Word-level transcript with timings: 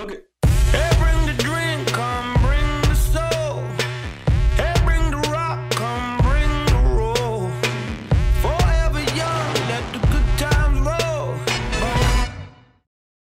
Roll. 0.00 0.26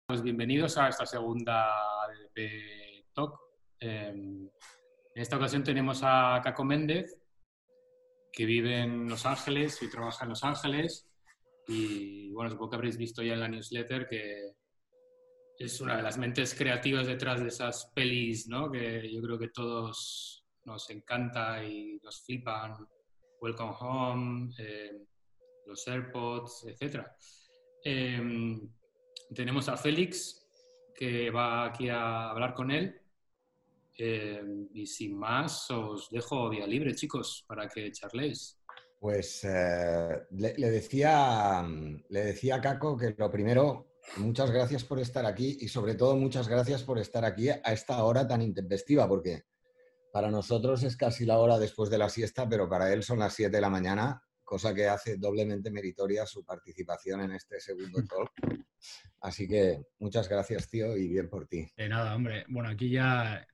Pues 0.07 0.23
bienvenidos 0.23 0.77
a 0.79 0.89
esta 0.89 1.07
segunda 1.07 1.71
ADP 2.03 3.05
Talk. 3.15 3.41
Eh, 3.81 4.09
en 4.09 4.53
esta 5.15 5.37
ocasión 5.37 5.65
tenemos 5.65 6.01
a 6.03 6.41
Caco 6.43 6.65
Méndez, 6.65 7.19
que 8.33 8.45
vive 8.45 8.81
en 8.81 9.09
Los 9.09 9.27
Ángeles 9.27 9.83
y 9.83 9.91
trabaja 9.91 10.25
en 10.25 10.31
Los 10.31 10.45
Ángeles. 10.45 11.09
Y 11.67 12.31
bueno, 12.33 12.51
supongo 12.51 12.71
que 12.71 12.77
habréis 12.77 12.97
visto 12.97 13.23
ya 13.23 13.35
en 13.35 13.41
la 13.41 13.49
newsletter 13.49 14.07
que 14.07 14.58
es 15.59 15.81
una 15.81 15.97
de 15.97 16.03
las 16.03 16.17
mentes 16.17 16.55
creativas 16.55 17.07
detrás 17.07 17.41
de 17.41 17.49
esas 17.49 17.91
pelis, 17.93 18.47
¿no? 18.47 18.71
Que 18.71 19.13
yo 19.13 19.21
creo 19.21 19.39
que 19.39 19.49
todos 19.49 20.45
nos 20.65 20.89
encanta 20.91 21.65
y 21.65 21.99
nos 22.03 22.23
flipan. 22.23 22.77
Welcome 23.41 23.75
Home, 23.81 24.55
eh, 24.59 25.05
los 25.67 25.87
AirPods, 25.87 26.67
etc. 26.69 27.05
tenemos 29.35 29.69
a 29.69 29.77
Félix, 29.77 30.47
que 30.95 31.31
va 31.31 31.67
aquí 31.67 31.89
a 31.89 32.31
hablar 32.31 32.55
con 32.55 32.71
él. 32.71 33.01
Eh, 33.97 34.43
y 34.75 34.87
sin 34.87 35.17
más, 35.19 35.69
os 35.73 36.09
dejo 36.11 36.49
vía 36.51 36.67
libre, 36.67 36.95
chicos, 36.95 37.45
para 37.49 37.69
que 37.69 37.91
charléis. 37.91 38.61
Pues 39.01 39.43
eh, 39.45 40.23
le, 40.31 40.55
le 40.57 40.71
decía, 40.71 41.65
le 42.09 42.25
decía 42.25 42.57
a 42.57 42.61
Caco 42.61 42.97
que 42.97 43.15
lo 43.17 43.31
primero, 43.31 43.88
muchas 44.17 44.51
gracias 44.51 44.85
por 44.85 44.99
estar 44.99 45.27
aquí 45.27 45.59
y 45.61 45.69
sobre 45.69 45.95
todo 45.95 46.17
muchas 46.17 46.49
gracias 46.49 46.83
por 46.83 46.99
estar 46.99 47.25
aquí 47.25 47.49
a 47.51 47.61
esta 47.67 48.03
hora 48.05 48.27
tan 48.27 48.43
intempestiva, 48.43 49.07
porque 49.09 49.45
para 50.13 50.31
nosotros 50.31 50.83
es 50.83 50.97
casi 50.97 51.27
la 51.27 51.39
hora 51.39 51.59
después 51.59 51.91
de 51.91 51.99
la 51.99 52.09
siesta, 52.09 52.49
pero 52.49 52.69
para 52.69 52.93
él 52.93 53.03
son 53.03 53.19
las 53.19 53.35
7 53.35 53.55
de 53.55 53.61
la 53.61 53.71
mañana, 53.71 54.23
cosa 54.43 54.75
que 54.75 54.89
hace 54.89 55.17
doblemente 55.17 55.71
meritoria 55.71 56.27
su 56.27 56.45
participación 56.45 57.21
en 57.21 57.33
este 57.33 57.61
segundo 57.61 57.99
talk. 58.09 58.33
Así 59.21 59.47
que 59.47 59.83
muchas 59.99 60.29
gracias, 60.29 60.69
tío, 60.69 60.97
y 60.97 61.09
bien 61.09 61.29
por 61.29 61.47
ti. 61.47 61.71
De 61.77 61.89
nada, 61.89 62.15
hombre. 62.15 62.45
Bueno, 62.49 62.69
aquí 62.69 62.91
ya 62.91 63.47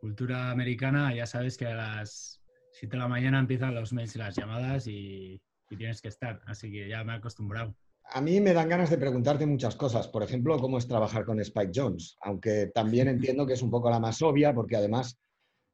cultura 0.00 0.50
americana, 0.50 1.14
ya 1.14 1.26
sabes 1.26 1.56
que 1.56 1.66
a 1.66 1.74
las 1.74 2.42
7 2.72 2.96
de 2.96 3.00
la 3.00 3.08
mañana 3.08 3.38
empiezan 3.38 3.74
los 3.74 3.92
mails 3.92 4.14
y 4.14 4.18
las 4.18 4.36
llamadas 4.36 4.86
y, 4.86 5.40
y 5.70 5.76
tienes 5.76 6.02
que 6.02 6.08
estar, 6.08 6.42
así 6.46 6.70
que 6.70 6.88
ya 6.88 7.04
me 7.04 7.14
he 7.14 7.16
acostumbrado. 7.16 7.74
A 8.10 8.20
mí 8.20 8.40
me 8.40 8.52
dan 8.52 8.68
ganas 8.68 8.90
de 8.90 8.98
preguntarte 8.98 9.46
muchas 9.46 9.76
cosas. 9.76 10.08
Por 10.08 10.22
ejemplo, 10.22 10.58
cómo 10.58 10.78
es 10.78 10.86
trabajar 10.86 11.24
con 11.24 11.40
Spike 11.40 11.72
Jones, 11.74 12.16
aunque 12.20 12.70
también 12.74 13.08
entiendo 13.08 13.46
que 13.46 13.54
es 13.54 13.62
un 13.62 13.70
poco 13.70 13.90
la 13.90 13.98
más 13.98 14.20
obvia, 14.22 14.54
porque 14.54 14.76
además 14.76 15.18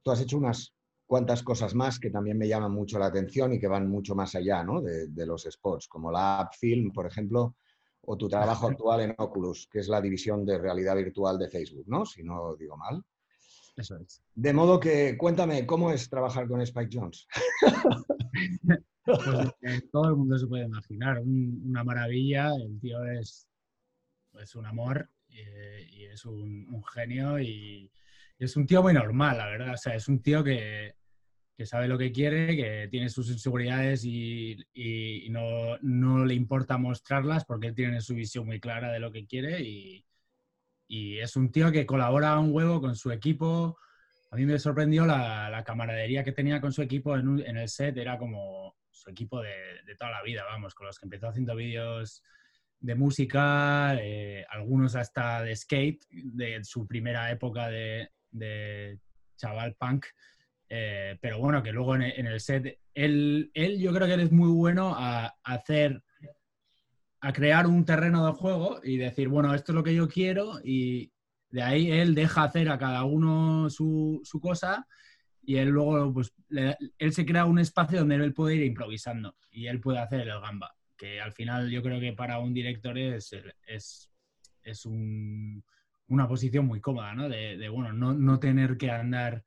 tú 0.03 0.11
has 0.11 0.21
hecho 0.21 0.39
unas 0.39 0.75
cuantas 1.07 1.43
cosas 1.43 1.75
más 1.75 1.99
que 1.99 2.11
también 2.11 2.39
me 2.39 2.47
llaman 2.47 2.73
mucho 2.73 2.99
la 2.99 3.07
atención 3.07 3.53
y 3.53 3.59
que 3.59 3.67
van 3.67 3.91
mucho 3.91 4.15
más 4.15 4.37
allá 4.37 4.63
¿no? 4.63 4.81
de, 4.81 5.09
de, 5.09 5.27
los 5.27 5.43
spots, 5.43 5.89
como 5.89 6.13
la 6.13 6.39
App 6.39 6.55
Film, 6.55 6.93
por 6.93 7.05
ejemplo, 7.05 7.57
o 8.03 8.17
tu 8.17 8.29
trabajo 8.29 8.69
actual 8.69 9.01
en 9.01 9.15
Oculus, 9.19 9.69
que 9.71 9.81
es 9.81 9.89
la 9.89 10.01
división 10.01 10.45
de 10.45 10.59
realidad 10.59 10.97
virtual 10.97 11.39
de 11.39 11.51
Facebook, 11.51 11.85
¿no? 11.89 12.07
Si 12.07 12.23
no 12.23 12.55
digo 12.57 12.77
mal. 12.77 13.05
Eso 13.77 13.97
es. 13.97 14.23
De 14.35 14.53
modo 14.53 14.79
que 14.79 15.17
cuéntame, 15.17 15.67
¿cómo 15.67 15.91
es 15.91 16.09
trabajar 16.09 16.47
con 16.49 16.61
Spike 16.61 16.91
Jones? 16.93 17.27
Pues 19.03 19.91
todo 19.91 20.11
el 20.11 20.17
mundo 20.17 20.39
se 20.39 20.47
puede 20.47 20.65
imaginar, 20.65 21.19
un, 21.21 21.63
una 21.67 21.83
maravilla, 21.83 22.55
el 22.55 22.79
tío 22.79 23.05
es, 23.05 23.49
es 24.41 24.55
un 24.55 24.67
amor 24.67 25.09
eh, 25.31 25.89
y 25.91 26.05
es 26.05 26.25
un, 26.25 26.83
genio 26.85 27.41
y, 27.41 27.91
es 28.39 28.57
un 28.57 28.67
tío 28.67 28.83
muy 28.83 28.95
normal, 28.95 29.39
la 29.39 29.47
verdad, 29.47 29.75
o 29.75 29.77
sea, 29.77 29.95
es 29.95 30.09
un 30.09 30.23
tío 30.23 30.45
que, 30.45 30.95
que 31.57 31.67
sabe 31.67 31.89
lo 31.89 31.99
que 31.99 32.13
quiere, 32.13 32.57
que 32.57 32.89
tiene 32.91 33.09
sus 33.09 33.31
inseguridades 33.31 34.05
y, 34.05 34.57
y, 34.73 35.29
no, 35.31 35.77
no, 35.83 36.25
le 36.25 36.35
importa 36.35 36.79
mostrarlas 36.79 37.45
porque 37.45 37.73
tiene 37.73 38.01
su 38.01 38.15
visión 38.15 38.47
muy 38.47 38.61
clara 38.61 38.93
de 38.93 39.01
lo 39.01 39.11
que 39.11 39.27
quiere 39.27 39.61
y, 39.63 40.05
y 40.89 41.19
es 41.19 41.37
un 41.37 41.53
tío 41.53 41.71
que 41.71 41.87
colabora 41.87 42.39
un 42.39 42.53
huevo 42.53 42.81
con 42.81 42.97
su 42.97 43.13
equipo. 43.13 43.79
A 44.31 44.37
mí 44.37 44.47
me 44.47 44.59
sorprendió 44.59 45.05
la, 45.07 45.63
camaradería 45.67 46.23
que 46.23 46.33
tenía 46.33 46.61
con 46.61 46.73
su 46.73 46.83
equipo 46.83 47.17
en, 47.17 47.57
el 47.57 47.69
set, 47.69 47.97
era 47.97 48.17
como 48.17 48.77
su 48.91 49.11
equipo 49.11 49.41
de, 49.43 49.53
toda 49.99 50.13
la 50.13 50.23
vida, 50.23 50.45
vamos, 50.45 50.75
con 50.75 50.87
los 50.87 50.99
que 50.99 51.07
empezó 51.07 51.29
haciendo 51.29 51.57
vídeos 51.57 52.23
de 52.79 52.95
música, 52.95 53.97
eh, 54.01 54.47
algunos 54.49 54.95
hasta 54.95 55.43
de 55.43 55.57
skate, 55.57 56.05
de 56.11 56.63
su 56.63 56.87
primera 56.87 57.31
época 57.31 57.69
de, 57.69 58.99
chaval 59.37 59.75
punk. 59.75 60.07
Eh, 60.69 61.19
pero 61.21 61.39
bueno, 61.41 61.63
que 61.63 61.73
luego 61.73 61.97
en, 61.97 62.03
el 62.03 62.41
set, 62.41 62.79
él, 62.95 63.51
él 63.55 63.81
yo 63.81 63.93
creo 63.93 64.07
que 64.07 64.15
él 64.15 64.21
es 64.21 64.31
muy 64.31 64.51
bueno 64.51 64.95
a, 64.97 65.27
a 65.27 65.35
hacer 65.43 66.05
a 67.21 67.33
crear 67.33 67.67
un 67.67 67.85
terreno 67.85 68.27
de 68.27 68.33
juego 68.33 68.81
y 68.83 68.97
decir, 68.97 69.29
bueno, 69.29 69.55
esto 69.55 69.73
es 69.73 69.77
lo 69.77 69.83
que 69.83 69.95
yo 69.95 70.09
quiero 70.09 70.61
y 70.65 71.13
de 71.51 71.63
ahí 71.63 71.91
él 71.91 72.15
deja 72.15 72.45
hacer 72.45 72.69
a 72.69 72.79
cada 72.79 73.05
uno 73.05 73.69
su, 73.71 74.21
su 74.25 74.41
cosa 74.41 74.87
y 75.43 75.57
él 75.57 75.71
luego, 75.71 76.13
pues, 76.13 76.33
le, 76.49 76.77
él 76.99 77.13
se 77.13 77.27
crea 77.27 77.45
un 77.45 77.59
espacio 77.59 78.01
donde 78.01 78.17
él 78.17 78.35
puede 78.35 78.57
ir 78.57 78.65
improvisando 78.65 79.37
y 79.51 79.67
él 79.67 79.81
puede 79.81 79.99
hacer 79.99 80.21
el 80.21 80.41
gamba, 80.41 80.77
que 80.97 81.21
al 81.21 81.33
final 81.33 81.71
yo 81.71 81.83
creo 81.83 81.99
que 81.99 82.13
para 82.13 82.39
un 82.39 82.55
director 82.55 82.97
es, 82.99 83.35
es, 83.67 84.11
es 84.63 84.87
un, 84.87 85.65
una 86.09 86.29
posición 86.29 86.67
muy 86.67 86.81
cómoda, 86.81 87.15
¿no? 87.15 87.29
De, 87.29 87.69
bueno, 87.69 87.93
no, 87.93 88.13
no, 88.13 88.39
tener 88.39 88.77
que 88.77 88.91
andar 88.91 89.43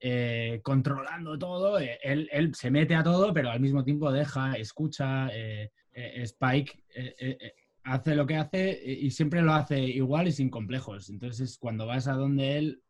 eh, 0.00 0.60
controlando 0.62 1.38
todo, 1.38 1.78
eh, 1.78 1.98
él, 2.02 2.28
él, 2.32 2.54
se 2.54 2.70
mete 2.70 2.94
a 2.94 3.02
todo, 3.02 3.32
pero 3.32 3.50
al 3.50 3.60
mismo 3.60 3.84
tiempo 3.84 4.10
deja, 4.10 4.54
escucha, 4.54 5.28
eh, 5.32 5.70
eh, 5.92 6.22
Spike 6.22 6.84
eh, 6.94 7.54
hace 7.84 8.14
lo 8.14 8.26
que 8.26 8.36
hace 8.36 8.82
y 8.84 9.10
siempre 9.10 9.42
lo 9.42 9.52
hace 9.52 9.78
igual 9.78 10.28
y 10.28 10.32
sin 10.32 10.50
complejos. 10.50 11.10
Entonces, 11.10 11.58
cuando 11.58 11.86
vas 11.86 12.08
a 12.08 12.14
donde 12.14 12.58
él, 12.58 12.82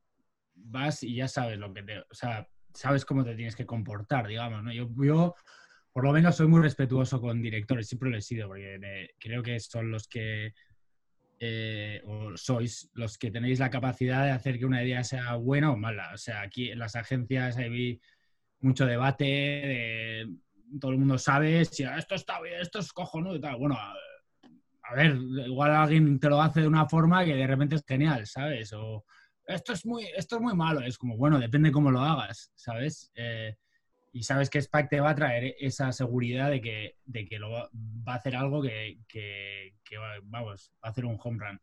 vas 0.55 1.03
y 1.03 1.16
ya 1.16 1.28
sabes 1.28 1.59
lo 1.59 1.72
que 1.75 1.82
te. 1.82 1.99
O 1.99 2.15
sea, 2.15 2.49
sabes 2.72 3.05
cómo 3.05 3.25
te 3.25 3.34
tienes 3.34 3.56
que 3.56 3.66
comportar, 3.66 4.27
digamos. 4.27 4.62
¿no? 4.62 4.72
Yo, 4.72 4.88
yo, 5.03 5.34
por 5.93 6.05
lo 6.05 6.12
menos, 6.12 6.37
soy 6.37 6.47
muy 6.47 6.62
respetuoso 6.62 7.21
con 7.21 7.43
directores, 7.43 7.88
siempre 7.88 8.10
lo 8.10 8.16
he 8.16 8.22
sido, 8.22 8.49
porque 8.49 8.78
me, 8.78 9.10
creo 9.19 9.43
que 9.43 9.59
son 9.60 9.91
los 9.91 10.09
que. 10.09 10.55
Eh, 11.41 12.00
sois 12.37 12.91
los 12.94 13.19
que 13.19 13.31
tenéis 13.31 13.59
la 13.59 13.69
capacidad 13.69 14.25
de 14.25 14.31
hacer 14.31 14.59
que 14.59 14.65
una 14.65 14.82
idea 14.82 15.03
sea 15.03 15.34
buena 15.34 15.72
o 15.72 15.76
mala. 15.76 16.12
O 16.15 16.16
sea, 16.16 16.41
aquí 16.43 16.71
en 16.71 16.78
las 16.78 16.94
agencias 16.94 17.56
hay 17.56 18.00
mucho 18.61 18.87
debate 18.87 19.25
de 19.25 20.37
todo 20.81 20.93
el 20.93 20.99
mundo 20.99 21.19
sabe 21.19 21.65
si 21.65 21.82
esto 21.82 22.15
está 22.15 22.41
bien, 22.41 22.61
esto 22.61 22.78
es 22.78 22.93
cojonudo 22.93 23.37
y 23.37 23.41
tal. 23.41 23.56
Bueno, 23.56 23.76
a, 24.84 24.95
ver, 24.95 25.17
igual 25.47 25.75
alguien 25.75 26.19
te 26.19 26.28
lo 26.28 26.41
hace 26.41 26.61
de 26.61 26.69
una 26.69 26.89
forma 26.89 27.25
que 27.25 27.34
de 27.34 27.47
repente 27.47 27.77
es 27.77 27.84
genial, 27.87 28.27
¿sabes? 28.27 28.72
O 28.72 29.05
esto 29.47 29.72
es 29.72 29.84
muy, 29.84 30.06
esto 30.17 30.37
es 30.37 30.43
muy 30.43 30.55
malo. 30.55 30.81
Es 30.81 30.99
como, 30.99 31.17
bueno, 31.17 31.39
depende 31.39 31.72
cómo 31.72 31.91
lo 31.91 32.00
hagas, 32.00 32.50
¿sabes? 32.55 33.11
Eh, 33.15 33.55
y 34.12 34.23
sabes 34.23 34.49
que 34.49 34.59
Spike 34.59 34.89
te 34.89 35.00
va 35.00 35.11
a 35.11 35.15
traer 35.15 35.56
esa 35.59 35.91
seguridad 35.93 36.50
de 36.50 36.61
que, 36.61 36.97
de 37.05 37.27
que 37.27 37.39
lo 37.39 37.50
va, 37.50 37.69
a 38.06 38.15
hacer 38.15 38.37
algo 38.37 38.62
que, 38.62 39.00
que, 39.09 39.75
que, 39.84 39.97
vamos, 40.23 40.73
va 40.83 40.89
a 40.89 40.91
hacer 40.91 41.05
un 41.05 41.19
home 41.23 41.44
run. 41.44 41.61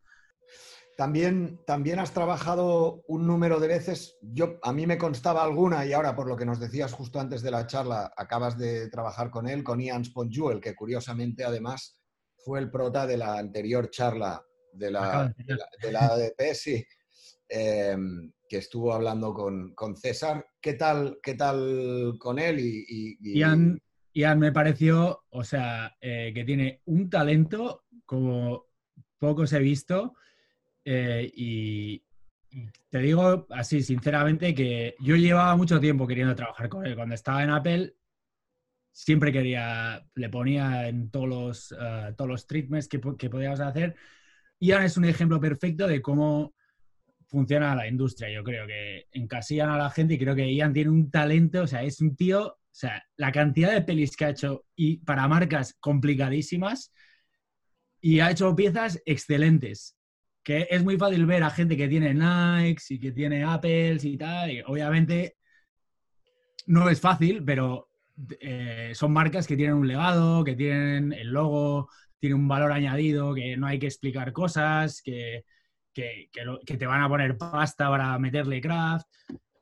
También, 0.98 1.60
también 1.66 2.00
has 2.00 2.12
trabajado 2.12 3.04
un 3.08 3.26
número 3.26 3.60
de 3.60 3.68
veces, 3.68 4.18
yo, 4.22 4.60
a 4.62 4.74
mí 4.74 4.86
me 4.86 4.98
constaba 4.98 5.44
alguna 5.44 5.86
y 5.86 5.94
ahora 5.94 6.16
por 6.16 6.28
lo 6.28 6.36
que 6.36 6.46
nos 6.46 6.60
decías 6.60 6.92
justo 6.92 7.20
antes 7.20 7.42
de 7.42 7.52
la 7.52 7.66
charla, 7.66 8.12
acabas 8.18 8.58
de 8.58 8.90
trabajar 8.90 9.32
con 9.32 9.48
él, 9.48 9.64
con 9.64 9.80
Ian 9.80 10.04
Sponjuel, 10.04 10.60
que 10.60 10.76
curiosamente 10.76 11.46
además 11.46 12.01
fue 12.44 12.60
el 12.60 12.70
prota 12.70 13.06
de 13.08 13.18
la 13.18 13.38
anterior 13.38 13.90
charla 13.90 14.44
de 14.74 14.92
la, 14.92 15.34
de 15.38 15.56
la, 15.56 15.66
de 15.82 15.92
la 15.92 16.00
ADP, 16.08 16.54
sí, 16.54 16.86
eh, 17.50 17.98
que 18.48 18.58
estuvo 18.58 18.94
hablando 18.94 19.34
con, 19.34 19.74
con, 19.74 19.96
César. 19.96 20.46
¿Qué 20.62 20.74
tal, 20.74 21.20
qué 21.22 21.36
tal 21.36 22.16
con 22.20 22.40
él? 22.40 22.60
Y, 22.60 22.86
y, 22.88 23.18
y... 23.22 23.40
Ian, 23.40 23.82
Ian, 24.14 24.40
me 24.40 24.52
pareció, 24.52 25.24
o 25.30 25.44
sea, 25.44 25.96
eh, 26.02 26.32
que 26.34 26.44
tiene 26.44 26.82
un 26.86 27.10
talento 27.10 27.86
como 28.06 28.66
pocos 29.18 29.54
he 29.54 29.60
visto. 29.60 30.16
Eh, 30.84 31.32
y, 31.34 32.04
te 32.90 33.00
digo 33.00 33.48
así, 33.52 33.82
sinceramente, 33.82 34.54
que 34.54 34.96
yo 35.00 35.16
llevaba 35.16 35.56
mucho 35.56 35.80
tiempo 35.80 36.06
queriendo 36.06 36.36
trabajar 36.36 36.68
con 36.68 36.86
él. 36.86 36.96
Cuando 36.96 37.16
estaba 37.16 37.44
en 37.44 37.50
Apple, 37.50 37.96
siempre 38.92 39.32
quería, 39.32 40.06
le 40.16 40.30
ponía 40.30 40.88
en 40.88 41.10
todos 41.12 41.28
los, 41.28 41.72
uh, 41.72 42.14
todos 42.16 42.30
los 42.30 42.48
treatments 42.48 42.88
que, 42.88 43.00
que 43.18 43.30
podíamos 43.30 43.60
hacer. 43.60 43.96
Ian 44.60 44.84
es 44.84 44.98
un 44.98 45.06
ejemplo 45.06 45.40
perfecto 45.40 45.88
de 45.88 46.02
cómo 46.02 46.54
funciona 47.28 47.76
la 47.76 47.88
industria. 47.88 48.30
Yo 48.30 48.44
creo 48.44 48.68
que 48.68 49.08
encasillan 49.12 49.70
a 49.70 49.78
la 49.78 49.90
gente 49.90 50.16
y 50.16 50.20
creo 50.20 50.36
que 50.36 50.54
Ian 50.54 50.74
tiene 50.74 50.90
un 50.92 51.10
talento, 51.10 51.64
o 51.64 51.68
sea, 51.68 51.84
es 51.84 52.02
un 52.02 52.16
tío, 52.16 52.46
o 52.48 52.58
sea, 52.72 53.04
la 53.18 53.32
cantidad 53.32 53.72
de 53.72 53.82
pelis 53.82 54.16
que 54.18 54.26
ha 54.26 54.30
hecho 54.32 54.66
y 54.76 54.98
para 54.98 55.28
marcas 55.28 55.76
complicadísimas 55.80 56.94
y 58.02 58.20
ha 58.20 58.32
hecho 58.32 58.56
piezas 58.56 59.02
excelentes. 59.06 59.96
que 60.44 60.68
es 60.70 60.84
muy 60.84 60.98
fácil 60.98 61.26
ver 61.26 61.44
a 61.44 61.50
gente 61.52 61.78
que 61.78 61.88
tiene 61.88 62.14
Nike 62.14 62.82
y 62.90 63.00
que 63.00 63.12
tiene 63.12 63.44
Apple 63.44 63.98
y 64.02 64.18
tal. 64.18 64.52
Y 64.52 64.62
obviamente 64.62 65.38
no 66.68 66.90
es 66.90 67.00
fácil, 67.00 67.44
pero 67.46 67.91
eh, 68.40 68.92
son 68.96 69.14
marcas 69.14 69.48
que 69.48 69.56
tienen 69.58 69.76
un 69.76 69.88
legado, 69.88 70.44
que 70.44 70.56
tienen 70.56 71.14
el 71.14 71.30
logo, 71.30 71.90
tiene 72.20 72.36
un 72.36 72.48
valor 72.48 72.72
añadido, 72.72 73.34
que 73.34 73.58
no 73.58 73.68
hay 73.68 73.80
que 73.80 73.88
explicar 73.88 74.32
cosas, 74.34 75.02
que, 75.04 75.44
que, 75.94 76.30
que 76.32 76.46
lo- 76.46 76.60
que 76.62 76.78
te 76.78 76.86
van 76.88 77.02
a 77.04 77.10
poner 77.10 77.38
pasta 77.38 77.90
para 77.90 78.18
meterle 78.20 78.62
craft. 78.62 79.06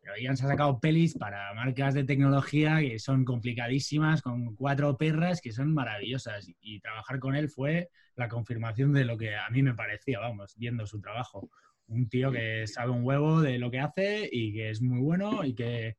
Pero 0.02 0.16
Ian 0.18 0.38
se 0.38 0.46
ha 0.46 0.48
sacado 0.50 0.80
pelis 0.80 1.16
para 1.18 1.54
marcas 1.54 1.94
de 1.94 2.04
tecnología 2.04 2.80
que 2.80 3.00
son 3.00 3.26
complicadísimas, 3.26 4.22
con 4.22 4.56
cuatro 4.56 4.98
perras 4.98 5.42
que 5.42 5.52
son 5.52 5.74
maravillosas. 5.74 6.48
Y 6.62 6.80
trabajar 6.80 7.20
con 7.20 7.36
él 7.36 7.50
fue 7.50 7.90
la 8.16 8.28
confirmación 8.30 8.94
de 8.94 9.06
lo 9.06 9.18
que 9.18 9.36
a 9.36 9.50
mí 9.50 9.62
me 9.64 9.76
parecía, 9.76 10.20
vamos, 10.20 10.56
viendo 10.58 10.86
su 10.88 11.00
trabajo. 11.02 11.50
Un 11.88 12.08
tío 12.10 12.32
que 12.32 12.66
sabe 12.68 12.92
un 12.92 13.04
huevo 13.04 13.42
de 13.42 13.60
lo 13.60 13.72
que 13.72 13.80
hace 13.80 14.30
y 14.32 14.54
que 14.54 14.70
es 14.70 14.82
muy 14.82 15.00
bueno 15.00 15.44
y 15.44 15.54
que 15.56 15.98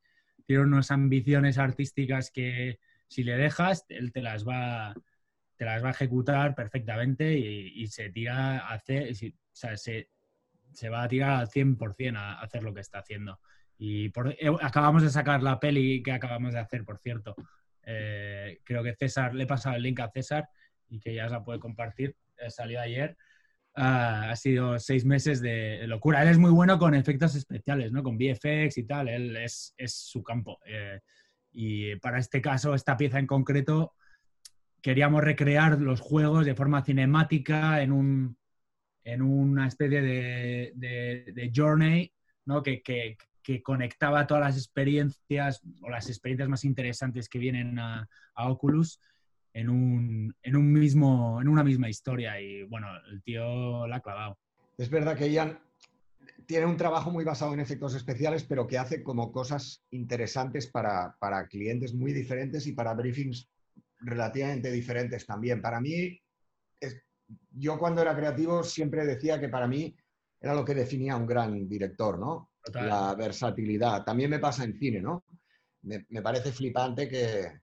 tiene 0.50 0.64
unas 0.64 0.90
ambiciones 0.90 1.58
artísticas 1.58 2.32
que 2.32 2.80
si 3.06 3.22
le 3.22 3.36
dejas, 3.36 3.84
él 3.88 4.10
te 4.10 4.20
las 4.20 4.44
va, 4.44 4.92
te 5.54 5.64
las 5.64 5.80
va 5.84 5.90
a 5.90 5.92
ejecutar 5.92 6.56
perfectamente 6.56 7.38
y, 7.38 7.86
se 7.86 8.10
tira 8.10 8.58
a 8.58 8.72
hacer, 8.72 9.12
o 9.12 9.32
sea, 9.52 9.76
se, 9.76 10.08
se 10.72 10.88
va 10.88 11.04
a 11.04 11.08
tirar 11.08 11.38
al 11.38 11.46
100% 11.46 12.16
a 12.16 12.40
hacer 12.40 12.64
lo 12.64 12.74
que 12.74 12.80
está 12.80 12.98
haciendo. 12.98 13.38
Y 13.78 14.06
eh, 14.06 14.50
acabamos 14.60 15.04
de 15.04 15.10
sacar 15.10 15.40
la 15.40 15.60
peli 15.60 16.02
que 16.02 16.10
acabamos 16.10 16.52
de 16.52 16.58
hacer, 16.58 16.84
por 16.84 16.98
cierto. 16.98 17.36
Eh, 17.84 18.58
creo 18.64 18.82
que 18.82 18.96
César, 18.96 19.32
le 19.36 19.44
he 19.44 19.46
pasado 19.46 19.76
el 19.76 19.84
link 19.84 20.00
a 20.00 20.10
César 20.10 20.48
y 20.88 20.98
que 20.98 21.14
ya 21.14 21.28
se 21.28 21.34
la 21.34 21.44
puede 21.44 21.60
compartir. 21.60 22.16
Eh, 22.38 22.50
salió 22.50 22.80
ayer. 22.80 23.16
Ah, 23.74 24.30
ha 24.30 24.36
sido 24.36 24.78
seis 24.78 25.04
meses 25.04 25.40
de 25.40 25.86
locura. 25.86 26.22
Él 26.22 26.28
es 26.28 26.38
muy 26.38 26.50
bueno 26.50 26.78
con 26.78 26.94
efectos 26.94 27.34
especiales, 27.36 27.92
¿no? 27.92 28.02
Con 28.02 28.16
VFX 28.16 28.78
y 28.78 28.84
tal. 28.84 29.08
Él 29.08 29.36
es, 29.36 29.74
su 29.86 30.22
campo. 30.22 30.58
Eh, 30.66 31.00
y 31.52 31.96
para 31.96 32.18
este 32.18 32.40
caso, 32.40 32.74
esta 32.74 32.96
pieza 32.96 33.18
en 33.18 33.26
concreto, 33.26 33.94
queríamos 34.82 35.22
recrear 35.22 35.80
los 35.80 36.00
juegos 36.00 36.46
de 36.46 36.54
forma 36.54 36.84
cinemática 36.84 37.82
en, 37.82 37.92
un, 37.92 38.36
en 39.04 39.22
una 39.22 39.68
especie 39.68 40.02
de, 40.02 40.72
de- 40.74 41.52
journey, 41.54 42.12
¿no? 42.46 42.62
Que, 42.62 42.82
conectaba 43.64 44.28
todas 44.28 44.44
las 44.44 44.56
experiencias 44.56 45.60
o 45.82 45.90
las 45.90 46.08
experiencias 46.08 46.48
más 46.48 46.64
interesantes 46.64 47.28
que 47.28 47.40
vienen 47.40 47.80
a 47.80 48.08
Oculus 48.36 49.00
en, 49.52 49.68
un, 49.68 50.34
en, 50.42 50.56
un 50.56 50.72
mismo, 50.72 51.40
en 51.40 51.48
una 51.48 51.64
misma 51.64 51.88
historia. 51.88 52.40
Y 52.40 52.62
bueno, 52.64 52.88
el 53.10 53.22
tío 53.22 53.86
la 53.86 53.96
ha 53.96 54.00
clavado. 54.00 54.38
Es 54.78 54.88
verdad 54.90 55.16
que 55.16 55.30
Ian 55.30 55.58
tiene 56.46 56.66
un 56.66 56.76
trabajo 56.76 57.10
muy 57.10 57.24
basado 57.24 57.52
en 57.54 57.60
efectos 57.60 57.94
especiales, 57.94 58.44
pero 58.44 58.66
que 58.66 58.78
hace 58.78 59.02
como 59.02 59.30
cosas 59.30 59.84
interesantes 59.90 60.66
para, 60.66 61.16
para 61.18 61.46
clientes 61.46 61.94
muy 61.94 62.12
diferentes 62.12 62.66
y 62.66 62.72
para 62.72 62.94
briefings 62.94 63.48
relativamente 64.00 64.72
diferentes 64.72 65.26
también. 65.26 65.60
Para 65.60 65.80
mí, 65.80 66.20
es- 66.80 67.02
yo 67.52 67.78
cuando 67.78 68.02
era 68.02 68.16
creativo 68.16 68.62
siempre 68.62 69.04
decía 69.04 69.38
que 69.38 69.48
para 69.48 69.68
mí 69.68 69.94
era 70.40 70.54
lo 70.54 70.64
que 70.64 70.74
definía 70.74 71.16
un 71.16 71.26
gran 71.26 71.68
director, 71.68 72.18
¿no? 72.18 72.50
Total. 72.64 72.88
La 72.88 73.14
versatilidad. 73.14 74.04
También 74.04 74.30
me 74.30 74.38
pasa 74.38 74.64
en 74.64 74.78
cine, 74.78 75.00
¿no? 75.00 75.24
Me, 75.82 76.06
me 76.08 76.22
parece 76.22 76.52
flipante 76.52 77.08
que, 77.08 77.60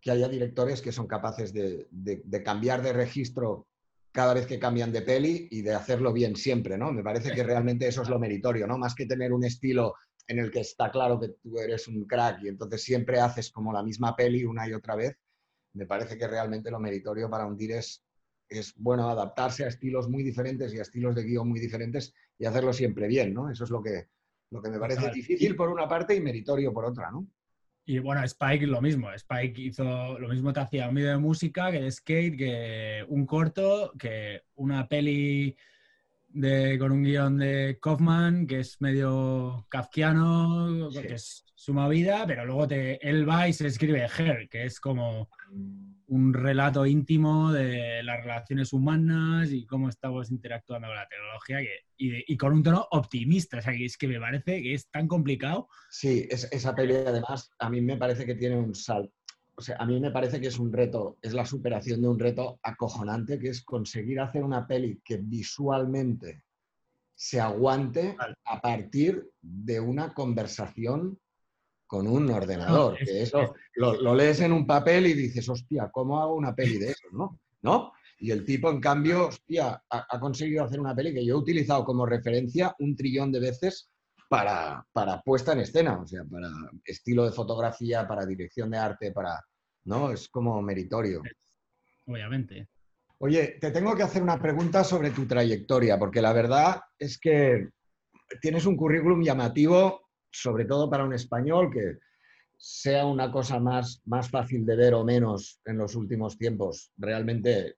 que 0.00 0.10
haya 0.10 0.28
directores 0.28 0.80
que 0.82 0.92
son 0.92 1.06
capaces 1.06 1.52
de, 1.52 1.88
de- 1.90 2.22
de 2.24 2.42
cambiar 2.42 2.82
de 2.82 2.92
registro 2.92 3.66
cada 4.12 4.34
vez 4.34 4.46
que 4.46 4.58
cambian 4.58 4.92
de 4.92 5.02
peli 5.02 5.48
y 5.50 5.62
de 5.62 5.74
hacerlo 5.74 6.12
bien 6.12 6.34
siempre, 6.36 6.78
¿no? 6.78 6.92
Me 6.92 7.02
parece 7.02 7.32
que 7.32 7.42
realmente 7.42 7.86
eso 7.86 8.02
es 8.02 8.08
lo 8.08 8.18
meritorio, 8.18 8.66
¿no? 8.66 8.78
Más 8.78 8.94
que 8.94 9.06
tener 9.06 9.32
un 9.32 9.44
estilo 9.44 9.94
en 10.26 10.38
el 10.38 10.50
que 10.50 10.60
está 10.60 10.90
claro 10.90 11.18
que 11.20 11.28
tú 11.42 11.58
eres 11.58 11.88
un 11.88 12.04
crack 12.06 12.42
y 12.42 12.48
entonces 12.48 12.82
siempre 12.82 13.20
haces 13.20 13.50
como 13.50 13.72
la 13.72 13.82
misma 13.82 14.16
peli 14.16 14.44
una 14.44 14.68
y 14.68 14.72
otra 14.74 14.94
vez, 14.96 15.16
me 15.74 15.86
parece 15.86 16.18
que 16.18 16.26
realmente 16.26 16.70
lo 16.70 16.80
meritorio 16.80 17.30
para 17.30 17.46
un 17.46 17.56
dir 17.56 17.72
es, 17.72 18.02
es 18.48 18.74
bueno, 18.76 19.08
adaptarse 19.08 19.64
a 19.64 19.68
estilos 19.68 20.08
muy 20.08 20.22
diferentes 20.22 20.72
y 20.74 20.78
a 20.78 20.82
estilos 20.82 21.14
de 21.14 21.24
guion 21.24 21.48
muy 21.48 21.60
diferentes 21.60 22.14
y 22.38 22.46
hacerlo 22.46 22.72
siempre 22.72 23.06
bien, 23.06 23.34
¿no? 23.34 23.50
Eso 23.50 23.64
es 23.64 23.70
lo 23.70 23.82
que, 23.82 24.08
lo 24.50 24.62
que 24.62 24.70
me 24.70 24.78
parece 24.78 25.10
difícil 25.10 25.54
por 25.56 25.68
una 25.70 25.88
parte 25.88 26.14
y 26.14 26.20
meritorio 26.20 26.72
por 26.72 26.84
otra, 26.86 27.10
¿no? 27.10 27.26
Y 27.88 28.00
bueno, 28.00 28.22
Spike 28.22 28.66
lo 28.66 28.82
mismo. 28.82 29.10
Spike 29.14 29.62
hizo 29.62 30.18
lo 30.18 30.28
mismo 30.28 30.52
que 30.52 30.60
hacía 30.60 30.90
un 30.90 30.94
vídeo 30.94 31.12
de 31.12 31.16
música, 31.16 31.72
que 31.72 31.80
de 31.80 31.90
skate, 31.90 32.36
que 32.36 33.02
un 33.08 33.24
corto, 33.24 33.94
que 33.98 34.42
una 34.56 34.86
peli 34.86 35.56
de, 36.28 36.78
con 36.78 36.92
un 36.92 37.02
guion 37.02 37.38
de 37.38 37.78
Kaufman, 37.80 38.46
que 38.46 38.60
es 38.60 38.78
medio 38.82 39.64
kafkiano, 39.70 40.90
Sí. 40.90 41.00
que 41.00 41.14
es 41.14 41.46
su 41.54 41.72
movida, 41.72 42.26
pero 42.26 42.44
luego 42.44 42.68
te, 42.68 43.08
él 43.08 43.26
va 43.26 43.48
y 43.48 43.54
se 43.54 43.66
escribe 43.66 44.06
Her, 44.18 44.50
que 44.50 44.64
es 44.66 44.80
como 44.80 45.30
un 46.08 46.32
relato 46.32 46.86
íntimo 46.86 47.52
de 47.52 48.02
las 48.02 48.22
relaciones 48.22 48.72
humanas 48.72 49.50
y 49.52 49.66
cómo 49.66 49.88
estamos 49.88 50.30
interactuando 50.30 50.88
con 50.88 50.96
la 50.96 51.06
tecnología 51.08 51.58
que, 51.60 51.86
y, 51.96 52.36
con 52.36 52.52
un 52.54 52.62
tono 52.62 52.86
optimista. 52.90 53.58
O 53.58 53.62
sea, 53.62 53.72
que 53.72 53.84
es 53.84 53.96
que 53.96 54.08
me 54.08 54.18
parece 54.18 54.62
que 54.62 54.74
es 54.74 54.88
tan 54.90 55.06
complicado. 55.06 55.68
Sí, 55.90 56.26
es- 56.30 56.48
esa 56.50 56.74
peli 56.74 56.94
además 56.94 57.50
a 57.58 57.68
mí 57.70 57.80
me 57.80 57.96
parece 57.96 58.24
que 58.24 58.34
tiene 58.34 58.56
un 58.56 58.74
sal. 58.74 59.10
O 59.54 59.60
sea, 59.60 59.76
a 59.78 59.86
mí 59.86 59.98
me 60.00 60.10
parece 60.10 60.40
que 60.40 60.46
es 60.46 60.58
un 60.58 60.72
reto, 60.72 61.18
es 61.20 61.34
la 61.34 61.44
superación 61.44 62.00
de 62.00 62.08
un 62.08 62.18
reto 62.18 62.58
acojonante, 62.62 63.38
que 63.38 63.48
es 63.48 63.62
conseguir 63.64 64.20
hacer 64.20 64.44
una 64.44 64.66
peli 64.66 65.00
que 65.04 65.18
visualmente 65.18 66.44
se 67.14 67.40
aguante 67.40 68.16
a 68.44 68.60
partir 68.60 69.28
de 69.42 69.80
una 69.80 70.14
conversación 70.14 71.18
con 71.88 72.06
un 72.06 72.30
ordenador. 72.30 72.96
que 72.98 73.22
eso 73.22 73.54
lo, 73.74 74.00
lo 74.00 74.14
lees 74.14 74.40
en 74.40 74.52
un 74.52 74.66
papel 74.66 75.06
y 75.06 75.14
dices, 75.14 75.48
hostia, 75.48 75.90
¿cómo 75.90 76.20
hago 76.20 76.34
una 76.34 76.54
peli 76.54 76.78
de 76.78 76.90
eso? 76.90 77.08
¿No? 77.10 77.40
¿No? 77.62 77.92
Y 78.20 78.30
el 78.30 78.44
tipo, 78.44 78.70
en 78.70 78.80
cambio, 78.80 79.28
hostia, 79.28 79.82
ha, 79.90 80.06
ha 80.08 80.20
conseguido 80.20 80.64
hacer 80.64 80.78
una 80.78 80.94
peli 80.94 81.14
que 81.14 81.24
yo 81.24 81.34
he 81.34 81.38
utilizado 81.38 81.84
como 81.84 82.04
referencia 82.04 82.74
un 82.78 82.94
trillón 82.94 83.32
de 83.32 83.40
veces 83.40 83.90
para, 84.28 84.86
para 84.92 85.22
puesta 85.22 85.52
en 85.52 85.60
escena, 85.60 85.98
o 85.98 86.06
sea, 86.06 86.24
para 86.30 86.48
estilo 86.84 87.24
de 87.24 87.32
fotografía, 87.32 88.06
para 88.06 88.26
dirección 88.26 88.70
de 88.70 88.78
arte, 88.78 89.12
para... 89.12 89.42
¿No? 89.84 90.12
Es 90.12 90.28
como 90.28 90.60
meritorio. 90.60 91.22
Obviamente. 92.06 92.68
Oye, 93.20 93.56
te 93.58 93.70
tengo 93.70 93.96
que 93.96 94.02
hacer 94.02 94.22
una 94.22 94.38
pregunta 94.38 94.84
sobre 94.84 95.10
tu 95.10 95.26
trayectoria, 95.26 95.98
porque 95.98 96.20
la 96.20 96.34
verdad 96.34 96.82
es 96.98 97.18
que 97.18 97.70
tienes 98.42 98.66
un 98.66 98.76
currículum 98.76 99.22
llamativo, 99.22 100.07
sobre 100.30 100.64
todo 100.64 100.88
para 100.90 101.04
un 101.04 101.14
español, 101.14 101.70
que 101.72 101.98
sea 102.56 103.06
una 103.06 103.30
cosa 103.30 103.60
más, 103.60 104.02
más 104.04 104.30
fácil 104.30 104.66
de 104.66 104.76
ver 104.76 104.94
o 104.94 105.04
menos 105.04 105.60
en 105.64 105.78
los 105.78 105.94
últimos 105.94 106.36
tiempos, 106.36 106.92
realmente 106.96 107.76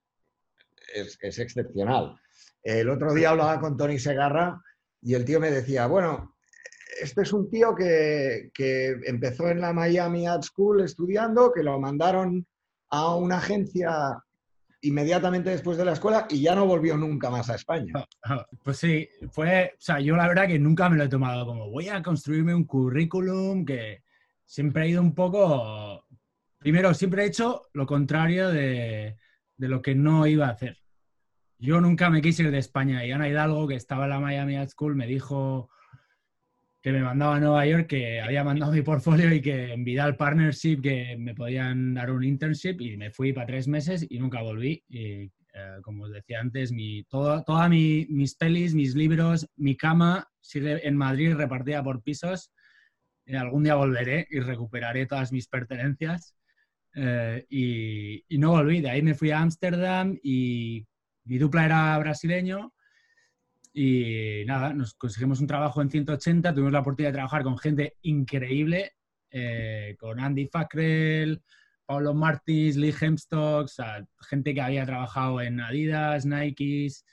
es, 0.93 1.17
excepcional. 1.21 2.19
El 2.63 2.89
otro 2.89 3.13
día 3.13 3.29
hablaba 3.29 3.59
con 3.59 3.77
Tony 3.77 3.99
Segarra 3.99 4.61
y 5.01 5.13
el 5.13 5.25
tío 5.25 5.39
me 5.39 5.51
decía, 5.51 5.87
bueno, 5.87 6.35
este 7.01 7.21
es 7.21 7.33
un 7.33 7.49
tío 7.49 7.75
que, 7.75 8.51
que 8.53 8.97
empezó 9.05 9.49
en 9.49 9.61
la 9.61 9.73
Miami 9.73 10.27
Art 10.27 10.43
School 10.43 10.81
estudiando, 10.81 11.51
que 11.51 11.63
lo 11.63 11.79
mandaron 11.79 12.45
a 12.89 13.15
una 13.15 13.37
agencia 13.37 14.23
inmediatamente 14.81 15.51
después 15.51 15.77
de 15.77 15.85
la 15.85 15.93
escuela 15.93 16.27
y 16.29 16.41
ya 16.41 16.55
no 16.55 16.65
volvió 16.65 16.97
nunca 16.97 17.29
más 17.29 17.49
a 17.49 17.55
España. 17.55 17.93
Pues 18.63 18.77
sí, 18.77 19.07
fue, 19.31 19.73
o 19.73 19.81
sea, 19.81 19.99
yo 19.99 20.15
la 20.15 20.27
verdad 20.27 20.47
que 20.47 20.59
nunca 20.59 20.89
me 20.89 20.97
lo 20.97 21.03
he 21.03 21.09
tomado 21.09 21.45
como 21.45 21.69
voy 21.69 21.89
a 21.89 22.01
construirme 22.01 22.53
un 22.53 22.65
currículum 22.65 23.65
que 23.65 24.03
siempre 24.45 24.85
he 24.85 24.89
ido 24.89 25.01
un 25.01 25.13
poco, 25.13 26.05
primero, 26.57 26.93
siempre 26.93 27.23
he 27.23 27.27
hecho 27.27 27.63
lo 27.73 27.85
contrario 27.85 28.49
de, 28.49 29.17
de 29.57 29.67
lo 29.67 29.81
que 29.81 29.95
no 29.95 30.27
iba 30.27 30.47
a 30.47 30.51
hacer. 30.51 30.77
Yo 31.57 31.79
nunca 31.79 32.09
me 32.09 32.21
quise 32.21 32.43
ir 32.43 32.51
de 32.51 32.57
España 32.57 33.05
y 33.05 33.11
Ana 33.11 33.29
Hidalgo, 33.29 33.67
que 33.67 33.75
estaba 33.75 34.05
en 34.05 34.09
la 34.09 34.19
Miami 34.19 34.67
School, 34.67 34.95
me 34.95 35.05
dijo 35.05 35.69
que 36.81 36.91
me 36.91 37.01
mandaba 37.01 37.35
a 37.35 37.39
Nueva 37.39 37.65
York, 37.67 37.87
que 37.87 38.21
había 38.21 38.43
mandado 38.43 38.71
mi 38.71 38.81
portfolio 38.81 39.33
y 39.33 39.41
que 39.41 39.73
en 39.73 39.83
Vidal 39.83 40.15
Partnership 40.15 40.81
que 40.81 41.15
me 41.17 41.35
podían 41.35 41.93
dar 41.93 42.11
un 42.11 42.23
internship 42.23 42.81
y 42.81 42.97
me 42.97 43.11
fui 43.11 43.33
para 43.33 43.47
tres 43.47 43.67
meses 43.67 44.05
y 44.09 44.19
nunca 44.19 44.41
volví. 44.41 44.83
Y 44.89 45.31
eh, 45.53 45.77
como 45.83 46.05
os 46.05 46.11
decía 46.11 46.39
antes, 46.39 46.71
mi, 46.71 47.03
todas 47.05 47.69
mi- 47.69 48.07
mis 48.09 48.35
pelis, 48.35 48.73
mis 48.73 48.95
libros, 48.95 49.47
mi 49.57 49.75
cama 49.77 50.27
sigue 50.39 50.87
en 50.87 50.97
Madrid 50.97 51.33
repartida 51.35 51.83
por 51.83 52.01
pisos. 52.03 52.51
Y 53.25 53.35
algún 53.35 53.63
día 53.63 53.75
volveré 53.75 54.27
y 54.29 54.39
recuperaré 54.39 55.05
todas 55.05 55.31
mis 55.31 55.47
pertenencias. 55.47 56.35
Eh, 56.95 57.45
y, 57.49 58.23
y 58.27 58.37
no 58.37 58.51
volví. 58.51 58.81
De 58.81 58.89
ahí 58.89 59.01
me 59.01 59.13
fui 59.15 59.31
a 59.31 59.39
Ámsterdam 59.41 60.17
y 60.23 60.85
mi 61.25 61.37
dupla 61.37 61.65
era 61.65 61.97
brasileño. 61.99 62.73
Y 63.73 64.43
nada, 64.45 64.73
nos 64.73 64.93
conseguimos 64.93 65.39
un 65.39 65.47
trabajo 65.47 65.81
en 65.81 65.89
180. 65.89 66.53
Tuvimos 66.53 66.73
la 66.73 66.79
oportunidad 66.79 67.09
de 67.09 67.15
trabajar 67.15 67.43
con 67.43 67.57
gente 67.57 67.97
increíble, 68.01 68.93
eh, 69.29 69.95
con 69.99 70.19
Andy 70.19 70.47
Fackrell, 70.47 71.41
Pablo 71.85 72.13
Martins, 72.13 72.75
Lee 72.75 72.93
Hemstock, 72.99 73.69
gente 74.21 74.53
que 74.53 74.61
había 74.61 74.85
trabajado 74.85 75.41
en 75.41 75.59
Adidas, 75.61 76.25
Nikes. 76.25 77.05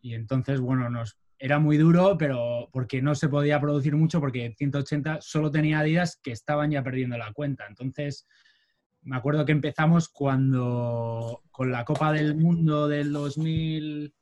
Y 0.00 0.14
entonces, 0.14 0.60
bueno, 0.60 0.90
nos, 0.90 1.16
era 1.38 1.58
muy 1.58 1.76
duro, 1.76 2.16
pero 2.18 2.68
porque 2.72 3.02
no 3.02 3.14
se 3.14 3.28
podía 3.28 3.60
producir 3.60 3.94
mucho, 3.96 4.20
porque 4.20 4.54
180 4.56 5.18
solo 5.20 5.50
tenía 5.50 5.82
días 5.82 6.18
que 6.22 6.32
estaban 6.32 6.70
ya 6.70 6.82
perdiendo 6.82 7.16
la 7.18 7.32
cuenta. 7.32 7.66
Entonces, 7.68 8.26
me 9.02 9.16
acuerdo 9.16 9.44
que 9.44 9.52
empezamos 9.52 10.08
cuando 10.08 11.42
con 11.50 11.70
la 11.70 11.84
Copa 11.84 12.12
del 12.12 12.36
Mundo 12.36 12.88
del 12.88 13.12
2000, 13.12 14.14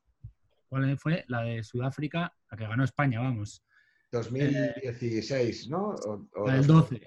¿cuál 0.72 0.96
fue? 0.96 1.22
La 1.28 1.42
de 1.42 1.62
Sudáfrica, 1.62 2.34
la 2.50 2.56
que 2.56 2.66
ganó 2.66 2.82
España, 2.82 3.20
vamos. 3.20 3.62
2016, 4.10 5.68
¿no? 5.68 5.94
O, 6.06 6.46
la 6.46 6.54
del 6.54 6.66
12. 6.66 7.02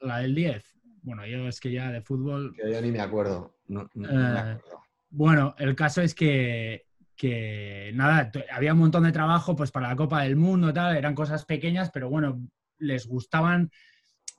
La, 0.00 0.18
del 0.18 0.34
10. 0.34 0.76
Bueno, 1.02 1.24
yo 1.24 1.46
es 1.46 1.60
que 1.60 1.70
ya 1.70 1.92
de 1.92 2.02
fútbol... 2.02 2.52
Que 2.56 2.72
yo 2.72 2.82
ni 2.82 2.90
me 2.90 2.98
acuerdo. 2.98 3.54
No, 3.68 3.88
me 3.94 4.08
eh, 4.08 4.38
acuerdo. 4.38 4.82
Bueno, 5.08 5.54
el 5.58 5.76
caso 5.76 6.02
es 6.02 6.16
que, 6.16 6.86
que, 7.14 7.92
nada, 7.94 8.32
había 8.50 8.72
un 8.72 8.80
montón 8.80 9.04
de 9.04 9.12
trabajo 9.12 9.54
pues 9.54 9.70
para 9.70 9.90
la 9.90 9.96
Copa 9.96 10.24
del 10.24 10.34
Mundo, 10.34 10.72
tal, 10.72 10.96
eran 10.96 11.14
cosas 11.14 11.44
pequeñas, 11.44 11.92
pero 11.92 12.10
bueno, 12.10 12.44
les 12.78 13.06
gustaban 13.06 13.70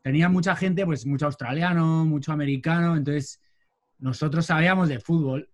tenía 0.01 0.27
mucha 0.27 0.57
gente, 0.57 0.85
pues 0.85 1.05
mucho 1.05 1.25
australiano, 1.25 2.05
mucho 2.05 2.33
americano, 2.33 2.97
entonces 2.97 3.41
nosotros 3.97 4.45
sabíamos 4.45 4.89
de 4.89 4.99
fútbol 4.99 5.48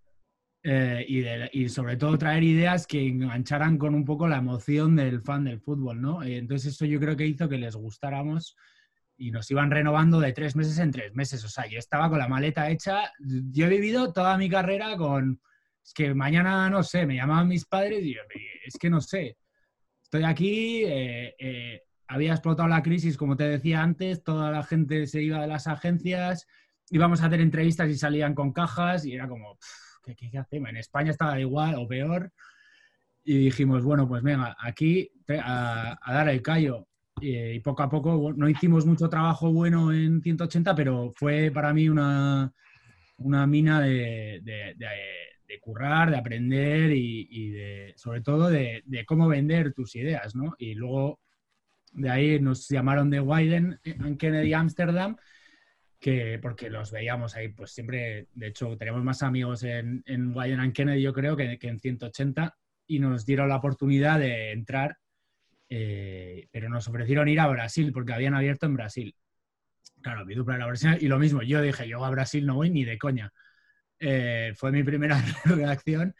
eh, 0.67 1.50
y, 1.53 1.69
sobre 1.69 1.95
todo 1.95 2.17
traer 2.17 2.41
ideas 2.41 2.88
que 2.88 3.07
engancharan 3.07 3.77
con 3.77 3.93
un 3.93 4.03
poco 4.03 4.27
la 4.27 4.38
emoción 4.38 4.95
del 4.95 5.22
fan 5.22 5.43
del 5.43 5.60
fútbol, 5.62 6.01
¿no? 6.01 6.24
Entonces 6.24 6.74
eso 6.74 6.86
yo 6.86 7.00
creo 7.00 7.15
que 7.15 7.27
hizo 7.27 7.48
que 7.48 7.60
les 7.60 7.75
gustáramos 7.75 8.57
y 9.15 9.29
nos 9.29 9.51
iban 9.51 9.69
renovando 9.69 10.19
de 10.19 10.34
tres 10.34 10.55
meses 10.55 10.79
en 10.79 10.89
tres 10.89 11.13
meses. 11.13 11.45
O 11.45 11.50
sea, 11.50 11.67
yo 11.67 11.77
estaba 11.77 12.10
con 12.10 12.17
la 12.17 12.27
maleta 12.27 12.67
hecha. 12.72 13.12
Yo 13.19 13.67
he 13.67 13.69
vivido 13.69 14.12
toda 14.12 14.39
mi 14.39 14.50
carrera 14.50 14.98
con... 14.98 15.39
Es 15.84 15.93
que 15.93 16.15
mañana, 16.15 16.67
no 16.67 16.81
sé, 16.81 17.05
me 17.05 17.15
llamaban 17.15 17.48
mis 17.48 17.65
padres 17.65 18.03
y 18.03 18.15
yo, 18.15 18.22
es 18.65 18.75
que 18.79 18.89
no 18.89 19.01
sé. 19.01 19.38
Estoy 20.01 20.24
aquí, 20.24 20.84
eh, 20.84 21.36
eh, 21.38 21.84
había 22.07 22.31
explotado 22.31 22.67
la 22.67 22.81
crisis, 22.81 23.17
como 23.17 23.36
te 23.38 23.48
decía 23.48 23.84
antes, 23.84 24.24
toda 24.24 24.50
la 24.50 24.63
gente 24.63 25.05
se 25.05 25.22
iba 25.22 25.41
de 25.41 25.48
las 25.48 25.67
agencias, 25.67 26.48
íbamos 26.89 27.22
a 27.22 27.27
hacer 27.27 27.41
entrevistas 27.41 27.88
y 27.88 27.95
salían 27.95 28.34
con 28.34 28.51
cajas 28.51 29.05
y 29.05 29.13
era 29.13 29.27
como, 29.27 29.60
¿qué, 30.06 30.16
qué, 30.16 30.38
hacemos? 30.38 30.70
En 30.70 30.78
España 30.78 31.12
estaba 31.12 31.40
igual 31.40 31.76
o 31.76 31.88
peor. 31.88 32.32
Y 33.24 33.38
dijimos, 33.46 33.84
bueno, 33.84 34.08
pues 34.08 34.22
venga, 34.22 34.56
aquí 34.60 35.10
a, 35.40 35.98
dar 36.06 36.30
el 36.30 36.42
callo. 36.42 36.88
Y, 37.20 37.60
poco 37.62 37.84
a 37.84 37.90
poco 37.90 38.34
no 38.36 38.50
hicimos 38.50 38.86
mucho 38.86 39.10
trabajo 39.10 39.52
bueno 39.52 39.92
en 39.94 40.22
180, 40.22 40.76
pero 40.76 41.14
fue 41.16 41.50
para 41.52 41.74
mí 41.74 41.88
una, 41.90 42.54
una 43.18 43.48
mina 43.48 43.82
de, 43.82 44.42
de, 44.44 44.76
de, 44.78 45.60
currar, 45.62 46.12
de 46.12 46.18
aprender 46.18 46.92
y, 46.92 47.28
y 47.32 47.50
de, 47.52 47.94
sobre 47.96 48.22
todo 48.22 48.50
de, 48.50 48.84
cómo 49.08 49.28
vender 49.28 49.74
tus 49.74 49.96
ideas, 49.96 50.36
¿no? 50.36 50.56
Y 50.60 50.76
luego 50.76 51.20
de 51.94 52.10
ahí 52.10 52.40
nos 52.40 52.68
llamaron 52.68 53.10
de 53.10 53.22
Wyden 53.22 53.80
en 53.84 54.18
Kennedy 54.18 54.54
Amsterdam, 54.54 55.16
que, 56.06 56.38
porque 56.40 56.70
los 56.70 56.92
veíamos 56.92 57.36
ahí, 57.36 57.48
pues 57.48 57.72
siempre, 57.72 58.28
de 58.36 58.48
hecho, 58.50 58.78
tenemos 58.78 59.04
más 59.04 59.24
amigos 59.24 59.64
en, 59.64 60.04
en 60.06 60.38
and 60.38 60.72
Kennedy, 60.72 61.02
yo 61.02 61.12
creo, 61.12 61.36
que, 61.36 61.58
en 61.60 61.80
180, 61.80 62.56
y 62.86 63.00
nos 63.00 63.26
dieron 63.26 63.50
la 63.50 63.56
oportunidad 63.56 64.20
de 64.20 64.52
entrar, 64.52 65.00
eh, 65.68 66.48
pero 66.52 66.70
nos 66.70 66.88
ofrecieron 66.88 67.28
ir 67.28 67.40
a 67.40 67.48
Brasil, 67.48 67.92
porque 67.92 68.14
habían 68.14 68.36
abierto 68.36 68.68
en 68.68 68.76
Brasil. 68.76 69.16
Claro, 70.00 70.28
mi 70.28 70.36
dupla 70.36 70.58
era 70.58 70.68
Brasil, 70.68 70.96
y 71.02 71.08
lo 71.08 71.18
mismo, 71.18 71.42
yo 71.42 71.60
dije, 71.60 71.88
yo 71.88 72.06
a 72.06 72.12
Brasil 72.12 72.46
no 72.46 72.54
voy 72.54 72.70
ni 72.70 72.86
de 72.86 73.00
coña. 73.00 73.34
Eh, 73.98 74.54
fue 74.56 74.72
mi 74.72 74.84
primera 74.84 75.20
reacción 75.46 76.14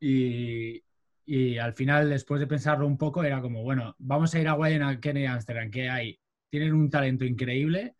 y, 0.00 0.82
y 1.26 1.58
al 1.58 1.74
final, 1.74 2.08
después 2.08 2.40
de 2.40 2.46
pensarlo 2.46 2.86
un 2.86 2.96
poco, 2.96 3.22
era 3.22 3.42
como, 3.42 3.62
bueno, 3.62 3.94
vamos 3.98 4.34
a 4.34 4.40
ir 4.40 4.48
a 4.48 4.54
Wayne 4.54 5.00
Kennedy 5.00 5.26
Amsterdam, 5.26 5.70
que 5.70 5.90
hay, 5.90 6.18
tienen 6.48 6.72
un 6.72 6.88
talento 6.88 7.26
increíble 7.26 7.97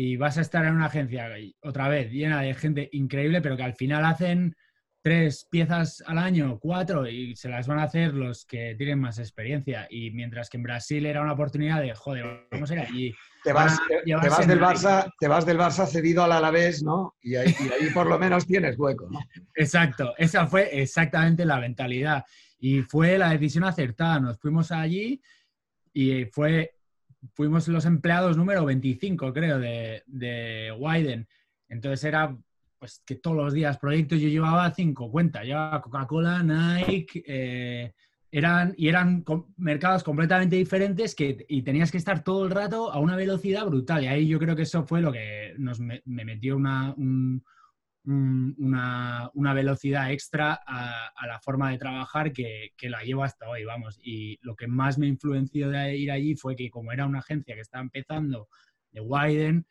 y 0.00 0.16
vas 0.16 0.38
a 0.38 0.42
estar 0.42 0.64
en 0.64 0.76
una 0.76 0.86
agencia 0.86 1.28
otra 1.60 1.88
vez 1.88 2.12
llena 2.12 2.40
de 2.40 2.54
gente 2.54 2.88
increíble, 2.92 3.40
pero 3.40 3.56
que 3.56 3.64
al 3.64 3.74
final 3.74 4.04
hacen 4.04 4.54
tres 5.02 5.48
piezas 5.50 6.04
al 6.06 6.18
año, 6.18 6.60
cuatro, 6.60 7.08
y 7.08 7.34
se 7.34 7.48
las 7.48 7.66
van 7.66 7.80
a 7.80 7.82
hacer 7.82 8.14
los 8.14 8.44
que 8.44 8.76
tienen 8.76 9.00
más 9.00 9.18
experiencia. 9.18 9.88
Y 9.90 10.12
mientras 10.12 10.50
que 10.50 10.56
en 10.56 10.62
Brasil 10.62 11.04
era 11.04 11.20
una 11.20 11.32
oportunidad 11.32 11.80
de, 11.80 11.96
joder, 11.96 12.46
vamos 12.52 12.70
a 12.70 12.74
ir 12.74 12.80
allí 12.80 13.14
te 13.42 13.52
vas, 13.52 13.76
del 14.46 14.60
Barça, 14.60 15.12
te 15.18 15.26
vas 15.26 15.44
del 15.44 15.58
Barça 15.58 15.84
cedido 15.84 16.22
al 16.22 16.30
Alavés, 16.30 16.80
¿no? 16.80 17.16
Y 17.20 17.34
ahí, 17.34 17.52
por 17.92 18.06
lo 18.06 18.20
menos 18.20 18.46
tienes 18.46 18.78
hueco, 18.78 19.08
¿no? 19.10 19.18
Exacto, 19.56 20.14
esa 20.16 20.46
fue 20.46 20.80
exactamente 20.80 21.44
la 21.44 21.58
mentalidad. 21.58 22.24
Y 22.60 22.82
fue 22.82 23.18
la 23.18 23.30
decisión 23.30 23.64
acertada. 23.64 24.20
Nos 24.20 24.38
fuimos 24.38 24.70
allí 24.70 25.20
y 25.92 26.26
fue, 26.26 26.77
fuimos 27.34 27.68
los 27.68 27.84
empleados 27.84 28.36
número 28.36 28.64
25, 28.64 29.32
creo, 29.32 29.58
de, 29.58 30.02
de 30.06 30.72
Wyden. 30.78 31.28
Entonces 31.68 32.04
era 32.04 32.36
pues 32.78 33.02
que 33.04 33.16
todos 33.16 33.36
los 33.36 33.52
días 33.52 33.78
proyectos 33.78 34.20
yo 34.20 34.28
llevaba 34.28 34.70
cinco 34.72 35.10
cuentas, 35.10 35.44
llevaba 35.44 35.82
Coca-Cola, 35.82 36.42
Nike, 36.42 37.24
eh, 37.26 37.92
eran, 38.30 38.74
y 38.76 38.88
eran 38.88 39.24
mercados 39.56 40.04
completamente 40.04 40.56
diferentes 40.56 41.14
que, 41.14 41.44
y 41.48 41.62
tenías 41.62 41.90
que 41.90 41.98
estar 41.98 42.22
todo 42.22 42.44
el 42.44 42.50
rato 42.50 42.92
a 42.92 42.98
una 42.98 43.16
velocidad 43.16 43.66
brutal. 43.66 44.04
Y 44.04 44.06
ahí 44.06 44.28
yo 44.28 44.38
creo 44.38 44.54
que 44.54 44.62
eso 44.62 44.84
fue 44.84 45.00
lo 45.00 45.12
que 45.12 45.54
nos 45.58 45.80
me, 45.80 46.02
metió 46.04 46.56
una, 46.56 46.94
una, 48.04 49.30
una, 49.34 49.54
velocidad 49.54 50.10
extra 50.10 50.58
a, 50.66 51.26
la 51.26 51.40
forma 51.40 51.70
de 51.70 51.78
trabajar 51.78 52.32
que, 52.32 52.72
que, 52.76 52.88
la 52.88 53.02
llevo 53.02 53.22
hasta 53.22 53.48
hoy, 53.48 53.64
vamos. 53.64 53.98
Y 54.02 54.38
lo 54.42 54.56
que 54.56 54.66
más 54.66 54.98
me 54.98 55.06
influenció 55.06 55.68
de 55.68 55.96
ir 55.96 56.10
allí 56.10 56.34
fue 56.34 56.56
que 56.56 56.70
como 56.70 56.92
era 56.92 57.06
una 57.06 57.18
agencia 57.18 57.54
que 57.54 57.60
estaba 57.60 57.82
empezando 57.82 58.48
de 58.92 59.00
Wyden, 59.00 59.66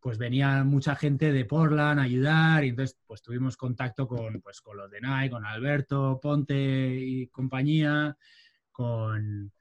pues 0.00 0.18
venía 0.18 0.64
mucha 0.64 0.94
gente 0.94 1.32
de 1.32 1.44
Portland 1.44 2.00
a 2.00 2.04
ayudar 2.04 2.64
y 2.64 2.68
entonces 2.68 2.98
pues 3.06 3.22
tuvimos 3.22 3.56
contacto 3.56 4.06
con, 4.06 4.40
pues, 4.40 4.60
con 4.60 4.76
los 4.76 4.90
de 4.90 5.00
Nike, 5.00 5.30
con 5.30 5.44
Alberto, 5.44 6.18
Ponte 6.22 6.54
y 6.56 7.26
compañía, 7.28 8.16
con, 8.70 9.52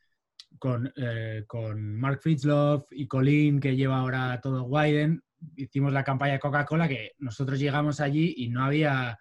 con, 0.60 0.92
eh, 0.96 1.44
con 1.48 1.96
Mark 1.96 2.22
Fitzloff 2.22 2.88
y 2.92 3.08
Colin 3.08 3.60
que 3.60 3.76
lleva 3.76 3.98
ahora 3.98 4.40
todo 4.42 4.64
Wyden. 4.64 5.24
Hicimos 5.56 5.94
la 5.94 6.04
campaña 6.04 6.34
de 6.34 6.40
Coca-Cola 6.40 6.88
que 6.88 7.14
nosotros 7.20 7.60
llegamos 7.60 8.00
allí 8.00 8.34
y 8.38 8.50
no 8.50 8.64
había, 8.64 9.18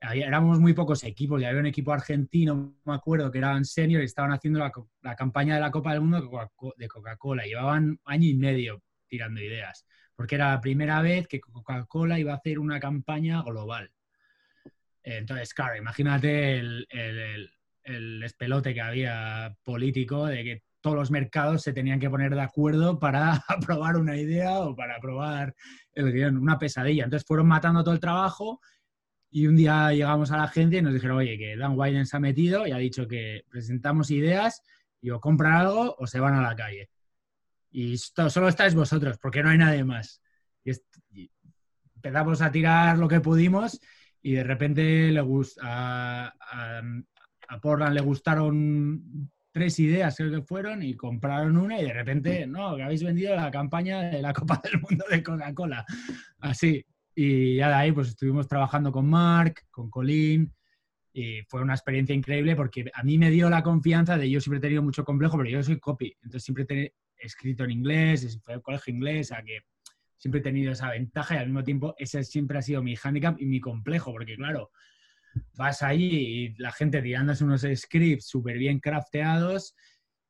éramos 0.00 0.58
muy 0.58 0.72
pocos 0.74 1.04
equipos, 1.04 1.40
ya 1.40 1.48
había 1.48 1.60
un 1.60 1.66
equipo 1.66 1.92
argentino, 1.92 2.76
me 2.84 2.94
acuerdo, 2.94 3.30
que 3.30 3.38
eran 3.38 3.64
senior 3.64 4.02
y 4.02 4.06
estaban 4.06 4.32
haciendo 4.32 4.58
la, 4.58 4.72
la 5.02 5.14
campaña 5.14 5.54
de 5.54 5.60
la 5.60 5.70
Copa 5.70 5.92
del 5.92 6.00
Mundo 6.00 6.50
de 6.76 6.88
Coca-Cola. 6.88 7.44
Llevaban 7.44 7.98
año 8.04 8.28
y 8.28 8.34
medio 8.34 8.82
tirando 9.08 9.40
ideas 9.40 9.86
porque 10.16 10.34
era 10.34 10.50
la 10.50 10.60
primera 10.60 11.02
vez 11.02 11.28
que 11.28 11.40
Coca-Cola 11.40 12.18
iba 12.18 12.32
a 12.32 12.36
hacer 12.36 12.58
una 12.58 12.80
campaña 12.80 13.42
global. 13.42 13.92
Entonces, 15.02 15.54
claro, 15.54 15.76
imagínate 15.76 16.58
el, 16.58 16.88
el, 17.84 18.22
espelote 18.24 18.74
que 18.74 18.80
había 18.80 19.54
político 19.62 20.26
de 20.26 20.42
que 20.42 20.62
todos 20.86 20.96
los 20.96 21.10
mercados 21.10 21.62
se 21.62 21.72
tenían 21.72 21.98
que 21.98 22.08
poner 22.08 22.32
de 22.32 22.40
acuerdo 22.40 23.00
para 23.00 23.34
aprobar 23.48 23.96
una 23.96 24.16
idea 24.16 24.60
o 24.60 24.76
para 24.76 24.96
aprobar 24.96 25.52
el 25.92 26.12
guion, 26.12 26.36
una 26.36 26.60
pesadilla. 26.60 27.02
Entonces 27.04 27.26
fueron 27.26 27.48
matando 27.48 27.82
todo 27.82 27.92
el 27.92 27.98
trabajo 27.98 28.60
y 29.30 29.48
un 29.48 29.56
día 29.56 29.90
llegamos 29.92 30.30
a 30.30 30.36
la 30.36 30.44
agencia 30.44 30.78
y 30.78 30.82
nos 30.82 30.94
dijeron, 30.94 31.16
oye, 31.16 31.36
que 31.36 31.56
Dan 31.56 31.76
Wyden 31.76 32.06
se 32.06 32.16
ha 32.16 32.20
metido 32.20 32.68
y 32.68 32.70
ha 32.70 32.76
dicho 32.76 33.08
que 33.08 33.42
presentamos 33.48 34.12
ideas 34.12 34.62
y 35.00 35.10
o 35.10 35.20
compran 35.20 35.54
algo 35.54 35.96
o 35.98 36.06
se 36.06 36.20
van 36.20 36.34
a 36.34 36.40
la 36.40 36.54
calle 36.54 36.88
y 37.76 37.98
solo 37.98 38.48
estáis 38.48 38.74
vosotros, 38.74 39.18
porque 39.18 39.42
no 39.42 39.50
hay 39.50 39.58
nadie 39.58 39.84
más. 39.84 40.22
Y, 40.64 41.30
empezamos 41.96 42.40
a 42.40 42.50
tirar 42.50 42.96
lo 42.96 43.08
que 43.08 43.20
pudimos 43.20 43.80
y 44.22 44.32
de 44.32 44.44
repente 44.44 45.10
le 45.10 45.20
a, 45.62 46.32
a, 47.48 47.60
Portland 47.60 47.94
le 47.94 48.00
gustaron 48.00 49.30
tres 49.56 49.78
ideas, 49.78 50.14
creo 50.14 50.30
que 50.30 50.42
fueron, 50.42 50.82
y 50.82 50.92
compraron 50.92 51.56
una 51.56 51.80
y 51.80 51.84
de 51.86 51.92
repente, 51.94 52.46
no, 52.46 52.76
que 52.76 52.82
habéis 52.82 53.02
vendido 53.02 53.34
la 53.34 53.50
campaña 53.50 54.02
de 54.02 54.20
la 54.20 54.34
Copa 54.34 54.60
del 54.62 54.82
Mundo 54.82 55.06
de 55.10 55.22
Coca-Cola. 55.22 55.82
Así. 56.40 56.84
Y 57.14 57.56
ya 57.56 57.68
de 57.68 57.74
ahí 57.74 57.92
pues 57.92 58.08
estuvimos 58.08 58.46
trabajando 58.46 58.92
con 58.92 59.08
Mark, 59.08 59.62
con 59.70 59.88
Colin, 59.88 60.52
y 61.14 61.40
fue 61.48 61.62
una 61.62 61.72
experiencia 61.72 62.14
increíble 62.14 62.54
porque 62.54 62.84
a 62.92 63.02
mí 63.02 63.16
me 63.16 63.30
dio 63.30 63.48
la 63.48 63.62
confianza 63.62 64.18
de 64.18 64.28
yo 64.28 64.42
siempre 64.42 64.58
he 64.58 64.60
tenido 64.60 64.82
mucho 64.82 65.04
complejo, 65.04 65.38
pero 65.38 65.48
yo 65.48 65.62
soy 65.62 65.80
copy, 65.80 66.14
entonces 66.22 66.44
siempre 66.44 66.92
escrito 67.16 67.64
en 67.64 67.70
inglés, 67.70 68.38
fue 68.44 68.52
el 68.52 68.60
colegio 68.60 68.92
inglés, 68.92 69.32
a 69.32 69.42
que 69.42 69.60
siempre 70.18 70.40
he 70.40 70.44
tenido 70.44 70.72
esa 70.72 70.90
ventaja 70.90 71.34
y 71.34 71.38
al 71.38 71.46
mismo 71.46 71.64
tiempo 71.64 71.94
ese 71.96 72.22
siempre 72.24 72.58
ha 72.58 72.62
sido 72.62 72.82
mi 72.82 72.94
handicap 73.02 73.40
y 73.40 73.46
mi 73.46 73.58
complejo, 73.58 74.12
porque 74.12 74.36
claro, 74.36 74.70
vas 75.54 75.82
allí 75.82 76.10
y 76.10 76.54
la 76.58 76.72
gente 76.72 77.02
tirándose 77.02 77.44
unos 77.44 77.66
scripts 77.74 78.26
súper 78.26 78.58
bien 78.58 78.80
crafteados 78.80 79.74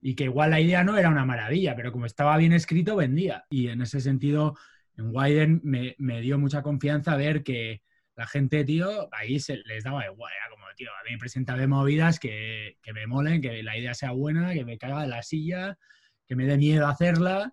y 0.00 0.14
que 0.14 0.24
igual 0.24 0.50
la 0.50 0.60
idea 0.60 0.84
no 0.84 0.96
era 0.96 1.08
una 1.08 1.24
maravilla, 1.24 1.74
pero 1.74 1.92
como 1.92 2.06
estaba 2.06 2.36
bien 2.36 2.52
escrito, 2.52 2.96
vendía. 2.96 3.44
Y 3.50 3.68
en 3.68 3.82
ese 3.82 4.00
sentido, 4.00 4.56
en 4.96 5.14
Wyden 5.14 5.60
me, 5.64 5.94
me 5.98 6.20
dio 6.20 6.38
mucha 6.38 6.62
confianza 6.62 7.16
ver 7.16 7.42
que 7.42 7.82
la 8.14 8.26
gente, 8.26 8.64
tío, 8.64 9.08
ahí 9.12 9.38
se 9.40 9.56
les 9.64 9.84
daba 9.84 10.06
igual, 10.06 10.32
era 10.34 10.50
como, 10.50 10.64
tío, 10.76 10.90
a 10.90 11.04
mí 11.04 11.12
me 11.12 11.18
presenta 11.18 11.56
de 11.56 11.66
movidas 11.66 12.18
que, 12.18 12.78
que 12.82 12.92
me 12.92 13.06
molen, 13.06 13.42
que 13.42 13.62
la 13.62 13.76
idea 13.76 13.94
sea 13.94 14.12
buena, 14.12 14.54
que 14.54 14.64
me 14.64 14.78
caiga 14.78 15.02
de 15.02 15.08
la 15.08 15.22
silla, 15.22 15.78
que 16.26 16.36
me 16.36 16.46
dé 16.46 16.56
miedo 16.56 16.86
hacerla. 16.86 17.52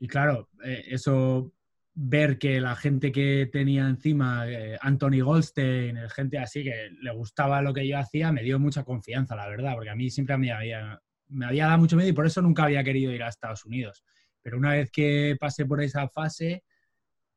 Y 0.00 0.08
claro, 0.08 0.48
eh, 0.64 0.84
eso 0.88 1.52
ver 2.00 2.38
que 2.38 2.60
la 2.60 2.76
gente 2.76 3.10
que 3.10 3.48
tenía 3.50 3.88
encima, 3.88 4.48
eh, 4.48 4.78
Anthony 4.80 5.20
Goldstein, 5.20 5.98
gente 6.10 6.38
así 6.38 6.62
que 6.62 6.90
le 7.02 7.10
gustaba 7.10 7.60
lo 7.60 7.74
que 7.74 7.88
yo 7.88 7.98
hacía, 7.98 8.30
me 8.30 8.44
dio 8.44 8.60
mucha 8.60 8.84
confianza, 8.84 9.34
la 9.34 9.48
verdad, 9.48 9.74
porque 9.74 9.90
a 9.90 9.96
mí 9.96 10.08
siempre 10.08 10.38
me 10.38 10.52
había, 10.52 11.02
me 11.26 11.46
había 11.46 11.66
dado 11.66 11.78
mucho 11.78 11.96
miedo 11.96 12.08
y 12.08 12.12
por 12.12 12.24
eso 12.24 12.40
nunca 12.40 12.62
había 12.62 12.84
querido 12.84 13.10
ir 13.10 13.24
a 13.24 13.28
Estados 13.28 13.64
Unidos. 13.64 14.04
Pero 14.40 14.58
una 14.58 14.74
vez 14.74 14.92
que 14.92 15.36
pasé 15.40 15.66
por 15.66 15.82
esa 15.82 16.08
fase, 16.08 16.62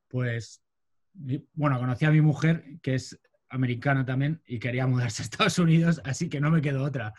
pues, 0.07 0.61
bueno, 1.53 1.79
conocí 1.79 2.05
a 2.05 2.11
mi 2.11 2.21
mujer, 2.21 2.63
que 2.83 2.93
es 2.93 3.19
americana 3.49 4.05
también, 4.05 4.43
y 4.45 4.59
quería 4.59 4.85
mudarse 4.85 5.23
a 5.23 5.25
Estados 5.25 5.57
Unidos, 5.57 5.99
así 6.03 6.29
que 6.29 6.39
no 6.39 6.51
me 6.51 6.61
quedó 6.61 6.83
otra. 6.83 7.15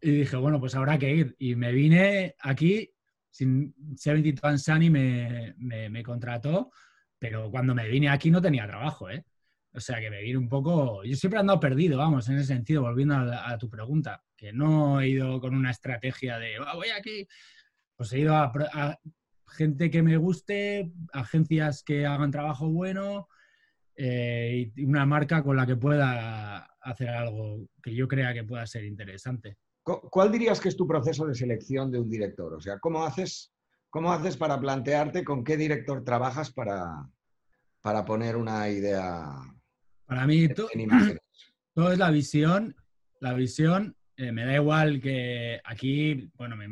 Y 0.00 0.12
dije, 0.12 0.36
bueno, 0.36 0.60
pues 0.60 0.76
habrá 0.76 0.96
que 0.96 1.12
ir. 1.12 1.34
Y 1.40 1.56
me 1.56 1.72
vine 1.72 2.36
aquí, 2.38 2.93
sin 3.34 3.74
72 3.96 4.44
and 4.44 4.58
Sunny 4.58 4.90
me, 4.90 5.54
me, 5.58 5.90
me 5.90 6.04
contrató, 6.04 6.70
pero 7.18 7.50
cuando 7.50 7.74
me 7.74 7.88
vine 7.88 8.08
aquí 8.08 8.30
no 8.30 8.40
tenía 8.40 8.64
trabajo, 8.64 9.10
¿eh? 9.10 9.24
O 9.72 9.80
sea 9.80 9.98
que 9.98 10.08
me 10.08 10.22
vine 10.22 10.38
un 10.38 10.48
poco. 10.48 11.02
Yo 11.02 11.16
siempre 11.16 11.38
he 11.38 11.40
andado 11.40 11.58
perdido, 11.58 11.98
vamos, 11.98 12.28
en 12.28 12.36
ese 12.36 12.46
sentido, 12.46 12.82
volviendo 12.82 13.16
a, 13.16 13.58
tu 13.58 13.68
pregunta, 13.68 14.22
que 14.36 14.52
no 14.52 15.00
he 15.00 15.08
ido 15.08 15.40
con 15.40 15.52
una 15.52 15.72
estrategia 15.72 16.38
de 16.38 16.58
"Ah, 16.64 16.76
voy 16.76 16.90
aquí. 16.90 17.26
Pues 17.96 18.12
he 18.12 18.20
ido 18.20 18.36
a, 18.36 18.52
a 18.72 18.98
gente 19.48 19.90
que 19.90 20.02
me 20.04 20.16
guste, 20.16 20.92
agencias 21.12 21.82
que 21.82 22.06
hagan 22.06 22.30
trabajo 22.30 22.68
bueno 22.68 23.26
eh, 23.96 24.70
y 24.76 24.84
una 24.84 25.06
marca 25.06 25.42
con 25.42 25.56
la 25.56 25.66
que 25.66 25.74
pueda 25.76 26.58
hacer 26.80 27.08
algo 27.08 27.68
que 27.82 27.94
yo 27.96 28.06
crea 28.06 28.32
que 28.32 28.44
pueda 28.44 28.64
ser 28.66 28.84
interesante. 28.84 29.58
Cu- 29.84 30.08
¿Cuál 30.10 30.32
dirías 30.32 30.60
que 30.60 30.70
es 30.70 30.76
tu 30.76 30.86
proceso 30.88 31.26
de 31.26 31.34
selección 31.34 31.90
de 31.92 32.00
un 32.00 32.08
director? 32.10 32.54
O 32.54 32.60
sea, 32.60 32.78
¿cómo 32.80 33.04
haces, 33.04 33.52
cómo 33.90 34.10
haces 34.12 34.36
para 34.36 34.58
plantearte 34.58 35.22
con 35.24 35.44
qué 35.44 35.56
director 35.56 36.02
trabajas 36.02 36.50
para, 36.52 37.08
para 37.82 38.04
poner 38.04 38.36
una 38.36 38.68
idea 38.68 39.28
Para 40.06 40.26
mí, 40.26 40.48
to- 40.48 40.68
en 40.72 40.80
imágenes? 40.80 41.20
todo 41.74 41.92
es 41.92 41.98
la 41.98 42.10
visión. 42.10 42.74
La 43.20 43.34
visión, 43.34 43.94
eh, 44.16 44.32
me 44.32 44.44
da 44.44 44.54
igual 44.54 45.00
que 45.00 45.60
aquí, 45.64 46.30
bueno, 46.36 46.56
me 46.56 46.66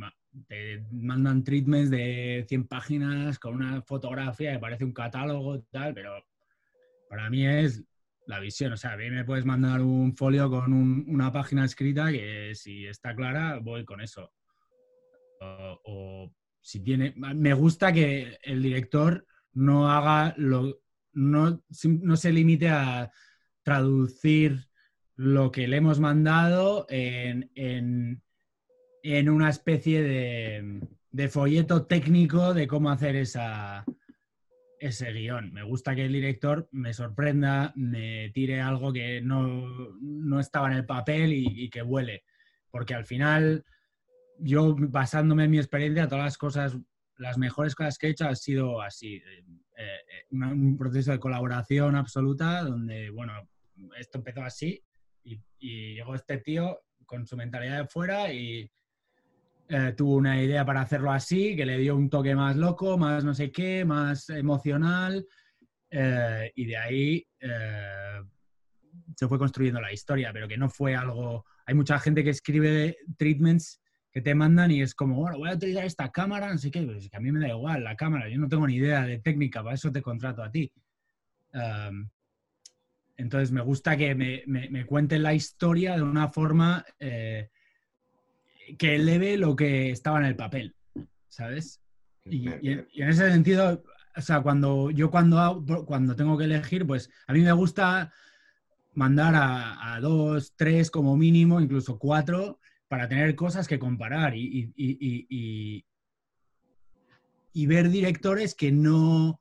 te 0.49 0.83
mandan 0.90 1.45
treatments 1.45 1.90
de 1.90 2.47
100 2.49 2.66
páginas 2.66 3.38
con 3.38 3.54
una 3.54 3.83
fotografía 3.83 4.52
que 4.54 4.59
parece 4.59 4.85
un 4.85 4.92
catálogo 4.95 5.57
y 5.57 5.62
tal, 5.71 5.92
pero 5.92 6.25
para 7.11 7.28
mí 7.28 7.47
es 7.47 7.85
la 8.26 8.38
visión. 8.40 8.72
O 8.72 8.76
sea, 8.76 8.92
a 8.92 8.96
mí 8.96 9.10
me 9.10 9.24
puedes 9.24 9.44
mandar 9.44 9.80
un 9.80 10.14
folio 10.16 10.48
con 10.50 10.72
un- 10.72 11.04
una 11.08 11.32
página 11.32 11.64
escrita 11.64 12.10
que 12.10 12.52
si 12.54 12.86
está 12.86 13.14
clara, 13.14 13.58
voy 13.60 13.84
con 13.84 14.00
eso. 14.00 14.32
O, 15.84 16.32
si 16.60 16.80
tiene. 16.80 17.14
Me 17.16 17.52
gusta 17.54 17.92
que 17.92 18.38
el 18.42 18.62
director 18.62 19.26
no 19.54 19.90
haga 19.90 20.34
lo. 20.36 20.80
No, 21.14 21.62
no 21.84 22.16
se 22.16 22.32
limite 22.32 22.68
a 22.70 23.10
traducir 23.62 24.66
lo 25.16 25.50
que 25.52 25.68
le 25.68 25.76
hemos 25.76 26.00
mandado 26.00 26.86
en, 26.88 27.50
en- 27.54 28.22
en 29.02 29.28
una 29.28 29.50
especie 29.50 30.00
de 31.10 31.28
folleto 31.28 31.84
técnico 31.86 32.54
de 32.54 32.66
cómo 32.66 32.90
hacer 32.90 33.16
esa, 33.16 33.84
ese 34.82 35.12
guion. 35.12 35.52
Me 35.52 35.62
gusta 35.62 35.94
que 35.94 36.04
el 36.04 36.12
director 36.12 36.68
me 36.72 36.92
sorprenda, 36.92 37.72
me 37.76 38.30
tire 38.30 38.60
algo 38.60 38.92
que 38.92 39.20
no, 39.20 39.94
no 40.00 40.40
estaba 40.40 40.70
en 40.70 40.78
el 40.78 40.86
papel 40.86 41.32
y, 41.32 41.70
que 41.70 41.82
huele. 41.82 42.24
Porque 42.68 42.94
al 42.94 43.06
final, 43.06 43.64
yo 44.38 44.74
basándome 44.76 45.44
en 45.44 45.52
mi 45.52 45.58
experiencia, 45.58 46.08
todas 46.08 46.24
las 46.24 46.36
cosas, 46.36 46.76
las 47.16 47.38
mejores 47.38 47.76
cosas 47.76 47.96
que 47.96 48.09
he 48.09 48.11
hecho 48.11 48.26
han 48.26 48.37
sido 48.37 48.83
así. 48.83 49.14
eh, 49.14 49.44
eh, 49.76 50.26
un 50.30 50.76
proceso 50.76 51.12
de 51.12 51.20
colaboración 51.20 51.94
absoluta 51.94 52.62
donde, 52.62 53.11
bueno, 53.11 53.35
esto 53.98 54.18
empezó 54.18 54.42
así 54.42 54.83
y, 55.22 55.40
y 55.59 55.94
llegó 55.94 56.14
este 56.14 56.38
tío 56.38 56.80
con 57.07 57.26
su 57.26 57.37
mentalidad 57.37 57.83
de 57.83 57.87
fuera 57.87 58.33
y 58.33 58.68
eh, 59.74 59.94
tuvo 59.96 60.16
una 60.16 60.40
idea 60.42 60.64
para 60.66 60.82
hacerlo 60.82 61.11
así, 61.11 61.56
que 61.56 61.64
le 61.64 61.78
dio 61.78 61.96
un 61.96 62.11
toque 62.11 62.35
más 62.35 62.56
loco, 62.56 62.98
más 62.98 63.24
no 63.24 63.32
sé 63.32 63.50
qué, 63.50 63.85
más 63.87 64.28
emocional, 64.28 65.26
eh, 65.90 66.52
y 66.54 66.66
de 66.66 66.76
ahí 66.76 67.26
eh, 67.40 68.20
se 69.16 69.26
fue 69.28 69.38
construyendo 69.38 69.80
la 69.80 69.92
historia, 69.92 70.30
pero 70.32 70.46
que 70.46 70.58
no 70.58 70.68
fue 70.68 70.94
algo... 70.94 71.44
Hay 71.64 71.74
mucha 71.74 71.98
gente 71.98 72.22
que 72.22 72.30
escribe 72.30 72.98
treatments 73.16 73.80
que 74.11 74.20
te 74.20 74.35
mandan 74.35 74.70
y 74.70 74.82
es 74.82 74.94
como, 74.94 75.16
bueno, 75.16 75.38
voy 75.38 75.48
a 75.48 75.54
utilizar 75.54 75.87
esta 75.87 76.11
cámara, 76.11 76.52
no 76.52 76.58
sé 76.58 76.70
qué, 76.70 76.82
pues 76.82 77.04
es 77.04 77.08
que 77.08 77.16
a 77.16 77.20
mí 77.20 77.32
me 77.32 77.40
da 77.40 77.48
igual 77.48 77.82
la 77.82 77.96
cámara, 77.96 78.28
yo 78.28 78.38
no 78.38 78.48
tengo 78.48 78.66
ni 78.66 78.74
idea 78.76 79.06
de 79.06 79.20
técnica, 79.20 79.62
para 79.62 79.74
eso 79.74 79.90
te 79.90 80.02
contrato 80.02 80.42
a 80.42 80.50
ti. 80.50 80.70
Um, 81.54 82.11
entonces 83.16 83.52
me 83.52 83.62
gusta 83.62 83.96
que 83.96 84.14
me, 84.14 84.42
me- 84.46 84.68
me 84.68 84.85
cuenten 84.85 85.22
la 85.22 85.32
historia 85.35 85.96
de 85.96 86.02
una 86.02 86.28
forma 86.28 86.85
eh, 86.98 87.48
que 88.78 88.96
eleve 88.96 89.37
lo 89.37 89.56
que 89.56 89.90
estaba 89.90 90.18
en 90.18 90.26
el 90.26 90.37
papel, 90.37 90.74
¿sabes? 91.28 91.80
Y, 92.24 92.48
en, 92.48 92.87
y 92.92 93.02
en 93.02 93.08
ese 93.08 93.30
sentido, 93.30 93.82
o 94.16 94.20
sea, 94.20 94.40
cuando 94.42 94.90
yo 94.90 95.11
cuando, 95.11 95.64
cuando 95.87 96.14
tengo 96.14 96.37
que 96.38 96.44
elegir, 96.44 96.87
pues 96.87 97.11
a 97.26 97.32
mí 97.32 97.40
me 97.40 97.52
gusta 97.52 98.12
mandar 98.94 99.35
a, 99.35 99.94
a 99.94 100.00
dos, 100.00 100.54
tres 100.56 100.90
como 100.90 101.16
mínimo, 101.16 101.61
incluso 101.61 101.98
cuatro, 101.98 102.61
para 102.88 103.08
tener 103.08 103.35
cosas 103.35 103.66
que 103.66 103.78
comparar 103.78 104.37
y, 104.37 104.42
y- 104.44 104.72
y- 104.76 104.98
y- 105.00 105.26
y- 105.28 105.85
y 107.54 107.66
ver 107.66 107.90
directores 107.90 108.54
que 108.54 108.70
no 108.72 109.40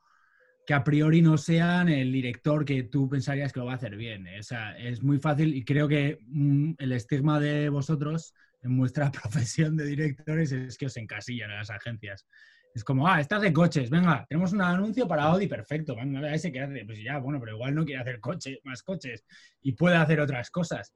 que 0.66 0.74
a 0.76 0.84
priori 0.84 1.22
no 1.22 1.38
sean 1.38 1.90
el 1.90 2.12
director 2.12 2.64
que 2.66 2.84
tú 2.84 3.10
pensarías 3.10 3.52
que 3.52 3.60
lo 3.60 3.66
va 3.66 3.74
a 3.74 3.76
hacer 3.76 3.96
bien. 3.98 4.28
¿eh? 4.28 4.40
O 4.40 4.44
sea, 4.44 4.78
es 4.78 5.02
muy 5.02 5.18
fácil 5.18 5.56
y 5.56 5.66
creo 5.66 5.88
que 5.88 6.20
mm, 6.28 6.74
el 6.78 6.92
estigma 6.92 7.40
de 7.40 7.70
vosotros 7.70 8.34
en 8.62 8.78
vuestra 8.78 9.12
profesión 9.12 9.76
de 9.76 9.86
directores 9.86 10.52
es 10.52 10.78
que 10.78 10.86
os 10.86 10.98
encasillan 10.98 11.52
en 11.52 11.58
las 11.58 11.70
agencias. 11.70 12.26
Es 12.74 12.84
como, 12.86 13.08
ah, 13.08 13.20
estás 13.20 13.42
de 13.42 13.52
coches, 13.52 13.90
venga, 13.90 14.26
tenemos 14.30 14.54
un 14.54 14.62
anuncio 14.62 15.06
para 15.06 15.24
Audi, 15.24 15.48
perfecto, 15.48 15.94
venga, 15.94 16.34
ese 16.34 16.54
que 16.54 16.62
hace, 16.62 16.86
pues 16.86 17.04
ya, 17.04 17.18
bueno, 17.18 17.38
pero 17.40 17.58
igual 17.58 17.76
no 17.76 17.84
quiere 17.84 18.02
hacer 18.02 18.22
coches, 18.22 18.60
más 18.64 18.82
coches 18.82 19.26
y 19.62 19.74
puede 19.74 19.98
hacer 19.98 20.22
otras 20.22 20.50
cosas. 20.50 20.94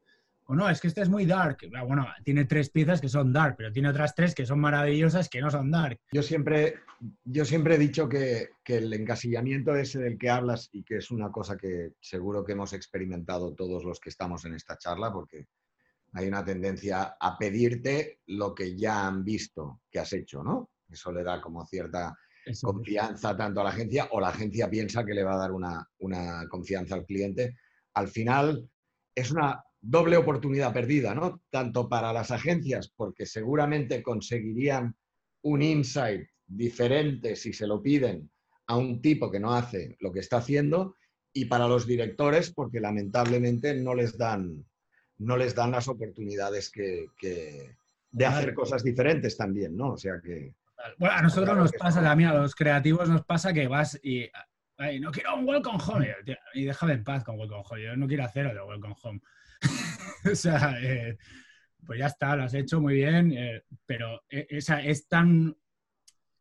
O 0.48 0.56
no, 0.56 0.70
es 0.70 0.80
que 0.80 0.88
este 0.88 1.02
es 1.02 1.10
muy 1.10 1.26
dark. 1.26 1.58
Ah, 1.76 1.84
Bueno, 1.84 2.08
tiene 2.24 2.46
tres 2.46 2.70
piezas 2.70 3.02
que 3.02 3.10
son 3.10 3.34
dark, 3.34 3.56
pero 3.58 3.72
tiene 3.72 3.90
otras 3.90 4.14
tres 4.14 4.36
que 4.36 4.46
son 4.46 4.60
maravillosas 4.60 5.28
que 5.28 5.42
no 5.42 5.50
son 5.50 5.72
dark. 5.72 6.00
Yo 6.12 6.22
siempre, 6.22 6.76
yo 7.24 7.46
siempre 7.46 7.76
he 7.76 7.80
dicho 7.80 8.08
que, 8.08 8.50
que 8.64 8.78
el 8.78 8.94
encasillamiento 8.94 9.76
ese 9.76 10.00
del 10.00 10.20
que 10.20 10.30
hablas 10.30 10.70
y 10.72 10.84
que 10.84 10.98
es 10.98 11.10
una 11.10 11.32
cosa 11.32 11.58
que 11.58 11.94
seguro 12.00 12.46
que 12.46 12.52
hemos 12.52 12.74
experimentado 12.74 13.56
todos 13.56 13.84
los 13.84 14.00
que 14.00 14.10
estamos 14.10 14.46
en 14.46 14.54
esta 14.54 14.78
charla, 14.78 15.12
porque 15.12 15.48
hay 16.16 16.28
una 16.28 16.46
tendencia 16.46 17.18
a 17.20 17.38
pedirte 17.38 18.22
lo 18.28 18.56
que 18.56 18.76
ya 18.76 19.06
han 19.06 19.24
visto 19.24 19.82
que 19.92 20.00
has 20.00 20.14
hecho, 20.14 20.44
¿no? 20.44 20.72
Eso 20.90 21.12
le 21.12 21.24
da 21.24 21.42
como 21.42 21.66
cierta 21.66 22.18
Eso. 22.46 22.68
confianza 22.68 23.36
tanto 23.36 23.60
a 23.60 23.66
la 23.66 23.72
agencia 23.72 24.08
o 24.12 24.22
la 24.22 24.30
agencia 24.30 24.70
piensa 24.70 25.06
que 25.06 25.14
le 25.14 25.24
va 25.24 25.34
a 25.34 25.40
dar 25.40 25.52
una, 25.52 25.86
una 26.00 26.48
confianza 26.50 26.96
al 26.96 27.06
cliente. 27.06 27.58
Al 27.96 28.08
final 28.08 28.70
es 29.14 29.32
una 29.32 29.62
doble 29.82 30.16
oportunidad 30.16 30.74
perdida, 30.74 31.14
¿no? 31.14 31.42
Tanto 31.50 31.90
para 31.90 32.14
las 32.14 32.32
agencias, 32.32 32.92
porque 32.96 33.26
seguramente 33.26 34.02
conseguirían 34.02 34.96
un 35.42 35.62
insight 35.62 36.28
diferente 36.48 37.36
si 37.36 37.52
se 37.52 37.68
lo 37.68 37.82
piden 37.82 38.32
a 38.68 38.78
un 38.78 39.02
tipo 39.02 39.30
que 39.30 39.40
no 39.40 39.54
hace 39.54 39.98
lo 40.00 40.14
que 40.14 40.22
está 40.22 40.38
haciendo, 40.38 40.96
y 41.34 41.46
para 41.46 41.68
los 41.68 41.86
directores, 41.86 42.52
porque 42.52 42.80
lamentablemente 42.80 43.76
no 43.76 43.94
les 43.94 44.18
dan, 44.18 44.66
no 45.20 45.38
les 45.38 45.56
dan 45.56 45.72
las 45.72 45.88
oportunidades 45.88 46.70
que, 46.70 47.08
que- 47.18 47.76
de 48.12 48.26
hacer 48.26 48.54
cosas 48.54 48.84
diferentes 48.84 49.36
también, 49.36 49.76
¿no? 49.76 49.92
O 49.94 49.98
sea 49.98 50.22
que... 50.24 50.54
Bueno, 50.98 51.16
a 51.16 51.22
nosotros 51.22 51.48
Claro 51.50 51.62
nos 51.62 51.72
pasa 51.74 52.02
también, 52.02 52.30
a 52.30 52.34
los 52.36 52.56
creativos 52.56 53.10
nos 53.10 53.26
pasa 53.26 53.52
que 53.54 53.68
vas 53.68 54.00
y 54.04 54.30
"Ay, 54.78 55.00
no 55.00 55.12
quiero 55.12 55.36
un 55.36 55.48
welcome 55.48 55.80
home 55.86 56.14
tío, 56.26 56.36
y 56.54 56.66
déjame 56.66 56.94
en 56.94 57.04
paz 57.04 57.24
con 57.24 57.40
welcome 57.40 57.64
home. 57.70 57.84
Yo 57.84 57.96
no 57.98 58.08
quiero 58.08 58.24
hacer 58.26 58.46
otro 58.48 58.68
welcome 58.68 58.96
home. 59.02 59.22
o 60.32 60.36
sea, 60.36 60.78
eh, 60.82 61.18
pues 61.86 62.00
ya 62.00 62.08
está, 62.08 62.36
lo 62.36 62.44
has 62.44 62.54
hecho 62.54 62.80
muy 62.82 62.96
bien, 62.96 63.32
eh, 63.38 63.64
pero 63.86 64.22
eh, 64.30 64.48
esa 64.50 64.82
es 64.82 65.08
tan 65.08 65.56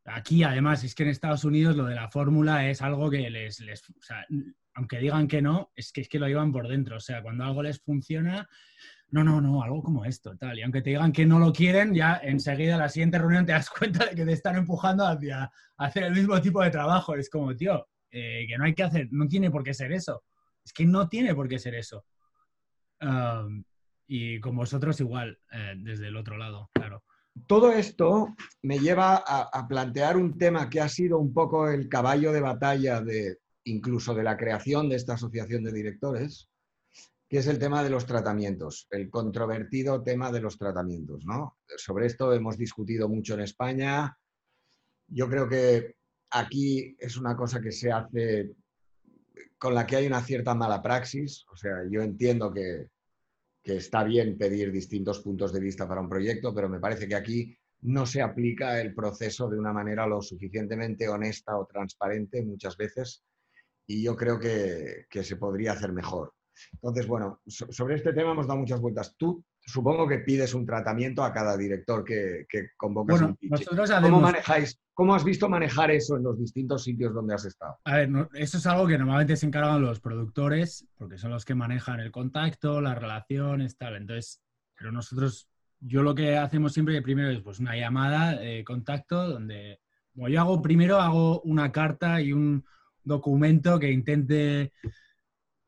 aquí 0.04 0.42
además 0.44 0.84
es 0.84 0.94
que 0.94 1.02
en 1.04 1.08
Estados 1.10 1.44
Unidos 1.44 1.76
lo 1.76 1.86
de 1.86 1.94
la 1.94 2.08
fórmula 2.10 2.68
es 2.68 2.82
algo 2.82 3.10
que 3.10 3.30
les, 3.30 3.60
les 3.60 3.88
o 3.88 4.02
sea, 4.02 4.26
aunque 4.74 4.98
digan 4.98 5.28
que 5.28 5.40
no, 5.40 5.70
es 5.74 5.92
que 5.92 6.00
es 6.00 6.08
que 6.08 6.18
lo 6.18 6.26
llevan 6.26 6.52
por 6.52 6.68
dentro. 6.68 6.96
O 6.96 7.00
sea, 7.00 7.22
cuando 7.22 7.44
algo 7.44 7.62
les 7.62 7.80
funciona, 7.80 8.48
no, 9.10 9.22
no, 9.22 9.40
no, 9.40 9.62
algo 9.62 9.82
como 9.82 10.04
esto, 10.04 10.36
tal. 10.36 10.58
Y 10.58 10.62
aunque 10.62 10.82
te 10.82 10.90
digan 10.90 11.12
que 11.12 11.24
no 11.24 11.38
lo 11.38 11.52
quieren, 11.52 11.94
ya 11.94 12.20
enseguida 12.22 12.74
en 12.74 12.80
la 12.80 12.88
siguiente 12.88 13.18
reunión 13.18 13.46
te 13.46 13.52
das 13.52 13.70
cuenta 13.78 14.06
de 14.06 14.14
que 14.14 14.24
te 14.24 14.32
están 14.32 14.56
empujando 14.56 15.06
hacia 15.06 15.50
hacer 15.76 16.04
el 16.04 16.12
mismo 16.12 16.40
tipo 16.40 16.62
de 16.62 16.70
trabajo. 16.70 17.14
Es 17.14 17.30
como, 17.30 17.54
tío, 17.54 17.86
eh, 18.10 18.46
que 18.48 18.58
no 18.58 18.64
hay 18.64 18.74
que 18.74 18.82
hacer, 18.82 19.08
no 19.12 19.28
tiene 19.28 19.50
por 19.50 19.62
qué 19.62 19.72
ser 19.72 19.92
eso. 19.92 20.24
Es 20.64 20.72
que 20.72 20.84
no 20.84 21.08
tiene 21.08 21.34
por 21.34 21.48
qué 21.48 21.58
ser 21.58 21.74
eso. 21.74 22.04
Y 24.06 24.40
con 24.40 24.56
vosotros 24.56 24.98
igual, 25.00 25.38
eh, 25.52 25.74
desde 25.76 26.08
el 26.08 26.16
otro 26.16 26.36
lado, 26.36 26.70
claro. 26.72 27.04
Todo 27.46 27.72
esto 27.72 28.34
me 28.62 28.78
lleva 28.78 29.22
a, 29.26 29.50
a 29.52 29.68
plantear 29.68 30.16
un 30.16 30.38
tema 30.38 30.70
que 30.70 30.80
ha 30.80 30.88
sido 30.88 31.18
un 31.18 31.34
poco 31.34 31.68
el 31.68 31.88
caballo 31.88 32.32
de 32.32 32.40
batalla 32.40 33.00
de 33.00 33.38
incluso 33.64 34.14
de 34.14 34.22
la 34.22 34.36
creación 34.36 34.88
de 34.88 34.96
esta 34.96 35.14
asociación 35.14 35.64
de 35.64 35.72
directores, 35.72 36.48
que 37.28 37.38
es 37.38 37.46
el 37.46 37.58
tema 37.58 37.82
de 37.82 37.90
los 37.90 38.06
tratamientos, 38.06 38.86
el 38.90 39.10
controvertido 39.10 40.02
tema 40.02 40.30
de 40.30 40.40
los 40.40 40.58
tratamientos. 40.58 41.24
¿no? 41.24 41.58
Sobre 41.76 42.06
esto 42.06 42.32
hemos 42.32 42.56
discutido 42.58 43.08
mucho 43.08 43.34
en 43.34 43.40
España. 43.40 44.16
Yo 45.08 45.28
creo 45.28 45.48
que 45.48 45.96
aquí 46.30 46.96
es 46.98 47.16
una 47.16 47.36
cosa 47.36 47.60
que 47.60 47.72
se 47.72 47.90
hace 47.90 48.52
con 49.58 49.74
la 49.74 49.86
que 49.86 49.96
hay 49.96 50.06
una 50.06 50.22
cierta 50.22 50.54
mala 50.54 50.82
praxis. 50.82 51.44
O 51.50 51.56
sea, 51.56 51.78
yo 51.90 52.02
entiendo 52.02 52.52
que, 52.52 52.88
que 53.62 53.76
está 53.76 54.04
bien 54.04 54.36
pedir 54.36 54.70
distintos 54.70 55.20
puntos 55.20 55.52
de 55.52 55.60
vista 55.60 55.88
para 55.88 56.02
un 56.02 56.08
proyecto, 56.08 56.54
pero 56.54 56.68
me 56.68 56.80
parece 56.80 57.08
que 57.08 57.14
aquí 57.14 57.56
no 57.80 58.06
se 58.06 58.22
aplica 58.22 58.80
el 58.80 58.94
proceso 58.94 59.48
de 59.48 59.58
una 59.58 59.72
manera 59.72 60.06
lo 60.06 60.22
suficientemente 60.22 61.08
honesta 61.08 61.56
o 61.58 61.66
transparente 61.66 62.42
muchas 62.42 62.76
veces 62.76 63.24
y 63.86 64.02
yo 64.02 64.16
creo 64.16 64.38
que, 64.38 65.06
que 65.10 65.22
se 65.24 65.36
podría 65.36 65.72
hacer 65.72 65.92
mejor. 65.92 66.32
Entonces, 66.74 67.06
bueno, 67.06 67.40
so- 67.46 67.70
sobre 67.72 67.96
este 67.96 68.12
tema 68.12 68.30
hemos 68.32 68.46
dado 68.46 68.60
muchas 68.60 68.80
vueltas. 68.80 69.14
Tú 69.18 69.44
supongo 69.60 70.06
que 70.06 70.18
pides 70.18 70.54
un 70.54 70.64
tratamiento 70.64 71.24
a 71.24 71.32
cada 71.32 71.56
director 71.56 72.04
que, 72.04 72.46
que 72.48 72.68
convocas 72.76 73.14
Bueno, 73.18 73.26
un 73.28 73.36
pitch. 73.36 73.50
nosotros 73.50 73.90
¿Cómo 73.90 73.98
hacemos... 73.98 74.22
manejáis? 74.22 74.80
¿Cómo 74.92 75.14
has 75.14 75.24
visto 75.24 75.48
manejar 75.48 75.90
eso 75.90 76.16
en 76.16 76.22
los 76.22 76.38
distintos 76.38 76.84
sitios 76.84 77.12
donde 77.12 77.34
has 77.34 77.44
estado? 77.44 77.76
A 77.84 77.96
ver, 77.96 78.08
no- 78.08 78.28
eso 78.34 78.58
es 78.58 78.66
algo 78.66 78.86
que 78.86 78.96
normalmente 78.98 79.36
se 79.36 79.46
encargan 79.46 79.82
los 79.82 79.98
productores, 80.00 80.86
porque 80.96 81.18
son 81.18 81.30
los 81.32 81.44
que 81.44 81.54
manejan 81.56 81.98
el 82.00 82.12
contacto, 82.12 82.80
las 82.80 82.96
relaciones, 82.96 83.76
tal. 83.76 83.96
Entonces, 83.96 84.40
pero 84.78 84.92
nosotros, 84.92 85.48
yo 85.80 86.02
lo 86.04 86.14
que 86.14 86.36
hacemos 86.36 86.72
siempre 86.72 87.02
primero 87.02 87.30
es 87.30 87.40
pues 87.40 87.58
una 87.58 87.76
llamada 87.76 88.36
de 88.36 88.62
contacto 88.64 89.28
donde, 89.28 89.80
como 90.14 90.28
yo 90.28 90.40
hago 90.40 90.62
primero, 90.62 91.00
hago 91.00 91.40
una 91.40 91.72
carta 91.72 92.20
y 92.20 92.32
un 92.32 92.64
documento 93.04 93.78
que 93.78 93.90
intente, 93.90 94.72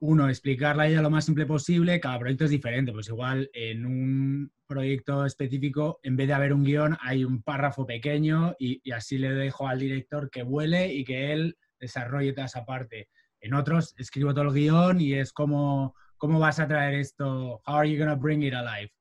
uno, 0.01 0.29
explicar 0.29 0.77
la 0.77 0.88
idea 0.88 1.03
lo 1.03 1.11
más 1.11 1.25
simple 1.25 1.46
posible. 1.46 2.01
Cada 2.01 2.18
proyecto 2.18 2.44
es 2.44 2.51
diferente, 2.51 2.92
pues 2.92 3.09
igual 3.09 3.51
en 3.53 3.87
un 3.87 4.53
proyecto 4.66 5.25
específico, 5.25 6.01
en 6.03 6.16
vez 6.16 6.29
de 6.29 6.35
haber 6.35 6.53
un 6.53 6.64
guion, 6.64 6.96
hay 7.01 7.25
un 7.25 7.42
párrafo 7.42 7.87
pequeño 7.87 8.55
y, 8.59 8.81
y 8.83 8.92
así 8.92 9.18
le 9.18 9.33
dejo 9.33 9.68
al 9.68 9.79
director 9.79 10.31
que 10.31 10.42
vuele 10.42 10.92
y 10.92 11.05
que 11.05 11.33
él 11.33 11.57
desarrolle 11.79 12.33
toda 12.33 12.46
esa 12.46 12.64
parte. 12.64 13.09
En 13.40 13.55
otros 13.55 13.94
escribo 13.99 14.35
todo 14.35 14.44
el 14.44 14.55
guion 14.55 15.01
y 15.01 15.14
es 15.14 15.33
como, 15.33 15.94
¿cómo 16.16 16.38
vas 16.38 16.59
a 16.59 16.66
traer 16.66 16.94
esto? 16.94 17.62
How 17.66 17.77
are 17.77 17.90
you 17.90 17.99
going 17.99 18.11
to 18.11 18.20
bring 18.20 18.42
it 18.42 18.55
alive? 18.55 18.92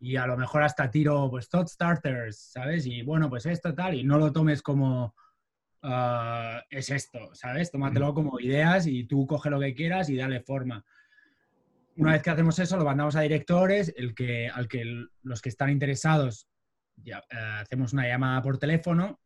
Y 0.00 0.16
a 0.16 0.26
lo 0.26 0.36
mejor 0.36 0.62
hasta 0.62 0.90
tiro, 0.90 1.30
pues, 1.30 1.48
thought 1.48 1.68
starters, 1.68 2.50
¿sabes? 2.52 2.86
Y 2.86 3.02
bueno, 3.02 3.30
pues 3.30 3.46
esto 3.46 3.74
tal, 3.74 3.94
y 3.94 4.04
no 4.04 4.18
lo 4.18 4.32
tomes 4.32 4.60
como, 4.62 5.14
ah, 5.84 6.62
es 6.70 6.90
esto, 6.90 7.34
¿sabes? 7.34 7.70
Tómatelo 7.70 8.12
como 8.14 8.40
ideas 8.40 8.86
y 8.86 9.04
tú 9.04 9.26
coge 9.26 9.50
lo 9.50 9.60
que 9.60 9.74
quieras 9.74 10.08
y 10.10 10.16
dale 10.16 10.40
forma. 10.40 10.84
Una 11.96 12.12
vez 12.12 12.22
que 12.22 12.30
hacemos 12.30 12.58
eso, 12.58 12.76
lo 12.76 12.84
mandamos 12.84 13.14
a 13.14 13.20
directores, 13.20 13.94
el 13.96 14.14
que, 14.14 14.48
al 14.48 14.66
que 14.66 15.06
los 15.22 15.40
que 15.40 15.48
están 15.48 15.70
interesados 15.70 16.48
ya, 16.96 17.18
eh, 17.30 17.36
hacemos 17.62 17.92
una 17.92 18.08
llamada 18.08 18.42
por 18.42 18.58
teléfono 18.58 19.20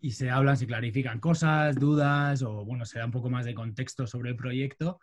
y 0.00 0.10
se 0.12 0.30
hablan, 0.30 0.56
se 0.56 0.66
clarifican 0.66 1.20
cosas, 1.20 1.76
dudas 1.76 2.42
o 2.42 2.64
bueno, 2.64 2.84
se 2.84 2.98
da 2.98 3.04
un 3.04 3.10
poco 3.10 3.30
más 3.30 3.44
de 3.44 3.54
contexto 3.54 4.06
sobre 4.06 4.30
el 4.30 4.36
proyecto 4.36 5.00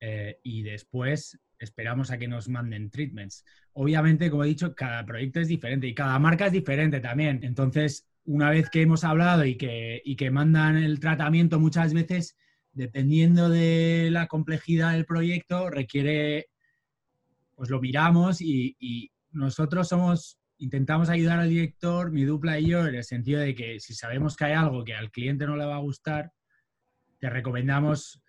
eh, 0.00 0.38
y 0.42 0.62
después 0.62 1.38
esperamos 1.58 2.10
a 2.10 2.18
que 2.18 2.28
nos 2.28 2.48
manden 2.48 2.90
treatments. 2.90 3.44
Obviamente, 3.72 4.30
como 4.30 4.44
he 4.44 4.48
dicho, 4.48 4.74
cada 4.74 5.04
proyecto 5.06 5.40
es 5.40 5.48
diferente 5.48 5.86
y 5.86 5.94
cada 5.94 6.18
marca 6.18 6.46
es 6.46 6.52
diferente 6.52 7.00
también. 7.00 7.40
Entonces, 7.42 8.06
una 8.24 8.50
vez 8.50 8.70
que 8.70 8.82
hemos 8.82 9.04
hablado 9.04 9.44
y 9.44 9.56
que, 9.56 10.00
y 10.04 10.16
que 10.16 10.30
mandan 10.30 10.76
el 10.76 11.00
tratamiento 11.00 11.58
muchas 11.58 11.92
veces, 11.92 12.36
dependiendo 12.72 13.48
de 13.48 14.08
la 14.10 14.28
complejidad 14.28 14.92
del 14.92 15.04
proyecto, 15.04 15.70
requiere, 15.70 16.48
pues 17.54 17.70
lo 17.70 17.80
miramos 17.80 18.40
y, 18.40 19.10
nosotros 19.34 19.88
somos, 19.88 20.38
intentamos 20.58 21.08
ayudar 21.08 21.38
al 21.38 21.48
director, 21.48 22.10
mi 22.10 22.24
dupla 22.24 22.60
y 22.60 22.66
yo, 22.66 22.86
en 22.86 22.96
el 22.96 23.04
sentido 23.04 23.40
de 23.40 23.54
que 23.54 23.80
si 23.80 23.94
sabemos 23.94 24.36
que 24.36 24.44
hay 24.44 24.52
algo 24.52 24.84
que 24.84 24.94
al 24.94 25.10
cliente 25.10 25.46
no 25.46 25.56
le 25.56 25.64
va 25.64 25.76
a 25.76 25.80
gustar, 25.80 26.30
te 27.18 27.30
recomendamos 27.30 28.21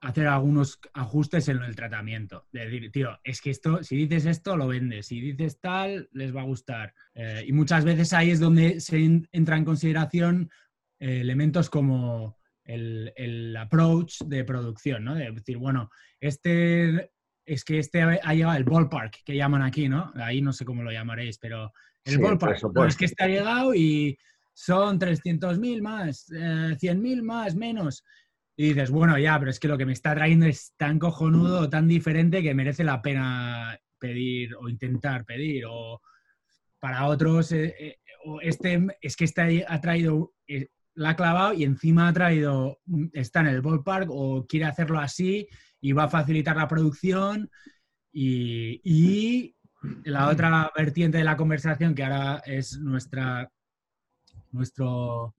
hacer 0.00 0.26
algunos 0.26 0.78
ajustes 0.94 1.48
en 1.48 1.62
el 1.62 1.76
tratamiento. 1.76 2.46
De 2.52 2.64
decir, 2.66 2.90
tío, 2.90 3.18
es 3.22 3.40
que 3.40 3.50
esto, 3.50 3.82
si 3.82 3.96
dices 3.96 4.24
esto, 4.26 4.56
lo 4.56 4.66
vendes. 4.68 5.06
Si 5.06 5.20
dices 5.20 5.60
tal, 5.60 6.08
les 6.12 6.34
va 6.34 6.40
a 6.40 6.44
gustar. 6.44 6.94
Eh, 7.14 7.44
y 7.46 7.52
muchas 7.52 7.84
veces 7.84 8.12
ahí 8.12 8.30
es 8.30 8.40
donde 8.40 8.80
se 8.80 8.98
en- 9.04 9.28
entra 9.32 9.56
en 9.56 9.64
consideración 9.64 10.50
eh, 10.98 11.20
elementos 11.20 11.68
como 11.70 12.38
el, 12.64 13.12
el 13.16 13.56
approach 13.56 14.20
de 14.26 14.44
producción, 14.44 15.04
¿no? 15.04 15.14
De 15.14 15.30
decir, 15.32 15.56
bueno, 15.58 15.90
este 16.18 17.10
es 17.44 17.64
que 17.64 17.78
este 17.78 18.02
ha 18.02 18.34
llegado 18.34 18.56
el 18.56 18.64
ballpark, 18.64 19.22
que 19.24 19.36
llaman 19.36 19.62
aquí, 19.62 19.88
¿no? 19.88 20.12
Ahí 20.14 20.40
no 20.40 20.52
sé 20.52 20.64
cómo 20.64 20.82
lo 20.82 20.92
llamaréis, 20.92 21.38
pero 21.38 21.72
el 22.04 22.14
Sí, 22.14 22.20
ballpark. 22.22 22.58
No, 22.74 22.84
es 22.86 22.96
que 22.96 23.06
este 23.06 23.24
ha 23.24 23.28
llegado 23.28 23.74
y 23.74 24.16
son 24.54 24.98
300.000 24.98 25.82
más, 25.82 26.30
eh, 26.34 26.76
100.000 26.78 27.22
más, 27.22 27.54
menos. 27.56 28.04
Y 28.60 28.74
dices, 28.74 28.90
bueno, 28.90 29.18
ya, 29.18 29.38
pero 29.38 29.50
es 29.50 29.58
que 29.58 29.68
lo 29.68 29.78
que 29.78 29.86
me 29.86 29.94
está 29.94 30.14
trayendo 30.14 30.44
es 30.44 30.74
tan 30.76 30.98
cojonudo, 30.98 31.70
tan 31.70 31.88
diferente 31.88 32.42
que 32.42 32.52
merece 32.52 32.84
la 32.84 33.00
pena 33.00 33.80
pedir 33.98 34.54
o 34.54 34.68
intentar 34.68 35.24
pedir. 35.24 35.64
O 35.66 36.02
para 36.78 37.06
otros, 37.06 37.52
eh, 37.52 37.74
eh, 37.80 37.98
o 38.26 38.38
este 38.42 38.86
es 39.00 39.16
que 39.16 39.24
este 39.24 39.64
ha 39.66 39.80
traído, 39.80 40.34
eh, 40.46 40.68
la 40.92 41.08
ha 41.08 41.16
clavado 41.16 41.54
y 41.54 41.64
encima 41.64 42.08
ha 42.08 42.12
traído, 42.12 42.78
mm, 42.84 43.06
está 43.14 43.40
en 43.40 43.46
el 43.46 43.62
ballpark 43.62 44.10
o 44.10 44.46
quiere 44.46 44.66
hacerlo 44.66 45.00
así 45.00 45.48
y 45.80 45.92
va 45.92 46.04
a 46.04 46.10
facilitar 46.10 46.58
la 46.58 46.68
producción. 46.68 47.50
Y, 48.12 48.82
y 48.84 49.56
la 50.04 50.28
otra 50.28 50.70
vertiente 50.76 51.16
de 51.16 51.24
la 51.24 51.38
conversación, 51.38 51.94
que 51.94 52.04
ahora 52.04 52.42
es 52.44 52.78
nuestra, 52.78 53.50
nuestro 54.52 55.34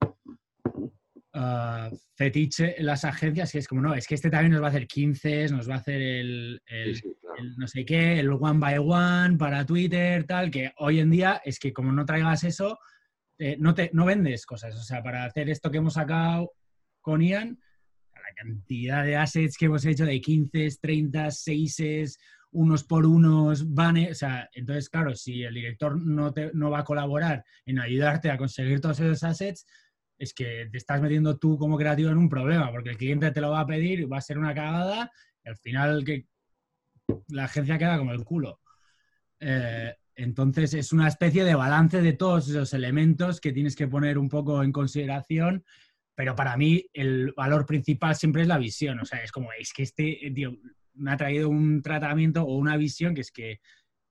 ah, 1.34 1.90
fetiche 2.14 2.78
en 2.78 2.86
las 2.86 3.04
agencias, 3.04 3.52
que 3.52 3.58
es 3.58 3.68
como, 3.68 3.80
no, 3.82 3.94
es 3.94 4.06
que 4.06 4.14
este 4.14 4.30
también 4.30 4.52
nos 4.52 4.62
va 4.62 4.66
a 4.66 4.70
hacer 4.70 4.86
15, 4.86 5.48
nos 5.48 5.68
va 5.68 5.74
a 5.74 5.78
hacer 5.78 6.00
el, 6.00 6.60
el- 6.66 6.96
Sí, 6.96 7.02
sí, 7.02 7.14
claro. 7.20 7.36
el 7.38 7.56
no 7.56 7.66
sé 7.66 7.84
qué, 7.84 8.20
el 8.20 8.30
one 8.30 8.58
by 8.58 8.78
one 8.78 9.36
para 9.38 9.64
Twitter, 9.66 10.24
tal, 10.24 10.50
que 10.50 10.72
hoy 10.78 11.00
en 11.00 11.10
día 11.10 11.40
es 11.44 11.58
que 11.58 11.72
como 11.72 11.92
no 11.92 12.04
traigas 12.04 12.44
eso, 12.44 12.78
eh, 13.38 13.56
no, 13.58 13.74
te, 13.74 13.90
no 13.92 14.04
vendes 14.04 14.46
cosas. 14.46 14.74
O 14.76 14.82
sea, 14.82 15.02
para 15.02 15.24
hacer 15.24 15.50
esto 15.50 15.70
que 15.70 15.78
hemos 15.78 15.94
sacado 15.94 16.52
con 17.00 17.20
Ian, 17.22 17.58
la 18.14 18.34
cantidad 18.36 19.04
de 19.04 19.16
assets 19.16 19.56
que 19.56 19.64
hemos 19.66 19.84
hecho 19.84 20.04
de 20.04 20.20
15, 20.20 20.68
30, 20.80 21.30
6, 21.30 22.18
unos 22.52 22.84
por 22.84 23.06
unos, 23.06 23.72
banners, 23.72 24.10
o 24.12 24.14
sea, 24.14 24.48
entonces, 24.52 24.88
claro, 24.90 25.14
si 25.14 25.42
el 25.42 25.54
director 25.54 26.00
no, 26.00 26.32
te, 26.32 26.50
no 26.52 26.70
va 26.70 26.80
a 26.80 26.84
colaborar 26.84 27.44
en 27.64 27.78
ayudarte 27.80 28.30
a 28.30 28.36
conseguir 28.36 28.80
todos 28.80 29.00
esos 29.00 29.24
assets, 29.24 29.66
es 30.22 30.32
que 30.32 30.68
te 30.70 30.78
estás 30.78 31.02
metiendo 31.02 31.36
tú 31.36 31.58
como 31.58 31.76
creativo 31.76 32.10
en 32.10 32.16
un 32.16 32.28
problema, 32.28 32.70
porque 32.70 32.90
el 32.90 32.96
cliente 32.96 33.32
te 33.32 33.40
lo 33.40 33.50
va 33.50 33.60
a 33.60 33.66
pedir, 33.66 34.10
va 34.10 34.18
a 34.18 34.20
ser 34.20 34.38
una 34.38 34.54
cagada, 34.54 35.10
y 35.44 35.48
al 35.48 35.56
final 35.56 36.04
que 36.04 36.28
la 37.26 37.44
agencia 37.44 37.76
queda 37.76 37.98
como 37.98 38.12
el 38.12 38.22
culo. 38.22 38.60
Eh, 39.40 39.92
entonces 40.14 40.74
es 40.74 40.92
una 40.92 41.08
especie 41.08 41.42
de 41.42 41.56
balance 41.56 42.00
de 42.00 42.12
todos 42.12 42.48
esos 42.48 42.72
elementos 42.72 43.40
que 43.40 43.50
tienes 43.50 43.74
que 43.74 43.88
poner 43.88 44.16
un 44.16 44.28
poco 44.28 44.62
en 44.62 44.70
consideración, 44.70 45.64
pero 46.14 46.36
para 46.36 46.56
mí 46.56 46.86
el 46.92 47.32
valor 47.32 47.66
principal 47.66 48.14
siempre 48.14 48.42
es 48.42 48.48
la 48.48 48.58
visión. 48.58 49.00
O 49.00 49.04
sea, 49.04 49.24
es 49.24 49.32
como, 49.32 49.48
es 49.58 49.72
que 49.72 49.82
este 49.82 50.24
eh, 50.24 50.30
tío 50.30 50.56
me 50.94 51.10
ha 51.10 51.16
traído 51.16 51.48
un 51.48 51.82
tratamiento 51.82 52.44
o 52.44 52.56
una 52.58 52.76
visión 52.76 53.12
que 53.12 53.22
es 53.22 53.32
que 53.32 53.60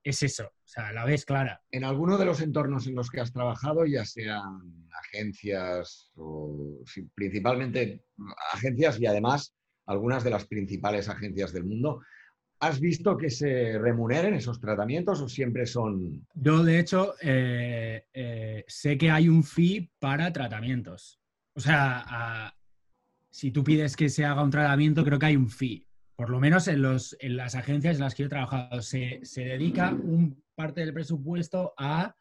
es 0.03 0.23
eso. 0.23 0.45
O 0.45 0.67
sea, 0.67 0.91
la 0.93 1.05
ves 1.05 1.25
clara. 1.25 1.61
En 1.71 1.83
alguno 1.83 2.17
de 2.17 2.25
los 2.25 2.41
entornos 2.41 2.87
en 2.87 2.95
los 2.95 3.09
que 3.09 3.19
has 3.19 3.31
trabajado, 3.33 3.85
ya 3.85 4.05
sean 4.05 4.87
agencias 5.03 6.11
o 6.15 6.79
sí, 6.85 7.07
principalmente 7.13 8.03
agencias 8.53 8.99
y 8.99 9.05
además 9.05 9.53
algunas 9.85 10.23
de 10.23 10.29
las 10.29 10.45
principales 10.47 11.09
agencias 11.09 11.51
del 11.51 11.65
mundo, 11.65 12.01
¿has 12.59 12.79
visto 12.79 13.17
que 13.17 13.29
se 13.29 13.77
remuneren 13.79 14.33
esos 14.35 14.59
tratamientos 14.59 15.19
o 15.21 15.27
siempre 15.27 15.65
son... 15.65 16.25
Yo, 16.35 16.63
de 16.63 16.79
hecho, 16.79 17.15
eh, 17.21 18.05
eh, 18.13 18.63
sé 18.67 18.97
que 18.97 19.11
hay 19.11 19.27
un 19.27 19.43
fee 19.43 19.91
para 19.99 20.31
tratamientos. 20.31 21.19
O 21.53 21.59
sea, 21.59 22.03
a- 22.07 22.55
si 23.29 23.51
tú 23.51 23.63
pides 23.63 23.95
que 23.95 24.09
se 24.09 24.25
haga 24.25 24.43
un 24.43 24.51
tratamiento, 24.51 25.03
creo 25.03 25.17
que 25.17 25.25
hay 25.27 25.35
un 25.35 25.49
fee. 25.49 25.85
Por 26.21 26.29
lo 26.29 26.39
menos 26.39 26.67
en, 26.67 26.83
los, 26.83 27.17
en 27.19 27.35
las 27.35 27.55
agencias 27.55 27.95
en 27.95 28.03
las 28.03 28.13
que 28.13 28.21
yo 28.21 28.27
he 28.27 28.29
trabajado, 28.29 28.79
se, 28.83 29.21
dedica 29.37 29.89
un 29.89 30.39
parte 30.53 30.81
del 30.81 30.93
presupuesto 30.93 31.73
a 31.75 32.15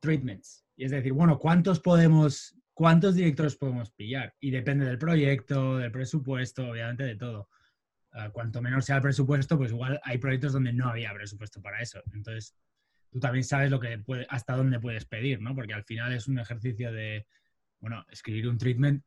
treatments. 0.00 0.66
Y 0.76 0.84
es 0.84 0.90
decir, 0.90 1.14
bueno, 1.14 1.38
¿cuántos 1.38 1.80
podemos, 1.80 2.54
cuántos 2.74 3.14
directores 3.14 3.56
podemos 3.56 3.90
pillar? 3.90 4.34
Y 4.38 4.50
depende 4.50 4.84
del 4.84 4.98
proyecto, 4.98 5.78
del 5.78 5.90
presupuesto, 5.90 6.68
obviamente 6.68 7.04
de 7.04 7.16
todo. 7.16 7.48
eh, 8.12 8.28
cuanto 8.34 8.60
menor 8.60 8.82
sea 8.82 8.96
el 8.96 9.02
presupuesto, 9.02 9.56
pues 9.56 9.72
igual 9.72 9.98
hay 10.04 10.18
proyectos 10.18 10.52
donde 10.52 10.74
no 10.74 10.90
había 10.90 11.14
presupuesto 11.14 11.62
para 11.62 11.80
eso. 11.80 12.02
Entonces, 12.12 12.54
tú 13.10 13.18
también 13.18 13.44
sabes 13.44 13.70
lo 13.70 13.80
que 13.80 14.04
hasta 14.28 14.56
dónde 14.56 14.78
puedes 14.78 15.06
pedir, 15.06 15.40
¿no? 15.40 15.54
Porque 15.54 15.72
al 15.72 15.84
final 15.84 16.12
es 16.12 16.28
un 16.28 16.38
ejercicio 16.38 16.92
de, 16.92 17.26
bueno, 17.80 18.04
escribir 18.10 18.46
un 18.46 18.58
treatment 18.58 19.02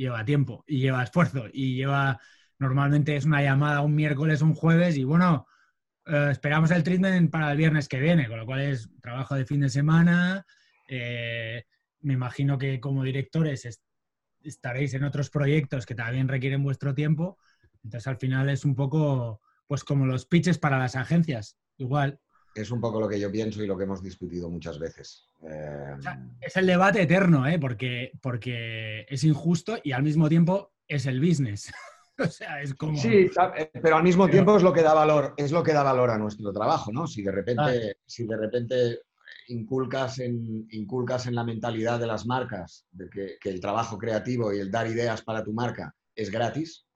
lleva 0.00 0.24
tiempo 0.24 0.64
y 0.66 0.80
lleva 0.80 1.02
esfuerzo 1.02 1.46
y 1.52 1.76
lleva, 1.76 2.20
normalmente 2.60 3.16
es 3.16 3.24
una 3.24 3.42
llamada 3.42 3.80
un 3.80 3.94
miércoles 3.96 4.42
un 4.42 4.54
jueves 4.54 4.96
y 4.96 5.04
bueno, 5.04 5.46
eh, 6.06 6.28
esperamos 6.30 6.70
el 6.70 6.82
treatment 6.84 7.30
para 7.30 7.50
el 7.52 7.58
viernes 7.58 7.88
que 7.88 7.98
viene, 8.00 8.28
con 8.28 8.38
lo 8.38 8.46
cual 8.46 8.60
es 8.60 8.88
trabajo 9.02 9.34
de 9.34 9.44
fin 9.46 9.60
de 9.60 9.68
semana. 9.70 10.44
eh, 10.88 11.64
me 12.02 12.14
imagino 12.14 12.56
que 12.58 12.80
como 12.80 13.02
directores 13.04 13.64
est- 13.66 13.82
estaréis 14.42 14.94
en 14.94 15.04
otros 15.04 15.30
proyectos 15.30 15.84
que 15.86 15.94
también 15.94 16.28
requieren 16.28 16.62
vuestro 16.62 16.94
tiempo. 16.94 17.38
Entonces 17.84 18.06
al 18.06 18.16
final 18.16 18.48
es 18.48 18.64
un 18.64 18.74
poco 18.74 19.40
pues 19.66 19.84
como 19.84 20.06
los 20.06 20.26
pitches 20.26 20.58
para 20.58 20.78
las 20.78 20.96
agencias. 20.96 21.56
Igual, 21.76 22.18
Es 22.54 22.70
un 22.70 22.80
poco 22.80 23.00
lo 23.00 23.08
que 23.08 23.20
yo 23.20 23.30
pienso 23.30 23.62
y 23.62 23.66
lo 23.66 23.76
que 23.78 23.84
hemos 23.84 24.02
discutido 24.02 24.50
muchas 24.50 24.78
veces. 24.78 25.28
Eh, 25.42 25.94
O 25.98 26.02
sea, 26.02 26.20
es 26.40 26.56
el 26.56 26.66
debate 26.66 27.02
eterno, 27.02 27.46
¿eh? 27.46 27.58
porque, 27.58 28.10
porque 28.20 29.06
es 29.08 29.22
injusto 29.24 29.78
y 29.84 29.92
al 29.92 30.02
mismo 30.02 30.28
tiempo 30.28 30.72
es 30.88 31.06
el 31.06 31.20
business. 31.20 31.70
o 32.28 32.30
sea, 32.30 32.60
es 32.62 32.74
como... 32.74 32.96
Sí, 32.96 33.28
eh, 33.56 33.70
pero 33.82 33.96
al 33.96 34.02
mismo 34.02 34.28
tiempo 34.28 34.56
es 34.56 34.62
lo 34.62 34.72
que 34.72 34.82
da 34.82 34.94
valor, 35.02 35.34
es 35.36 35.52
lo 35.52 35.62
que 35.62 35.72
da 35.72 35.82
valor 35.82 36.10
a 36.10 36.18
nuestro 36.18 36.52
trabajo, 36.52 36.92
¿no? 36.92 37.06
Si 37.06 37.22
de 37.22 37.32
repente, 37.32 37.62
Claro. 37.62 37.98
si 38.06 38.26
de 38.26 38.36
repente 38.36 39.00
inculcas 39.48 40.18
en, 40.20 40.66
inculcas 40.70 41.26
en 41.26 41.34
la 41.34 41.44
mentalidad 41.44 41.98
de 41.98 42.06
las 42.06 42.26
marcas 42.26 42.86
de 42.92 43.08
que, 43.10 43.36
que 43.40 43.48
el 43.50 43.60
trabajo 43.60 43.98
creativo 43.98 44.52
y 44.52 44.58
el 44.60 44.70
dar 44.70 44.86
ideas 44.86 45.22
para 45.22 45.42
tu 45.42 45.52
marca 45.52 45.94
es 46.14 46.30
gratis, 46.30 46.86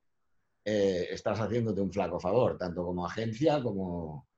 eh, 0.64 1.08
estás 1.10 1.40
haciéndote 1.40 1.80
un 1.80 1.92
flaco 1.92 2.18
favor, 2.20 2.56
tanto 2.56 2.84
como 2.84 3.06
agencia 3.06 3.62
como, 3.62 4.28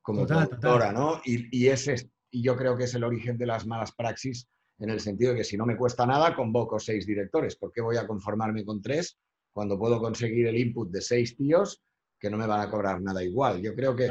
como 0.00 0.20
Total, 0.26 0.48
productora, 0.48 0.92
¿no? 0.92 1.20
Y, 1.24 1.56
y 1.56 1.68
ese 1.68 1.94
es- 1.94 2.08
y 2.30 2.42
yo 2.42 2.56
creo 2.56 2.76
que 2.76 2.84
es 2.84 2.94
el 2.94 3.04
origen 3.04 3.36
de 3.36 3.46
las 3.46 3.66
malas 3.66 3.92
praxis 3.92 4.46
en 4.78 4.88
el 4.90 5.00
sentido 5.00 5.32
de 5.32 5.38
que 5.38 5.44
si 5.44 5.56
no 5.58 5.66
me 5.66 5.76
cuesta 5.76 6.06
nada, 6.06 6.34
convoco 6.34 6.78
seis 6.78 7.06
directores. 7.06 7.56
¿Por 7.56 7.72
qué 7.72 7.82
voy 7.82 7.96
a 7.98 8.06
conformarme 8.06 8.64
con 8.64 8.80
tres 8.80 9.18
cuando 9.52 9.78
puedo 9.78 10.00
conseguir 10.00 10.46
el 10.46 10.56
input 10.56 10.90
de 10.90 11.00
seis 11.00 11.36
tíos 11.36 11.82
que 12.18 12.30
no 12.30 12.36
me 12.36 12.46
van 12.46 12.60
a 12.60 12.70
cobrar 12.70 13.00
nada 13.00 13.22
igual? 13.22 13.60
Yo 13.60 13.74
creo 13.74 13.94
que. 13.94 14.08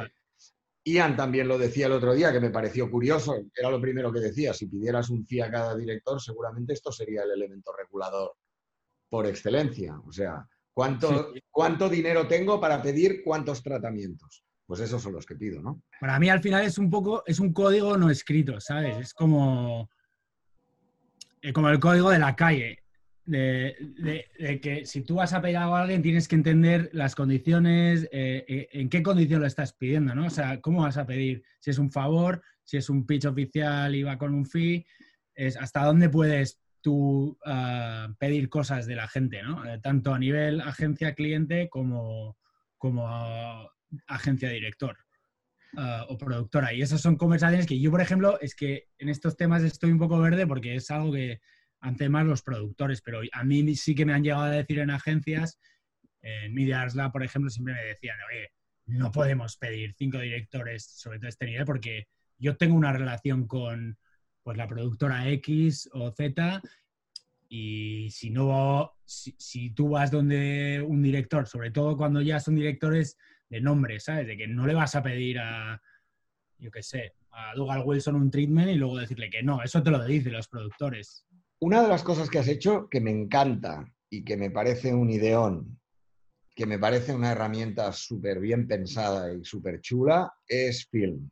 Ian 0.83 1.15
también 1.15 1.47
lo 1.47 1.59
decía 1.59 1.85
el 1.85 1.91
otro 1.91 2.13
día, 2.13 2.31
que 2.31 2.39
me 2.39 2.49
pareció 2.49 2.89
curioso, 2.89 3.35
era 3.55 3.69
lo 3.69 3.79
primero 3.79 4.11
que 4.11 4.19
decía, 4.19 4.51
si 4.51 4.65
pidieras 4.65 5.11
un 5.11 5.27
fee 5.27 5.41
a 5.41 5.51
cada 5.51 5.77
director, 5.77 6.19
seguramente 6.19 6.73
esto 6.73 6.91
sería 6.91 7.21
el 7.21 7.31
elemento 7.31 7.71
regulador 7.71 8.33
por 9.07 9.27
excelencia. 9.27 9.99
O 10.07 10.11
sea, 10.11 10.47
¿cuánto, 10.73 11.33
¿cuánto 11.51 11.87
dinero 11.87 12.27
tengo 12.27 12.59
para 12.59 12.81
pedir 12.81 13.21
cuántos 13.23 13.61
tratamientos? 13.61 14.43
Pues 14.65 14.79
esos 14.79 15.03
son 15.03 15.13
los 15.13 15.25
que 15.25 15.35
pido, 15.35 15.61
¿no? 15.61 15.83
Para 15.99 16.17
mí 16.17 16.29
al 16.29 16.41
final 16.41 16.65
es 16.65 16.77
un 16.77 16.89
poco, 16.89 17.23
es 17.27 17.39
un 17.39 17.53
código 17.53 17.97
no 17.97 18.09
escrito, 18.09 18.59
¿sabes? 18.59 18.97
Es 18.97 19.13
como, 19.13 19.89
eh, 21.41 21.51
como 21.53 21.69
el 21.69 21.79
código 21.79 22.09
de 22.09 22.19
la 22.19 22.35
calle. 22.35 22.80
De, 23.23 23.75
que 24.61 24.85
si 24.85 25.01
tú 25.03 25.15
vas 25.15 25.33
a 25.33 25.41
pedir 25.41 25.57
algo 25.57 25.75
a 25.75 25.83
alguien 25.83 26.01
tienes 26.01 26.27
que 26.27 26.35
entender 26.35 26.89
las 26.91 27.15
condiciones, 27.15 28.09
eh, 28.11 28.43
eh, 28.47 28.67
en 28.73 28.89
qué 28.89 29.03
condición 29.03 29.41
lo 29.41 29.47
estás 29.47 29.73
pidiendo, 29.73 30.15
¿no? 30.15 30.25
O 30.25 30.29
sea, 30.29 30.59
¿cómo 30.59 30.81
vas 30.81 30.97
a 30.97 31.05
pedir? 31.05 31.43
Si 31.59 31.69
es 31.69 31.77
un 31.77 31.91
favor, 31.91 32.41
si 32.63 32.77
es 32.77 32.89
un 32.89 33.05
pitch 33.05 33.25
oficial 33.25 33.95
y 33.95 34.03
va 34.03 34.17
con 34.17 34.33
un 34.33 34.45
fee, 34.45 34.85
es 35.35 35.55
hasta 35.57 35.85
dónde 35.85 36.09
puedes 36.09 36.59
tú 36.81 37.37
ah, 37.45 38.09
pedir 38.19 38.49
cosas 38.49 38.85
de 38.87 38.95
la 38.95 39.07
gente, 39.07 39.41
¿no? 39.43 39.65
Eh, 39.65 39.79
tanto 39.81 40.13
a 40.13 40.19
nivel 40.19 40.61
agencia-cliente 40.61 41.69
como, 41.69 42.37
como 42.77 43.07
agencia-director 44.07 44.97
ah, 45.77 46.05
o 46.09 46.17
productora. 46.17 46.73
Y 46.73 46.81
esas 46.81 47.01
son 47.01 47.15
conversaciones 47.15 47.67
que 47.67 47.79
yo, 47.79 47.91
por 47.91 48.01
ejemplo, 48.01 48.39
es 48.41 48.55
que 48.55 48.87
en 48.97 49.09
estos 49.09 49.37
temas 49.37 49.63
estoy 49.63 49.91
un 49.91 49.99
poco 49.99 50.19
verde 50.19 50.47
porque 50.47 50.75
es 50.75 50.89
algo 50.91 51.11
que 51.13 51.39
hacen 51.81 52.11
más 52.11 52.25
los 52.25 52.41
productores, 52.41 53.01
pero 53.01 53.21
a 53.31 53.43
mí 53.43 53.75
sí 53.75 53.93
que 53.93 54.05
me 54.05 54.13
han 54.13 54.23
llegado 54.23 54.43
a 54.43 54.51
decir 54.51 54.79
en 54.79 54.91
agencias, 54.91 55.59
en 56.21 56.53
Media 56.53 56.81
Arts 56.81 56.95
Lab, 56.95 57.11
por 57.11 57.23
ejemplo, 57.23 57.49
siempre 57.49 57.73
me 57.73 57.83
decían, 57.83 58.17
oye, 58.29 58.51
no 58.85 59.11
podemos 59.11 59.57
pedir 59.57 59.93
cinco 59.97 60.19
directores 60.19 60.83
sobre 60.83 61.19
todo 61.19 61.29
este 61.29 61.45
nivel 61.45 61.65
porque 61.65 62.07
yo 62.37 62.57
tengo 62.57 62.75
una 62.75 62.93
relación 62.93 63.47
con 63.47 63.97
pues, 64.43 64.57
la 64.57 64.67
productora 64.67 65.29
X 65.29 65.89
o 65.93 66.11
Z 66.11 66.61
y 67.49 68.09
si 68.11 68.29
no, 68.29 68.93
si, 69.05 69.35
si 69.37 69.71
tú 69.71 69.89
vas 69.89 70.11
donde 70.11 70.83
un 70.85 71.01
director, 71.01 71.47
sobre 71.47 71.71
todo 71.71 71.97
cuando 71.97 72.21
ya 72.21 72.39
son 72.39 72.55
directores 72.55 73.17
de 73.49 73.59
nombre, 73.59 73.99
¿sabes? 73.99 74.27
De 74.27 74.37
que 74.37 74.47
no 74.47 74.65
le 74.65 74.73
vas 74.73 74.95
a 74.95 75.03
pedir 75.03 75.39
a, 75.39 75.81
yo 76.57 76.71
qué 76.71 76.81
sé, 76.81 77.15
a 77.31 77.53
Dougal 77.55 77.83
Wilson 77.85 78.15
un 78.15 78.31
treatment 78.31 78.69
y 78.69 78.75
luego 78.75 78.97
decirle 78.97 79.29
que 79.29 79.43
no, 79.43 79.61
eso 79.61 79.83
te 79.83 79.91
lo 79.91 80.03
dicen 80.05 80.33
los 80.33 80.47
productores. 80.47 81.25
Una 81.63 81.81
de 81.83 81.87
las 81.87 82.03
cosas 82.03 82.29
que 82.29 82.39
has 82.39 82.47
hecho 82.47 82.87
que 82.89 82.99
me 83.01 83.11
encanta 83.11 83.85
y 84.09 84.23
que 84.23 84.35
me 84.35 84.49
parece 84.49 84.93
un 84.93 85.09
ideón, 85.09 85.79
que 86.55 86.65
me 86.65 86.79
parece 86.79 87.13
una 87.13 87.31
herramienta 87.31 87.91
súper 87.93 88.39
bien 88.39 88.67
pensada 88.67 89.31
y 89.33 89.43
súper 89.45 89.79
chula, 89.79 90.33
es 90.47 90.87
Film. 90.89 91.29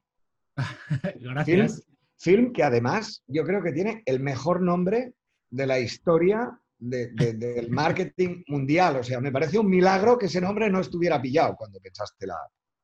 Film, 1.02 1.34
Gracias. 1.34 1.84
Film 2.18 2.54
que 2.54 2.64
además 2.64 3.24
yo 3.28 3.44
creo 3.44 3.64
que 3.64 3.72
tiene 3.72 4.04
el 4.06 4.20
mejor 4.20 4.62
nombre 4.62 5.14
de 5.50 5.66
la 5.66 5.80
historia 5.80 6.52
de- 6.78 7.08
de- 7.12 7.34
del 7.34 7.70
marketing 7.72 8.44
mundial. 8.48 8.98
O 8.98 9.04
sea, 9.04 9.20
me 9.20 9.32
parece 9.32 9.58
un 9.58 9.68
milagro 9.70 10.18
que 10.18 10.28
ese 10.28 10.42
nombre 10.42 10.70
no 10.70 10.80
estuviera 10.80 11.20
pillado 11.22 11.56
cuando 11.56 11.80
pensaste 11.80 12.28
la. 12.28 12.38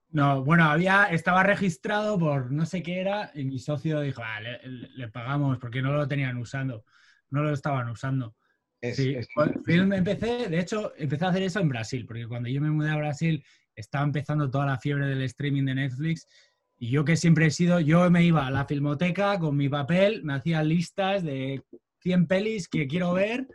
No, 0.09 0.43
bueno, 0.43 0.63
había, 0.65 1.05
estaba 1.11 1.43
registrado 1.43 2.17
por 2.17 2.51
no 2.51 2.65
sé 2.65 2.81
qué 2.81 3.01
era 3.01 3.31
y 3.35 3.43
mi 3.43 3.59
socio 3.59 3.99
dijo, 4.01 4.21
ah, 4.23 4.39
le, 4.39 4.59
le 4.67 5.07
pagamos 5.09 5.57
porque 5.59 5.81
no 5.81 5.91
lo 5.91 6.07
tenían 6.07 6.37
usando, 6.37 6.85
no 7.29 7.43
lo 7.43 7.51
estaban 7.53 7.89
usando. 7.89 8.35
Es- 8.81 8.97
Sí, 8.97 9.15
es- 9.15 9.27
film 9.65 9.93
empecé, 9.93 10.47
de 10.49 10.59
hecho, 10.59 10.93
empecé 10.97 11.25
a 11.25 11.29
hacer 11.29 11.43
eso 11.43 11.59
en 11.59 11.69
Brasil, 11.69 12.05
porque 12.05 12.27
cuando 12.27 12.49
yo 12.49 12.61
me 12.61 12.69
mudé 12.71 12.91
a 12.91 12.97
Brasil 12.97 13.43
estaba 13.75 14.05
empezando 14.05 14.49
toda 14.49 14.65
la 14.65 14.77
fiebre 14.79 15.07
del 15.07 15.21
streaming 15.23 15.65
de 15.65 15.75
Netflix 15.75 16.27
y 16.77 16.89
yo 16.91 17.03
que 17.03 17.15
siempre 17.15 17.47
he 17.47 17.51
sido, 17.51 17.79
yo 17.79 18.09
me 18.11 18.23
iba 18.23 18.45
a 18.45 18.51
la 18.51 18.65
filmoteca 18.65 19.39
con 19.39 19.55
mi 19.57 19.69
papel, 19.69 20.23
me 20.23 20.33
hacía 20.33 20.61
listas 20.63 21.23
de 21.23 21.63
100 21.99 22.27
pelis 22.27 22.67
que 22.67 22.87
quiero 22.87 23.13
ver. 23.13 23.47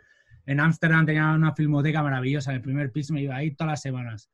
En 0.45 0.59
Ámsterdam 0.59 1.05
tenía 1.05 1.31
una 1.31 1.53
filmoteca 1.55 2.01
maravillosa, 2.03 2.51
en 2.51 2.57
el 2.57 2.61
primer 2.63 2.91
piso 2.91 3.13
me 3.13 3.21
iba 3.21 3.35
ahí 3.35 3.51
todas 3.51 3.71
las 3.73 3.81
semanas. 3.81 4.29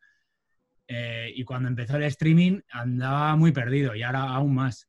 Eh, 0.87 1.33
y 1.35 1.43
cuando 1.43 1.67
empezó 1.67 1.97
el 1.97 2.03
streaming 2.03 2.61
andaba 2.71 3.35
muy 3.35 3.51
perdido 3.51 3.93
y 3.93 4.03
ahora 4.03 4.21
aún 4.23 4.55
más. 4.55 4.87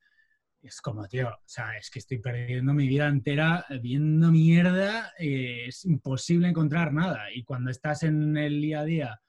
Es 0.61 0.81
como, 0.81 1.07
tío, 1.07 1.29
o 1.29 1.43
sea, 1.45 1.77
es 1.77 1.91
que 1.91 2.01
estoy 2.01 2.19
perdiendo 2.19 2.75
mi 2.75 2.89
vida 2.89 3.07
entera 3.07 3.65
viendo 3.81 4.31
mierda, 4.33 5.13
eh, 5.19 5.67
es 5.69 5.85
imposible 5.85 6.49
encontrar 6.49 6.93
nada. 6.93 7.33
Y 7.33 7.45
cuando 7.45 7.71
estás 7.71 8.03
en 8.03 8.37
el 8.37 8.61
día 8.61 8.81
a 8.81 8.85
día, 8.85 9.21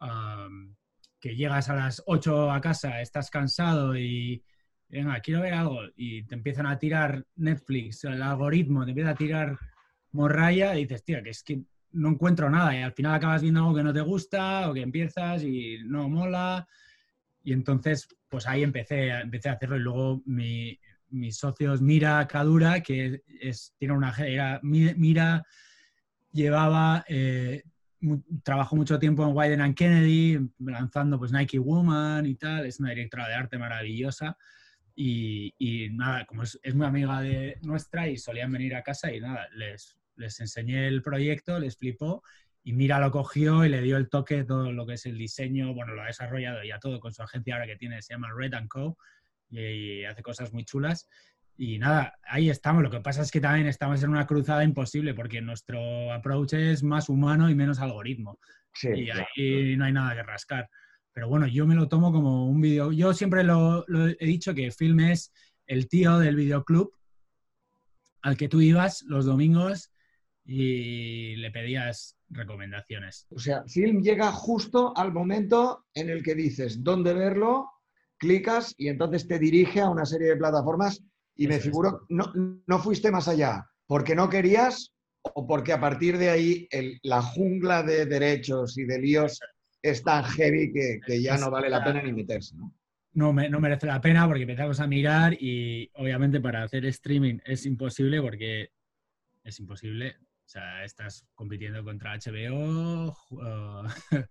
am, 0.00 0.76
que 1.20 1.36
llegas 1.36 1.68
a 1.70 1.76
las 1.76 2.02
8 2.06 2.50
a 2.50 2.60
casa, 2.60 3.00
estás 3.00 3.30
cansado 3.30 3.96
y, 3.96 4.42
venga, 4.88 5.20
quiero 5.20 5.42
ver 5.42 5.54
algo, 5.54 5.80
y 5.96 6.24
te 6.24 6.34
empiezan 6.34 6.66
a 6.66 6.78
tirar 6.78 7.24
Netflix, 7.36 8.04
el 8.04 8.22
algoritmo 8.22 8.84
te 8.84 8.90
empieza 8.90 9.10
a 9.10 9.14
tirar 9.14 9.58
morralla 10.12 10.76
y 10.76 10.82
dices, 10.82 11.04
tío, 11.04 11.22
que 11.22 11.30
es 11.30 11.42
que 11.42 11.62
no 11.92 12.10
encuentro 12.10 12.50
nada 12.50 12.76
y 12.76 12.82
al 12.82 12.92
final 12.92 13.14
acabas 13.14 13.42
viendo 13.42 13.60
algo 13.60 13.74
que 13.76 13.82
no 13.82 13.92
te 13.92 14.00
gusta 14.00 14.68
o 14.68 14.74
que 14.74 14.82
empiezas 14.82 15.42
y 15.42 15.78
no 15.84 16.08
mola. 16.08 16.66
Y 17.46 17.52
entonces, 17.52 18.08
pues 18.28 18.46
ahí 18.48 18.64
empecé, 18.64 19.08
empecé 19.10 19.48
a 19.48 19.52
hacerlo. 19.52 19.76
Y 19.76 19.80
luego 19.80 20.22
mi, 20.26 20.78
mis 21.10 21.36
socios 21.36 21.80
Mira 21.80 22.26
Kadura, 22.26 22.80
que 22.82 23.22
es, 23.40 23.72
tiene 23.78 23.94
una... 23.94 24.12
Era, 24.18 24.58
Mi- 24.64 24.94
Mira 24.94 25.44
llevaba... 26.32 27.04
eh, 27.08 27.62
trabajó 28.42 28.76
mucho 28.76 28.98
tiempo 28.98 29.26
en 29.26 29.34
Wyden 29.34 29.60
and 29.60 29.74
Kennedy, 29.76 30.38
lanzando 30.58 31.18
pues 31.18 31.32
Nike 31.32 31.58
Woman 31.58 32.26
y 32.26 32.34
tal, 32.34 32.66
es 32.66 32.78
una 32.80 32.90
directora 32.90 33.28
de 33.28 33.34
arte 33.34 33.58
maravillosa. 33.58 34.36
Y, 34.94 35.54
y 35.58 35.90
nada, 35.90 36.26
como 36.26 36.42
es, 36.42 36.58
es 36.62 36.74
muy 36.74 36.86
amiga 36.86 37.20
de 37.20 37.58
nuestra 37.62 38.08
y 38.08 38.16
solían 38.16 38.50
venir 38.50 38.74
a 38.74 38.82
casa 38.82 39.12
y 39.12 39.20
nada, 39.20 39.46
les, 39.54 39.96
les 40.16 40.40
enseñé 40.40 40.88
el 40.88 41.00
proyecto, 41.00 41.58
les 41.60 41.76
flipó 41.76 42.22
y 42.66 42.72
Mira 42.72 42.98
lo 42.98 43.12
cogió 43.12 43.64
y 43.64 43.68
le 43.68 43.80
dio 43.80 43.96
el 43.96 44.08
toque, 44.08 44.42
todo 44.42 44.72
lo 44.72 44.84
que 44.84 44.94
es 44.94 45.06
el 45.06 45.16
diseño, 45.16 45.72
bueno, 45.72 45.94
lo 45.94 46.02
ha 46.02 46.06
desarrollado 46.06 46.64
ya 46.64 46.80
todo 46.80 46.98
con 46.98 47.14
su 47.14 47.22
agencia 47.22 47.54
ahora 47.54 47.66
que 47.68 47.76
tiene, 47.76 48.02
se 48.02 48.12
llama 48.12 48.32
Red 48.36 48.54
and 48.54 48.66
Co. 48.66 48.98
Y, 49.48 49.60
y 49.60 50.04
hace 50.04 50.20
cosas 50.20 50.52
muy 50.52 50.64
chulas. 50.64 51.08
Y 51.56 51.78
nada, 51.78 52.18
ahí 52.24 52.50
estamos. 52.50 52.82
Lo 52.82 52.90
que 52.90 52.98
pasa 52.98 53.22
es 53.22 53.30
que 53.30 53.40
también 53.40 53.68
estamos 53.68 54.02
en 54.02 54.10
una 54.10 54.26
cruzada 54.26 54.64
imposible 54.64 55.14
porque 55.14 55.40
nuestro 55.40 56.12
approach 56.12 56.54
es 56.54 56.82
más 56.82 57.08
humano 57.08 57.48
y 57.48 57.54
menos 57.54 57.78
algoritmo 57.78 58.40
sí, 58.74 58.88
y 58.96 59.04
claro. 59.04 59.28
ahí 59.36 59.76
no 59.76 59.84
hay 59.84 59.92
nada 59.92 60.16
que 60.16 60.24
rascar. 60.24 60.68
Pero 61.12 61.28
bueno, 61.28 61.46
yo 61.46 61.68
me 61.68 61.76
lo 61.76 61.86
tomo 61.86 62.10
como 62.10 62.48
un 62.48 62.60
video. 62.60 62.90
Yo 62.90 63.14
siempre 63.14 63.44
lo, 63.44 63.84
lo 63.86 64.08
he 64.08 64.26
dicho 64.26 64.56
que 64.56 64.72
Film 64.72 64.98
es 64.98 65.32
el 65.68 65.86
tío 65.86 66.18
del 66.18 66.34
videoclub 66.34 66.92
al 68.22 68.36
que 68.36 68.48
tú 68.48 68.60
ibas 68.60 69.02
los 69.02 69.24
domingos 69.24 69.92
y 70.46 71.36
le 71.36 71.50
pedías 71.50 72.16
recomendaciones. 72.30 73.26
O 73.30 73.38
sea, 73.38 73.64
Film 73.66 74.00
llega 74.02 74.30
justo 74.32 74.96
al 74.96 75.12
momento 75.12 75.86
en 75.94 76.08
el 76.08 76.22
que 76.22 76.34
dices 76.34 76.82
dónde 76.84 77.12
verlo, 77.14 77.68
clicas 78.18 78.74
y 78.78 78.88
entonces 78.88 79.26
te 79.26 79.38
dirige 79.38 79.80
a 79.80 79.90
una 79.90 80.04
serie 80.06 80.28
de 80.28 80.36
plataformas 80.36 81.02
y 81.34 81.48
me 81.48 81.56
Eso 81.56 81.64
figuro, 81.64 82.06
no, 82.08 82.32
no 82.66 82.78
fuiste 82.78 83.10
más 83.10 83.28
allá, 83.28 83.66
porque 83.86 84.14
no 84.14 84.28
querías 84.30 84.92
o 85.34 85.46
porque 85.46 85.72
a 85.72 85.80
partir 85.80 86.16
de 86.16 86.30
ahí 86.30 86.68
el- 86.70 86.98
la 87.02 87.20
jungla 87.20 87.82
de 87.82 88.06
derechos 88.06 88.78
y 88.78 88.84
de 88.84 88.98
líos 89.00 89.40
es 89.82 90.02
tan 90.02 90.24
heavy 90.24 90.72
que, 90.72 91.00
que 91.04 91.20
ya 91.20 91.36
no 91.36 91.50
vale 91.50 91.68
la 91.68 91.84
pena 91.84 92.02
ni 92.02 92.12
meterse. 92.12 92.56
¿no? 92.56 92.72
No, 93.12 93.32
me- 93.32 93.48
no 93.48 93.60
merece 93.60 93.86
la 93.86 94.00
pena 94.00 94.26
porque 94.26 94.42
empezamos 94.42 94.78
a 94.80 94.86
mirar 94.86 95.34
y 95.34 95.90
obviamente 95.94 96.40
para 96.40 96.62
hacer 96.62 96.86
streaming 96.86 97.38
es 97.44 97.66
imposible 97.66 98.22
porque 98.22 98.70
es 99.44 99.58
imposible. 99.60 100.16
O 100.46 100.48
sea, 100.48 100.84
estás 100.84 101.26
compitiendo 101.34 101.82
contra 101.84 102.12
HBO, 102.12 103.12
ju- 103.12 103.88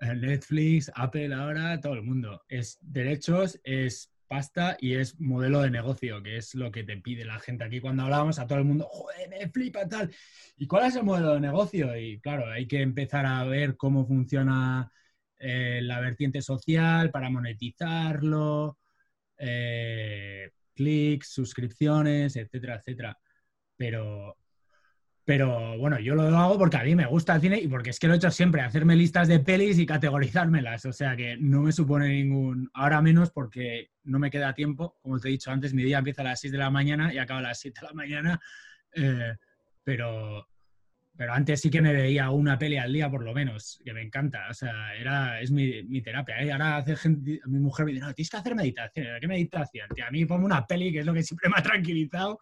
eh, 0.00 0.14
Netflix, 0.14 0.90
Apple 0.94 1.34
ahora, 1.34 1.80
todo 1.80 1.94
el 1.94 2.02
mundo. 2.02 2.42
Es 2.48 2.78
derechos, 2.80 3.60
es 3.64 4.12
pasta 4.28 4.76
y 4.80 4.94
es 4.94 5.18
modelo 5.20 5.60
de 5.62 5.70
negocio, 5.70 6.22
que 6.22 6.36
es 6.36 6.54
lo 6.54 6.70
que 6.70 6.84
te 6.84 6.96
pide 6.98 7.24
la 7.24 7.38
gente 7.40 7.64
aquí 7.64 7.80
cuando 7.80 8.04
hablamos 8.04 8.38
a 8.38 8.46
todo 8.46 8.58
el 8.58 8.64
mundo, 8.64 8.86
joder, 8.90 9.28
me 9.30 9.48
flipa 9.50 9.88
tal. 9.88 10.14
¿Y 10.56 10.66
cuál 10.66 10.86
es 10.86 10.96
el 10.96 11.04
modelo 11.04 11.34
de 11.34 11.40
negocio? 11.40 11.96
Y 11.98 12.20
claro, 12.20 12.46
hay 12.50 12.66
que 12.68 12.82
empezar 12.82 13.26
a 13.26 13.44
ver 13.44 13.76
cómo 13.76 14.06
funciona 14.06 14.90
eh, 15.38 15.80
la 15.82 16.00
vertiente 16.00 16.42
social 16.42 17.10
para 17.10 17.30
monetizarlo, 17.30 18.78
eh, 19.38 20.50
clics, 20.74 21.28
suscripciones, 21.32 22.36
etcétera, 22.36 22.76
etcétera. 22.76 23.18
Pero, 23.76 24.36
pero 25.28 25.76
bueno, 25.76 26.00
yo 26.00 26.14
lo 26.14 26.22
hago 26.22 26.56
porque 26.56 26.78
a 26.78 26.84
mí 26.84 26.94
me 26.94 27.04
gusta 27.04 27.34
el 27.34 27.42
cine 27.42 27.60
y 27.60 27.68
porque 27.68 27.90
es 27.90 27.98
que 27.98 28.06
lo 28.08 28.14
he 28.14 28.16
hecho 28.16 28.30
siempre, 28.30 28.62
hacerme 28.62 28.96
listas 28.96 29.28
de 29.28 29.40
pelis 29.40 29.78
y 29.78 29.84
categorizármelas. 29.84 30.86
O 30.86 30.92
sea 30.94 31.14
que 31.16 31.36
no 31.36 31.60
me 31.60 31.70
supone 31.70 32.08
ningún. 32.08 32.70
Ahora 32.72 33.02
menos 33.02 33.30
porque 33.30 33.90
no 34.04 34.18
me 34.18 34.30
queda 34.30 34.54
tiempo. 34.54 34.96
Como 35.02 35.20
te 35.20 35.28
he 35.28 35.32
dicho 35.32 35.50
antes, 35.50 35.74
mi 35.74 35.82
día 35.82 35.98
empieza 35.98 36.22
a 36.22 36.24
las 36.24 36.40
6 36.40 36.52
de 36.52 36.58
la 36.58 36.70
mañana 36.70 37.12
y 37.12 37.18
acaba 37.18 37.40
a 37.40 37.42
las 37.42 37.60
7 37.60 37.78
de 37.78 37.86
la 37.88 37.92
mañana. 37.92 38.40
Eh, 38.94 39.34
pero, 39.84 40.48
pero 41.14 41.34
antes 41.34 41.60
sí 41.60 41.68
que 41.68 41.82
me 41.82 41.92
veía 41.92 42.30
una 42.30 42.58
peli 42.58 42.78
al 42.78 42.90
día 42.94 43.10
por 43.10 43.22
lo 43.22 43.34
menos, 43.34 43.82
que 43.84 43.92
me 43.92 44.00
encanta. 44.00 44.48
O 44.48 44.54
sea, 44.54 44.94
era, 44.94 45.42
es 45.42 45.50
mi, 45.50 45.82
mi 45.82 46.00
terapia. 46.00 46.42
¿eh? 46.42 46.52
Ahora 46.52 46.78
hace 46.78 46.96
gente, 46.96 47.38
mi 47.44 47.58
mujer 47.58 47.84
me 47.84 47.92
dice, 47.92 48.06
no, 48.06 48.14
tienes 48.14 48.30
que 48.30 48.36
hacer 48.38 48.54
meditación. 48.54 49.06
¿Qué 49.20 49.28
meditación? 49.28 49.88
Tío, 49.94 50.06
a 50.06 50.10
mí 50.10 50.24
pongo 50.24 50.46
una 50.46 50.66
peli 50.66 50.90
que 50.90 51.00
es 51.00 51.06
lo 51.06 51.12
que 51.12 51.22
siempre 51.22 51.50
me 51.50 51.56
ha 51.58 51.62
tranquilizado 51.62 52.38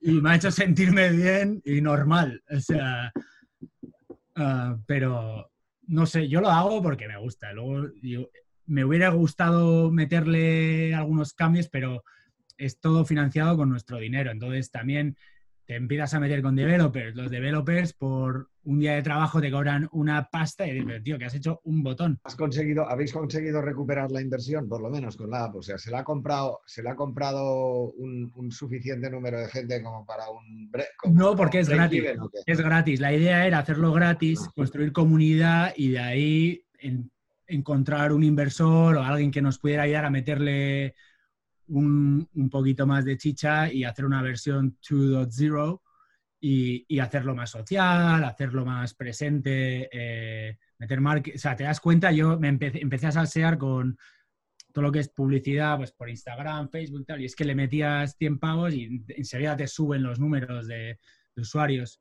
y 0.00 0.12
me 0.20 0.30
ha 0.30 0.36
hecho 0.36 0.50
sentirme 0.50 1.10
bien 1.10 1.60
y 1.64 1.80
normal. 1.80 2.42
O 2.50 2.60
sea, 2.60 3.12
ah, 4.36 4.76
pero 4.86 5.50
no 5.86 6.06
sé, 6.06 6.28
yo 6.28 6.40
lo 6.40 6.50
hago 6.50 6.82
porque 6.82 7.08
me 7.08 7.18
gusta. 7.18 7.52
Luego 7.52 7.88
yo- 8.02 8.28
me 8.66 8.84
hubiera 8.84 9.08
gustado 9.08 9.90
meterle 9.90 10.94
algunos 10.94 11.32
cambios, 11.32 11.68
pero 11.68 12.04
es 12.58 12.78
todo 12.80 13.04
financiado 13.06 13.56
con 13.56 13.70
nuestro 13.70 13.98
dinero. 13.98 14.30
Entonces 14.30 14.70
también 14.70 15.16
te 15.68 15.76
empiezas 15.76 16.14
a 16.14 16.20
meter 16.20 16.40
con 16.40 16.56
developers. 16.56 17.14
Los 17.14 17.30
developers 17.30 17.92
por 17.92 18.48
un 18.64 18.78
día 18.80 18.94
de 18.94 19.02
trabajo 19.02 19.38
te 19.38 19.50
cobran 19.50 19.86
una 19.92 20.26
pasta 20.30 20.66
y 20.66 20.80
dices, 20.80 21.02
tío, 21.02 21.18
que 21.18 21.26
has 21.26 21.34
hecho 21.34 21.60
un 21.64 21.82
botón. 21.82 22.18
¿Has 22.24 22.36
conseguido, 22.36 22.88
¿Habéis 22.88 23.12
conseguido 23.12 23.60
recuperar 23.60 24.10
la 24.10 24.22
inversión, 24.22 24.66
por 24.66 24.80
lo 24.80 24.88
menos 24.88 25.18
con 25.18 25.30
la 25.30 25.44
app? 25.44 25.56
O 25.56 25.62
sea, 25.62 25.76
¿se 25.76 25.90
la 25.90 25.98
ha 25.98 26.04
comprado, 26.04 26.60
se 26.64 26.82
la 26.82 26.92
ha 26.92 26.96
comprado 26.96 27.90
un, 27.98 28.32
un 28.34 28.50
suficiente 28.50 29.10
número 29.10 29.38
de 29.38 29.48
gente 29.48 29.82
como 29.82 30.06
para 30.06 30.30
un... 30.30 30.72
como 30.96 31.14
No, 31.14 31.36
porque 31.36 31.58
un 31.58 31.62
es 31.64 31.68
gratis. 31.68 32.02
Es 32.46 32.60
gratis. 32.62 33.00
La 33.00 33.12
idea 33.12 33.46
era 33.46 33.58
hacerlo 33.58 33.92
gratis, 33.92 34.40
construir 34.56 34.90
comunidad 34.92 35.74
y 35.76 35.90
de 35.90 35.98
ahí 35.98 36.64
en- 36.78 37.10
encontrar 37.46 38.14
un 38.14 38.24
inversor 38.24 38.96
o 38.96 39.02
alguien 39.02 39.30
que 39.30 39.42
nos 39.42 39.58
pudiera 39.58 39.82
ayudar 39.82 40.06
a 40.06 40.10
meterle 40.10 40.94
un, 41.68 42.28
un 42.34 42.50
poquito 42.50 42.86
más 42.86 43.04
de 43.04 43.16
chicha 43.16 43.72
y 43.72 43.84
hacer 43.84 44.04
una 44.04 44.22
versión 44.22 44.76
2.0 44.80 45.80
y, 46.40 46.84
y 46.88 46.98
hacerlo 47.00 47.34
más 47.34 47.50
social, 47.50 48.22
hacerlo 48.24 48.64
más 48.64 48.94
presente, 48.94 49.88
eh, 49.92 50.58
meter 50.78 51.00
marketing. 51.00 51.36
O 51.36 51.40
sea, 51.40 51.56
te 51.56 51.64
das 51.64 51.80
cuenta, 51.80 52.12
yo 52.12 52.38
me 52.38 52.48
empecé, 52.48 52.80
empecé 52.80 53.06
a 53.08 53.12
salsear 53.12 53.58
con 53.58 53.98
todo 54.72 54.82
lo 54.82 54.92
que 54.92 55.00
es 55.00 55.08
publicidad, 55.08 55.76
pues 55.78 55.92
por 55.92 56.08
Instagram, 56.10 56.68
Facebook 56.70 57.06
tal, 57.06 57.20
y 57.20 57.24
es 57.24 57.34
que 57.34 57.44
le 57.44 57.54
metías 57.54 58.16
100 58.18 58.38
pavos 58.38 58.74
y 58.74 59.02
enseguida 59.16 59.56
te 59.56 59.66
suben 59.66 60.02
los 60.02 60.20
números 60.20 60.66
de, 60.68 60.98
de 61.34 61.42
usuarios. 61.42 62.00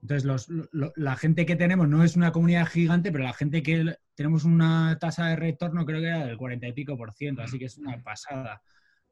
Entonces, 0.00 0.24
los- 0.24 0.48
lo- 0.72 0.92
la 0.96 1.16
gente 1.16 1.46
que 1.46 1.56
tenemos 1.56 1.88
no 1.88 2.02
es 2.04 2.16
una 2.16 2.32
comunidad 2.32 2.66
gigante, 2.66 3.12
pero 3.12 3.24
la 3.24 3.32
gente 3.32 3.62
que 3.62 3.96
tenemos 4.14 4.44
una 4.44 4.98
tasa 5.00 5.26
de 5.28 5.36
retorno 5.36 5.84
creo 5.84 6.00
que 6.00 6.06
era 6.06 6.26
del 6.26 6.36
40 6.36 6.66
y 6.68 6.72
pico 6.72 6.96
por 6.96 7.12
ciento, 7.12 7.42
así 7.42 7.58
que 7.58 7.66
es 7.66 7.78
una 7.78 8.02
pasada. 8.02 8.62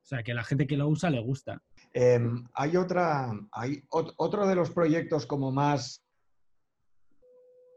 O 0.04 0.06
sea, 0.06 0.22
que 0.22 0.34
la 0.34 0.44
gente 0.44 0.66
que 0.66 0.76
lo 0.76 0.86
usa 0.86 1.08
le 1.08 1.18
gusta. 1.18 1.62
Eh, 1.94 2.20
hay 2.52 2.76
otra, 2.76 3.30
hay 3.52 3.80
ot- 3.88 4.12
otro 4.18 4.46
de 4.46 4.54
los 4.54 4.70
proyectos 4.70 5.24
como 5.24 5.50
más 5.50 6.04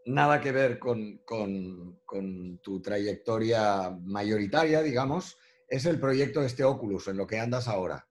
nada 0.08 0.42
que 0.42 0.52
ver 0.52 0.78
con, 0.78 1.20
con- 1.20 2.02
con 2.06 2.58
tu 2.60 2.82
trayectoria 2.82 3.98
mayoritaria, 4.04 4.82
digamos, 4.82 5.38
es 5.70 5.86
el 5.86 6.02
proyecto 6.02 6.42
este 6.42 6.66
Oculus, 6.66 7.08
en 7.08 7.16
lo 7.18 7.26
que 7.26 7.40
andas 7.40 7.70
ahora. 7.70 8.06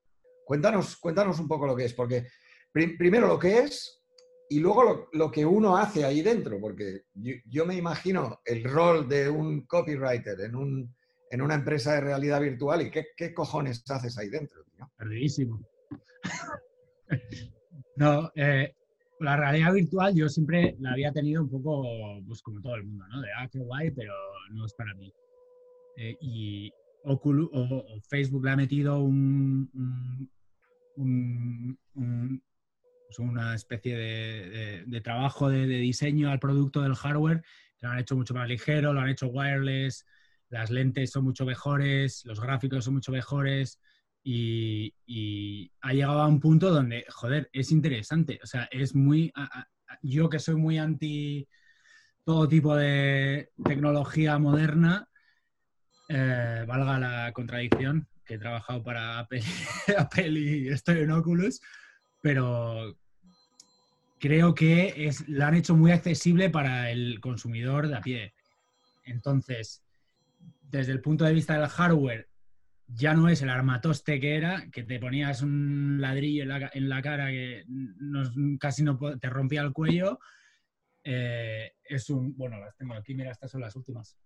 Cuéntanos, 0.46 0.96
cuéntanos 0.96 1.38
un 1.38 1.48
poco 1.48 1.66
lo 1.66 1.76
que 1.76 1.84
es, 1.84 1.92
porque 1.92 2.26
pri- 2.72 2.96
primero 2.96 3.26
lo 3.26 3.38
que 3.38 3.58
es 3.58 4.02
y 4.48 4.60
luego 4.60 4.82
lo, 4.82 5.08
lo 5.12 5.30
que 5.30 5.44
uno 5.44 5.76
hace 5.76 6.06
ahí 6.06 6.22
dentro, 6.22 6.58
porque 6.58 7.02
yo, 7.12 7.34
yo 7.44 7.66
me 7.66 7.74
imagino 7.76 8.40
el 8.46 8.64
rol 8.64 9.06
de 9.08 9.28
un 9.28 9.66
copywriter 9.66 10.40
en, 10.40 10.54
un, 10.56 10.95
en 11.30 11.42
una 11.42 11.54
empresa 11.54 11.94
de 11.94 12.00
realidad 12.00 12.40
virtual 12.40 12.82
y 12.82 12.90
qué, 12.90 13.34
cojones 13.34 13.82
haces 13.90 14.18
ahí 14.18 14.28
dentro. 14.28 14.64
tío? 14.64 14.90
Perdidísimo. 14.96 15.60
no, 17.96 18.30
eh, 18.34 18.74
la 19.20 19.36
realidad 19.36 19.72
virtual 19.72 20.14
yo 20.14 20.28
siempre 20.28 20.76
la 20.78 20.92
había 20.92 21.12
tenido 21.12 21.42
un 21.42 21.50
poco, 21.50 21.84
pues 22.26 22.42
como 22.42 22.60
todo 22.60 22.76
el 22.76 22.84
mundo, 22.84 23.06
¿no? 23.08 23.20
De, 23.20 23.28
ah, 23.38 23.48
qué 23.50 23.58
guay, 23.58 23.90
pero 23.90 24.12
no 24.50 24.66
es 24.66 24.74
para 24.74 24.94
mí. 24.94 25.12
Eh, 25.96 26.16
y 26.20 26.72
Facebook 28.08 28.44
le 28.44 28.50
ha 28.50 28.56
metido 28.56 28.98
pues 33.06 33.18
una 33.18 33.54
especie 33.54 33.96
de, 33.96 35.00
trabajo 35.02 35.48
de, 35.48 35.66
de 35.66 35.78
diseño 35.78 36.30
al 36.30 36.40
producto 36.40 36.82
del 36.82 36.94
hardware, 36.94 37.42
lo 37.80 37.88
han 37.90 37.98
hecho 37.98 38.16
mucho 38.16 38.34
más 38.34 38.48
ligero, 38.48 38.92
lo 38.92 39.00
han 39.00 39.08
hecho 39.08 39.28
wireless, 39.28 40.04
las 40.48 40.70
lentes 40.70 41.10
son 41.10 41.24
mucho 41.24 41.44
mejores, 41.44 42.24
los 42.24 42.40
gráficos 42.40 42.84
son 42.84 42.94
mucho 42.94 43.12
mejores 43.12 43.80
y, 44.22 44.92
ha 45.80 45.92
llegado 45.92 46.20
a 46.20 46.26
un 46.26 46.40
punto 46.40 46.70
donde, 46.70 47.04
joder, 47.08 47.48
es 47.52 47.70
interesante. 47.70 48.40
O 48.42 48.46
sea, 48.46 48.68
es 48.70 48.94
muy... 48.94 49.32
yo 50.02 50.28
que 50.28 50.38
soy 50.38 50.56
muy 50.56 50.78
anti 50.78 51.48
todo 52.24 52.48
tipo 52.48 52.74
de 52.74 53.50
tecnología 53.64 54.36
moderna, 54.38 55.08
eh, 56.08 56.64
valga 56.66 56.98
la 56.98 57.32
contradicción, 57.32 58.08
que 58.24 58.34
he 58.34 58.38
trabajado 58.38 58.82
para 58.82 59.20
Apple, 59.20 59.42
Apple 59.96 60.30
y 60.30 60.68
estoy 60.68 60.98
en 60.98 61.12
Oculus, 61.12 61.60
pero 62.20 62.96
creo 64.18 64.54
que 64.54 65.06
es, 65.06 65.28
la 65.28 65.48
han 65.48 65.54
hecho 65.54 65.76
muy 65.76 65.92
accesible 65.92 66.50
para 66.50 66.90
el 66.90 67.20
consumidor 67.20 67.86
de 67.86 67.96
a 67.96 68.00
pie. 68.00 68.34
Entonces, 69.04 69.85
desde 70.70 70.92
el 70.92 71.00
punto 71.00 71.24
de 71.24 71.32
vista 71.32 71.58
del 71.58 71.68
hardware, 71.68 72.28
ya 72.88 73.14
no 73.14 73.28
es 73.28 73.42
el 73.42 73.50
armatoste 73.50 74.20
que 74.20 74.36
era, 74.36 74.68
que 74.70 74.84
te 74.84 75.00
ponías 75.00 75.42
un 75.42 76.00
ladrillo 76.00 76.42
en 76.44 76.88
la, 76.88 77.02
cara 77.02 77.30
que 77.30 77.64
casi 78.60 78.84
no 78.84 78.98
te 79.18 79.28
rompía 79.28 79.62
el 79.62 79.72
cuello. 79.72 80.18
Eh, 81.02 81.72
es 81.84 82.10
un, 82.10 82.36
bueno, 82.36 82.58
las 82.58 82.76
tengo 82.76 82.94
aquí, 82.94 83.14
mira, 83.14 83.32
estas 83.32 83.50
son 83.50 83.60
las 83.60 83.74
últimas. 83.76 84.16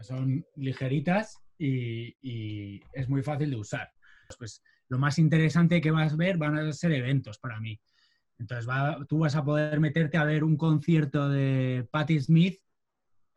Son 0.00 0.44
ligeritas 0.56 1.38
y, 1.58 2.16
y 2.20 2.82
es 2.92 3.08
muy 3.08 3.22
fácil 3.22 3.50
de 3.50 3.56
usar. 3.56 3.92
Pues 4.38 4.62
lo 4.88 4.98
más 4.98 5.18
interesante 5.18 5.80
que 5.80 5.90
vas 5.90 6.12
a 6.12 6.16
ver 6.16 6.38
van 6.38 6.56
a 6.56 6.72
ser 6.72 6.92
eventos 6.92 7.38
para 7.38 7.60
mí. 7.60 7.80
Entonces 8.38 8.68
va- 8.68 9.04
tú 9.08 9.18
vas 9.18 9.36
a 9.36 9.44
poder 9.44 9.78
meterte 9.78 10.16
a 10.16 10.24
ver 10.24 10.42
un 10.42 10.56
concierto 10.56 11.28
de 11.28 11.86
Patti 11.90 12.20
Smith 12.20 12.60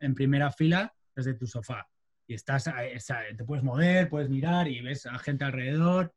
en 0.00 0.14
primera 0.14 0.50
fila 0.50 0.94
desde 1.18 1.34
tu 1.34 1.46
sofá. 1.46 1.88
Y 2.26 2.34
estás, 2.34 2.64
te 2.64 3.44
puedes 3.44 3.64
mover, 3.64 4.08
puedes 4.08 4.28
mirar 4.28 4.68
y 4.68 4.80
ves 4.80 5.06
a 5.06 5.18
gente 5.18 5.44
alrededor. 5.44 6.12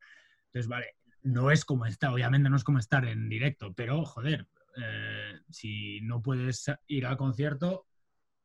Entonces, 0.46 0.68
vale, 0.68 0.96
no 1.22 1.50
es 1.50 1.64
como 1.64 1.86
estar, 1.86 2.10
obviamente 2.10 2.48
no 2.48 2.56
es 2.56 2.64
como 2.64 2.78
estar 2.78 3.04
en 3.06 3.28
directo, 3.28 3.72
pero 3.74 4.04
joder, 4.04 4.46
eh, 4.76 5.40
si 5.50 6.00
no 6.02 6.22
puedes 6.22 6.70
ir 6.86 7.06
al 7.06 7.16
concierto, 7.16 7.86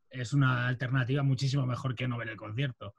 es 0.09 0.33
una 0.33 0.67
alternativa 0.67 1.23
muchísimo 1.23 1.65
mejor 1.65 1.93
que 1.95 2.07
no 2.07 2.17
ver 2.17 2.29
el 2.29 2.37
concierto. 2.37 2.95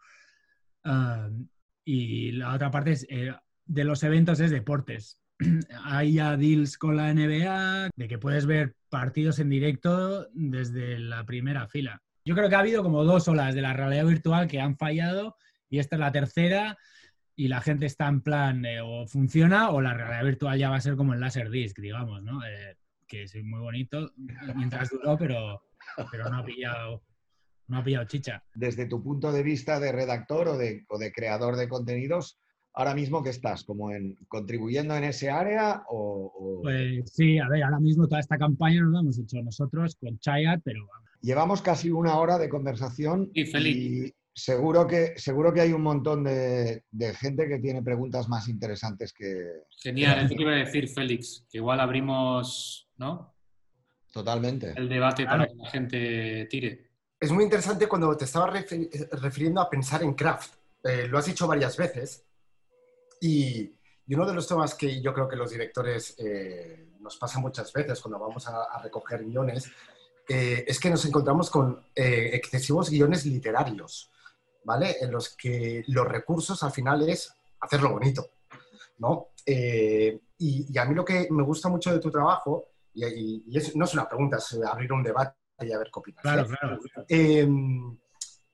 Y 1.84 2.32
la 2.32 2.54
otra 2.54 2.70
parte 2.70 2.92
es, 2.92 3.06
eh, 3.08 3.34
de 3.64 3.84
los 3.84 4.02
eventos 4.02 4.40
es 4.40 4.50
deportes. 4.50 5.20
hay 5.84 6.14
ya 6.14 6.36
deals 6.36 6.76
con 6.76 6.96
la 6.96 7.12
NBA, 7.12 7.90
de 7.94 8.08
que 8.08 8.18
puedes 8.18 8.46
ver 8.46 8.74
partidos 8.88 9.38
en 9.38 9.48
directo 9.50 10.28
desde 10.32 10.98
la 10.98 11.24
primera 11.24 11.66
fila. 11.66 12.02
Yo 12.28 12.34
creo 12.34 12.50
que 12.50 12.56
ha 12.56 12.58
habido 12.58 12.82
como 12.82 13.04
dos 13.04 13.26
olas 13.28 13.54
de 13.54 13.62
la 13.62 13.72
realidad 13.72 14.04
virtual 14.04 14.48
que 14.48 14.60
han 14.60 14.76
fallado 14.76 15.34
y 15.70 15.78
esta 15.78 15.96
es 15.96 16.00
la 16.00 16.12
tercera 16.12 16.76
y 17.34 17.48
la 17.48 17.62
gente 17.62 17.86
está 17.86 18.06
en 18.06 18.20
plan 18.20 18.66
eh, 18.66 18.82
o 18.82 19.06
funciona 19.06 19.70
o 19.70 19.80
la 19.80 19.94
realidad 19.94 20.24
virtual 20.24 20.58
ya 20.58 20.68
va 20.68 20.76
a 20.76 20.80
ser 20.82 20.94
como 20.96 21.14
el 21.14 21.20
Laserdisc, 21.20 21.78
digamos, 21.78 22.22
¿no? 22.22 22.44
Eh, 22.44 22.76
que 23.06 23.22
es 23.22 23.34
muy 23.42 23.60
bonito 23.60 24.12
mientras 24.54 24.90
duró, 24.90 25.16
pero, 25.16 25.62
pero 26.10 26.28
no 26.28 26.40
ha 26.40 26.44
pillado 26.44 27.02
no 27.68 27.78
ha 27.78 27.82
pillado 27.84 28.04
chicha. 28.04 28.44
Desde 28.54 28.84
tu 28.84 29.02
punto 29.02 29.32
de 29.32 29.42
vista 29.42 29.80
de 29.80 29.90
redactor 29.90 30.48
o 30.48 30.58
de, 30.58 30.84
o 30.90 30.98
de 30.98 31.10
creador 31.10 31.56
de 31.56 31.66
contenidos, 31.66 32.38
ahora 32.74 32.94
mismo 32.94 33.22
que 33.22 33.30
estás, 33.30 33.64
como 33.64 33.90
en 33.90 34.16
contribuyendo 34.28 34.94
en 34.96 35.04
ese 35.04 35.30
área 35.30 35.82
o, 35.88 36.58
o- 36.58 36.62
Pues 36.62 37.10
sí, 37.10 37.38
a 37.38 37.48
ver, 37.48 37.62
ahora 37.64 37.80
mismo 37.80 38.06
toda 38.06 38.20
esta 38.20 38.36
campaña 38.36 38.82
nos 38.82 38.92
la 38.92 39.00
hemos 39.00 39.18
hecho 39.18 39.40
nosotros 39.42 39.96
con 39.96 40.18
Chayat, 40.18 40.60
pero 40.62 40.86
llevamos 41.20 41.62
casi 41.62 41.90
una 41.90 42.18
hora 42.18 42.38
de 42.38 42.48
conversación 42.48 43.30
Y 43.34 43.44
feliz. 43.46 43.76
y 43.76 44.14
seguro 44.34 44.86
que 44.86 45.14
seguro 45.18 45.52
que 45.52 45.60
hay 45.60 45.72
un 45.72 45.82
montón 45.82 46.24
de, 46.24 46.84
de 46.90 47.14
gente 47.14 47.48
que 47.48 47.58
tiene 47.58 47.82
preguntas 47.82 48.28
más 48.28 48.48
interesantes 48.48 49.12
que 49.12 49.62
Genial, 49.82 50.20
es 50.24 50.30
lo 50.30 50.36
que 50.36 50.42
iba 50.42 50.52
a 50.52 50.56
decir 50.56 50.88
Félix, 50.88 51.44
que 51.50 51.58
igual 51.58 51.80
abrimos 51.80 52.88
¿no? 52.98 53.34
totalmente. 54.12 54.72
el 54.76 54.88
debate 54.88 55.24
Claro. 55.24 55.38
para 55.38 55.48
que 55.48 55.54
la 55.56 55.70
gente 55.70 56.46
tire. 56.50 56.88
Es 57.20 57.32
muy 57.32 57.42
interesante 57.44 57.88
cuando 57.88 58.16
te 58.16 58.24
estaba 58.26 58.48
refer- 58.52 59.08
refiriendo 59.20 59.60
a 59.60 59.68
pensar 59.68 60.02
en 60.04 60.14
craft. 60.14 60.54
Eh, 60.84 61.08
lo 61.08 61.18
has 61.18 61.26
dicho 61.26 61.48
varias 61.48 61.76
veces. 61.76 62.24
Y, 63.20 63.74
y 64.06 64.14
uno 64.14 64.24
de 64.24 64.34
los 64.34 64.46
temas 64.46 64.74
que 64.76 65.00
yo 65.02 65.12
creo 65.12 65.28
que 65.28 65.34
los 65.34 65.50
directores 65.50 66.14
eh, 66.18 66.90
nos 67.00 67.16
pasa 67.16 67.40
muchas 67.40 67.72
veces 67.72 68.00
cuando 68.00 68.20
vamos 68.20 68.46
a, 68.46 68.62
a 68.64 68.80
recoger 68.82 69.24
guiones 69.24 69.68
eh, 70.28 70.64
es 70.66 70.78
que 70.78 70.90
nos 70.90 71.04
encontramos 71.04 71.50
con 71.50 71.86
eh, 71.94 72.30
excesivos 72.34 72.90
guiones 72.90 73.24
literarios, 73.26 74.10
¿vale? 74.64 74.96
En 75.00 75.10
los 75.10 75.34
que 75.36 75.84
los 75.88 76.06
recursos 76.06 76.62
al 76.62 76.72
final 76.72 77.08
es 77.08 77.32
hacerlo 77.60 77.90
bonito, 77.92 78.30
¿no? 78.98 79.28
Eh, 79.46 80.20
y, 80.38 80.66
y 80.72 80.78
a 80.78 80.84
mí 80.84 80.94
lo 80.94 81.04
que 81.04 81.28
me 81.30 81.42
gusta 81.42 81.68
mucho 81.68 81.92
de 81.92 81.98
tu 82.00 82.10
trabajo, 82.10 82.68
y, 82.94 83.04
y- 83.06 83.44
y 83.48 83.58
es- 83.58 83.74
no 83.76 83.84
es 83.84 83.94
una 83.94 84.08
pregunta, 84.08 84.36
es 84.36 84.58
abrir 84.62 84.92
un 84.92 85.02
debate 85.02 85.36
y 85.60 85.72
a 85.72 85.78
ver 85.78 85.88
qué 85.92 85.98
opinas. 86.00 86.22
claro, 86.22 86.46
claro. 86.46 86.78
Eh, 87.08 87.48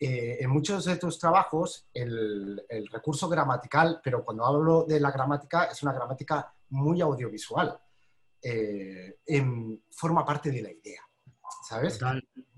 eh, 0.00 0.38
en 0.40 0.50
muchos 0.50 0.84
de 0.84 0.96
tus 0.96 1.18
trabajos, 1.18 1.86
el, 1.94 2.62
el 2.68 2.86
recurso 2.88 3.28
gramatical, 3.28 4.00
pero 4.02 4.24
cuando 4.24 4.44
hablo 4.44 4.84
de 4.84 5.00
la 5.00 5.10
gramática, 5.10 5.64
es 5.64 5.82
una 5.82 5.92
gramática 5.92 6.52
muy 6.70 7.00
audiovisual. 7.00 7.78
Eh, 8.42 9.18
em, 9.26 9.78
forma 9.90 10.24
parte 10.24 10.50
de 10.50 10.60
la 10.62 10.70
idea, 10.70 11.00
¿sabes? 11.68 11.98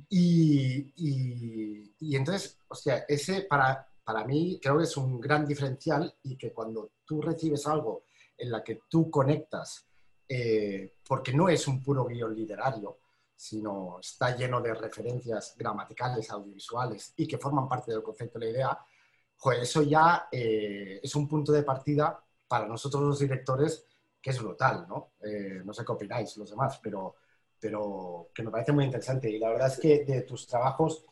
Y, 0.09 0.93
y- 0.97 1.95
y 1.99 2.17
entonces, 2.17 2.59
hostia, 2.69 3.05
ese 3.09 3.43
para, 3.43 3.87
para 4.05 4.25
mí 4.25 4.59
creo 4.63 4.79
que 4.79 4.85
es 4.85 4.97
un 4.97 5.21
gran 5.21 5.47
diferencial 5.47 6.15
y 6.23 6.37
que 6.37 6.53
cuando 6.53 6.91
tú 7.05 7.21
recibes 7.21 7.67
algo 7.67 8.05
en 8.39 8.51
la 8.51 8.63
que 8.63 8.81
tú 8.89 9.11
conectas, 9.11 9.87
eh, 10.29 10.95
porque 11.07 11.33
no 11.33 11.49
es 11.49 11.67
un 11.69 11.83
puro 11.83 12.05
guion 12.05 12.35
literario, 12.35 12.99
sino 13.35 13.99
está 14.01 14.35
lleno 14.37 14.61
de 14.61 14.75
referencias 14.75 15.55
gramaticales, 15.59 16.31
audiovisuales 16.31 17.13
y 17.17 17.27
que 17.27 17.39
forman 17.39 17.69
parte 17.69 17.93
del 17.93 18.03
concepto 18.03 18.39
de 18.39 18.47
la 18.47 18.51
idea, 18.53 18.79
joder, 19.39 19.61
eso 19.63 19.83
ya 19.83 20.29
eh, 20.33 21.01
es 21.03 21.15
un 21.15 21.29
punto 21.29 21.53
de 21.53 21.63
partida 21.63 22.19
para 22.49 22.67
nosotros 22.67 23.03
los 23.03 23.19
directores 23.19 23.85
que 24.23 24.31
es 24.31 24.41
brutal, 24.43 24.87
¿no? 24.89 25.13
Eh, 25.23 25.63
no 25.65 25.73
sé 25.73 25.85
qué 25.85 25.93
opináis 25.93 26.37
los 26.37 26.51
demás, 26.51 26.81
pero, 26.83 27.17
pero 27.61 28.29
que 28.35 28.43
me 28.43 28.51
parece 28.51 28.73
muy 28.73 28.85
interesante. 28.85 29.31
Y 29.31 29.39
la 29.39 29.51
verdad 29.51 29.69
es 29.69 29.79
que 29.81 30.05
de 30.05 30.23
tus 30.23 30.47
trabajos 30.47 31.05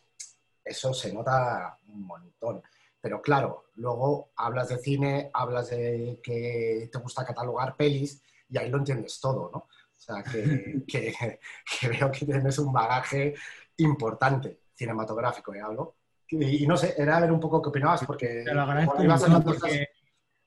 eso 0.64 0.94
se 0.94 1.12
nota 1.12 1.78
un 1.88 2.02
montón. 2.06 2.62
Pero 3.00 3.20
claro, 3.20 3.66
luego 3.76 4.30
hablas 4.36 4.68
de 4.70 4.78
cine, 4.78 5.30
hablas 5.34 5.70
de 5.70 6.20
que 6.22 6.88
te 6.90 6.98
gusta 6.98 7.24
catalogar 7.24 7.76
pelis 7.76 8.22
y 8.48 8.56
ahí 8.58 8.70
lo 8.70 8.78
entiendes 8.78 9.20
todo, 9.20 9.50
¿no? 9.52 9.58
O 9.60 9.68
sea, 9.96 10.22
que, 10.22 10.82
que- 10.88 11.38
que 11.80 11.88
veo 11.88 12.10
que 12.10 12.26
tienes 12.26 12.58
un 12.58 12.72
bagaje 12.72 13.34
importante 13.78 14.60
cinematográfico, 14.74 15.54
¿eh? 15.54 15.60
Hablo. 15.60 15.96
Y, 16.28 16.64
y 16.64 16.66
no 16.66 16.76
sé, 16.76 16.94
era 16.96 17.18
a 17.18 17.20
ver 17.20 17.32
un 17.32 17.40
poco 17.40 17.60
qué 17.62 17.68
opinabas, 17.68 18.04
porque 18.04 18.42
Te 18.44 18.54
lo 18.54 18.62
agradezco 18.62 19.04
mucho 19.04 19.42
porque, 19.44 19.86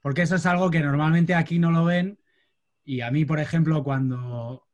porque 0.02 0.22
eso 0.24 0.36
es 0.36 0.46
algo 0.46 0.72
que 0.72 0.80
normalmente 0.82 1.36
aquí 1.36 1.60
no 1.60 1.72
lo 1.72 1.86
ven. 1.86 2.20
Y 2.86 3.02
a 3.02 3.12
mí, 3.12 3.26
por 3.26 3.40
ejemplo, 3.40 3.84
cuando. 3.84 4.67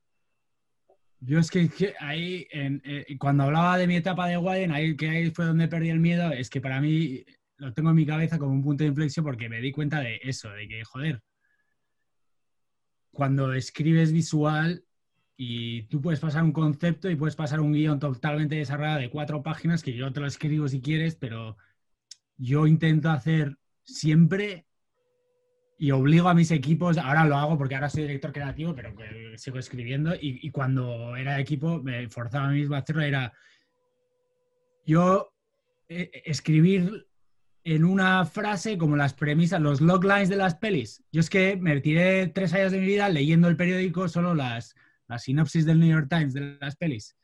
Yo 1.26 1.40
es 1.40 1.50
que, 1.50 1.70
ahí, 2.00 2.48
eh, 2.52 3.18
cuando 3.18 3.44
hablaba 3.44 3.78
de 3.78 3.88
mi 3.88 3.96
etapa 3.96 4.28
de 4.28 4.38
Widen, 4.38 4.72
ahí 4.72 4.98
que 4.98 5.10
ahí 5.10 5.32
fue 5.32 5.46
donde 5.46 5.70
perdí 5.70 5.90
el 5.90 6.00
miedo, 6.00 6.32
es 6.32 6.50
que 6.50 6.60
para 6.60 6.82
mí 6.82 7.24
lo 7.58 7.74
tengo 7.74 7.92
en 7.92 7.96
mi 7.96 8.06
cabeza 8.06 8.38
como 8.38 8.52
un 8.52 8.64
punto 8.64 8.84
de 8.84 8.90
inflexión 8.90 9.24
porque 9.24 9.48
me 9.48 9.62
di 9.62 9.72
cuenta 9.72 10.02
de 10.02 10.20
eso, 10.24 10.50
de 10.50 10.68
que, 10.68 10.84
joder, 10.84 11.24
cuando 13.12 13.54
escribes 13.54 14.12
visual 14.12 14.84
y 15.38 15.84
tú 15.84 16.02
puedes 16.02 16.20
pasar 16.20 16.44
un 16.44 16.52
concepto 16.52 17.10
y 17.10 17.16
puedes 17.16 17.38
pasar 17.38 17.62
un 17.62 17.72
guion 17.72 18.00
totalmente 18.00 18.56
desarrollado 18.56 19.00
de 19.00 19.10
cuatro 19.10 19.42
páginas, 19.44 19.82
que 19.82 19.94
yo 19.94 20.12
te 20.12 20.20
lo 20.20 20.28
escribo 20.28 20.68
si 20.68 20.82
quieres, 20.82 21.16
pero 21.16 21.56
yo 22.36 22.68
intento 22.68 23.10
hacer 23.10 23.58
siempre 23.84 24.66
y 25.78 25.92
obligo 25.92 26.30
a 26.30 26.34
mis 26.34 26.52
equipos, 26.52 26.98
ahora 26.98 27.26
lo 27.26 27.36
hago 27.36 27.58
porque 27.58 27.76
ahora 27.76 27.90
soy 27.90 28.04
director 28.04 28.32
creativo, 28.32 28.74
pero 28.76 28.96
que 28.96 29.38
sigo 29.38 29.58
escribiendo 29.58 30.16
y, 30.16 30.40
y 30.42 30.50
cuando 30.52 31.16
era 31.16 31.40
equipo 31.40 31.82
me 31.82 32.08
forzaba 32.10 32.46
a 32.46 32.52
mí 32.52 32.60
mismo 32.60 32.76
a 32.76 32.80
hacerlo, 32.80 33.02
era 33.02 33.34
yo 34.86 35.34
eh, 35.90 36.24
escribir 36.26 37.08
en 37.64 37.86
una 37.86 38.26
frase 38.26 38.78
como 38.78 38.96
las 38.96 39.14
premisas, 39.14 39.62
los 39.62 39.80
loglines 39.80 40.30
de 40.30 40.36
las 40.36 40.56
pelis. 40.56 41.04
Yo 41.12 41.22
es 41.22 41.30
que 41.30 41.56
me 41.56 41.80
tiré 41.80 42.28
tres 42.28 42.54
años 42.54 42.72
de 42.72 42.80
mi 42.80 42.86
vida 42.86 43.08
leyendo 43.10 43.48
el 43.48 43.56
periódico 43.56 44.10
solo 44.10 44.36
las, 44.36 44.76
las 45.08 45.24
sinopsis 45.24 45.66
del 45.66 45.80
New 45.80 45.90
York 45.90 46.08
Times 46.10 46.34
de 46.34 46.58
las 46.60 46.76
pelis. 46.76 47.16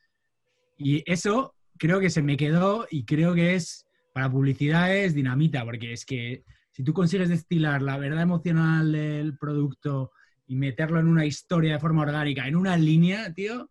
Y 0.78 1.04
eso 1.12 1.56
creo 1.78 2.00
que 2.00 2.10
se 2.10 2.22
me 2.22 2.38
quedó 2.38 2.88
y 2.90 3.04
creo 3.04 3.34
que 3.34 3.56
es, 3.56 3.86
para 4.14 4.32
publicidad 4.32 4.96
es 4.96 5.14
dinamita, 5.14 5.66
porque 5.66 5.92
es 5.92 6.06
que 6.06 6.44
si 6.80 6.84
tú 6.86 6.94
consigues 6.94 7.28
destilar 7.28 7.82
la 7.82 7.98
verdad 7.98 8.22
emocional 8.22 8.94
del 8.94 9.38
producto 9.38 10.14
y 10.48 10.56
meterlo 10.56 11.02
en 11.02 11.08
una 11.08 11.26
historia 11.26 11.74
de 11.74 11.80
forma 11.80 12.04
orgánica, 12.04 12.48
en 12.48 12.56
una 12.56 12.78
línea, 12.78 13.34
tío, 13.34 13.70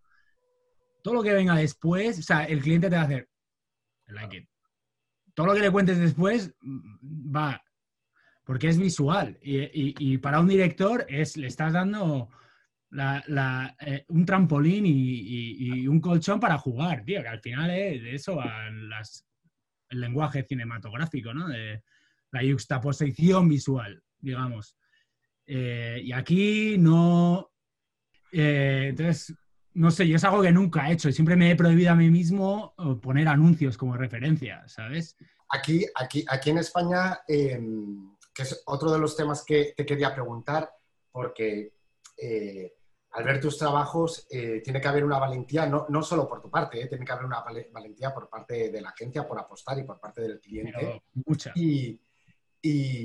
todo 1.03 1.15
lo 1.15 1.23
que 1.23 1.33
venga 1.33 1.55
después, 1.55 2.19
o 2.19 2.23
sea, 2.23 2.45
el 2.45 2.61
cliente 2.61 2.91
te 2.91 2.97
va 2.97 3.01
a 3.01 3.05
hacer, 3.07 3.31
like 4.09 4.37
it. 4.37 4.49
Todo 5.33 5.47
lo 5.47 5.55
que 5.55 5.61
le 5.61 5.71
cuentes 5.71 5.99
después 5.99 6.55
mm, 6.61 7.35
va, 7.35 7.65
porque 8.45 8.69
es 8.69 8.77
visual. 8.77 9.39
Y, 9.41 10.19
para 10.19 10.41
un 10.41 10.49
director 10.49 11.07
es, 11.09 11.39
le 11.39 11.47
estás 11.47 11.73
dando 11.73 12.29
eh, 12.93 14.05
un 14.09 14.27
trampolín 14.27 14.85
y, 14.85 15.89
un 15.89 16.03
colchón 16.03 16.39
para 16.39 16.59
jugar, 16.59 17.07
tío, 17.07 17.23
que 17.23 17.29
al 17.29 17.41
final 17.41 17.69
de 17.69 18.15
eso 18.15 18.39
el 19.89 19.99
lenguaje 19.99 20.45
cinematográfico, 20.47 21.33
¿no? 21.33 21.47
La 22.33 22.41
juxtaposición 22.43 23.49
visual, 23.49 24.03
digamos. 24.19 24.77
Eh, 25.47 26.01
y 26.05 26.13
aquí 26.13 26.77
no... 26.79 27.51
eh, 28.33 28.89
entonces, 28.91 29.35
no 29.75 29.91
sé, 29.91 30.07
yo 30.09 30.17
es 30.17 30.25
algo 30.25 30.43
que 30.43 30.53
nunca 30.53 30.89
he 30.89 30.93
hecho 30.93 31.09
y 31.09 31.13
siempre 31.13 31.37
me 31.37 31.51
he 31.51 31.57
prohibido 31.57 31.93
a 31.93 31.95
mí 31.97 32.11
mismo 32.11 32.75
eh, 32.79 32.97
poner 33.01 33.29
anuncios 33.29 33.77
como 33.79 33.97
referencia, 33.97 34.67
¿sabes? 34.67 35.17
Aquí, 35.51 35.87
aquí, 35.95 36.25
aquí 36.29 36.51
en 36.51 36.59
España, 36.59 37.21
eh, 37.27 37.59
que 38.35 38.43
es 38.43 38.63
otro 38.67 38.91
de 38.93 38.99
los 38.99 39.17
temas 39.17 39.45
que 39.45 39.73
te 39.77 39.87
quería 39.87 40.13
preguntar, 40.15 40.71
porque 41.11 41.73
eh, 42.21 42.75
al 43.13 43.25
ver 43.25 43.41
tus 43.41 43.57
trabajos 43.57 44.27
eh, 44.31 44.61
tiene 44.63 44.81
que 44.81 44.89
haber 44.89 45.05
una 45.05 45.19
valentía, 45.19 45.65
no, 45.67 45.87
no 45.89 46.03
solo 46.03 46.29
por 46.29 46.43
tu 46.43 46.51
parte, 46.51 46.87
tiene 46.89 47.05
que 47.07 47.13
haber 47.13 47.25
una 47.25 47.41
vale- 47.41 47.71
valentía 47.73 48.13
por 48.13 48.29
parte 48.29 48.71
de 48.71 48.81
la 48.83 48.91
agencia 48.91 49.27
por 49.27 49.39
apostar 49.41 49.79
y 49.79 49.85
por 49.85 49.99
parte 49.99 50.21
del 50.21 50.39
cliente. 50.41 50.73
Pero 50.79 51.03
mucha. 51.25 51.53
y, 51.55 51.99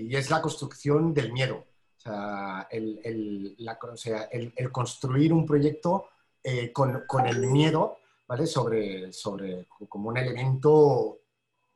y 0.09 0.15
es 0.15 0.29
la 0.29 0.41
construcción 0.41 1.13
del 1.13 1.31
miedo. 1.31 1.65
O 1.97 2.01
sea, 2.03 2.67
el, 2.69 2.99
el- 3.03 3.55
la- 3.59 3.79
o 3.81 3.97
sea, 3.97 4.23
el- 4.23 4.53
el 4.55 4.71
construir 4.71 5.31
un 5.33 5.45
proyecto 5.45 6.07
eh, 6.43 6.71
con, 6.73 7.03
con 7.07 7.25
el 7.25 7.47
miedo, 7.47 7.97
¿vale? 8.27 8.45
Sobre, 8.45 9.13
sobre 9.13 9.65
como 9.87 10.09
un 10.09 10.17
elemento 10.17 11.19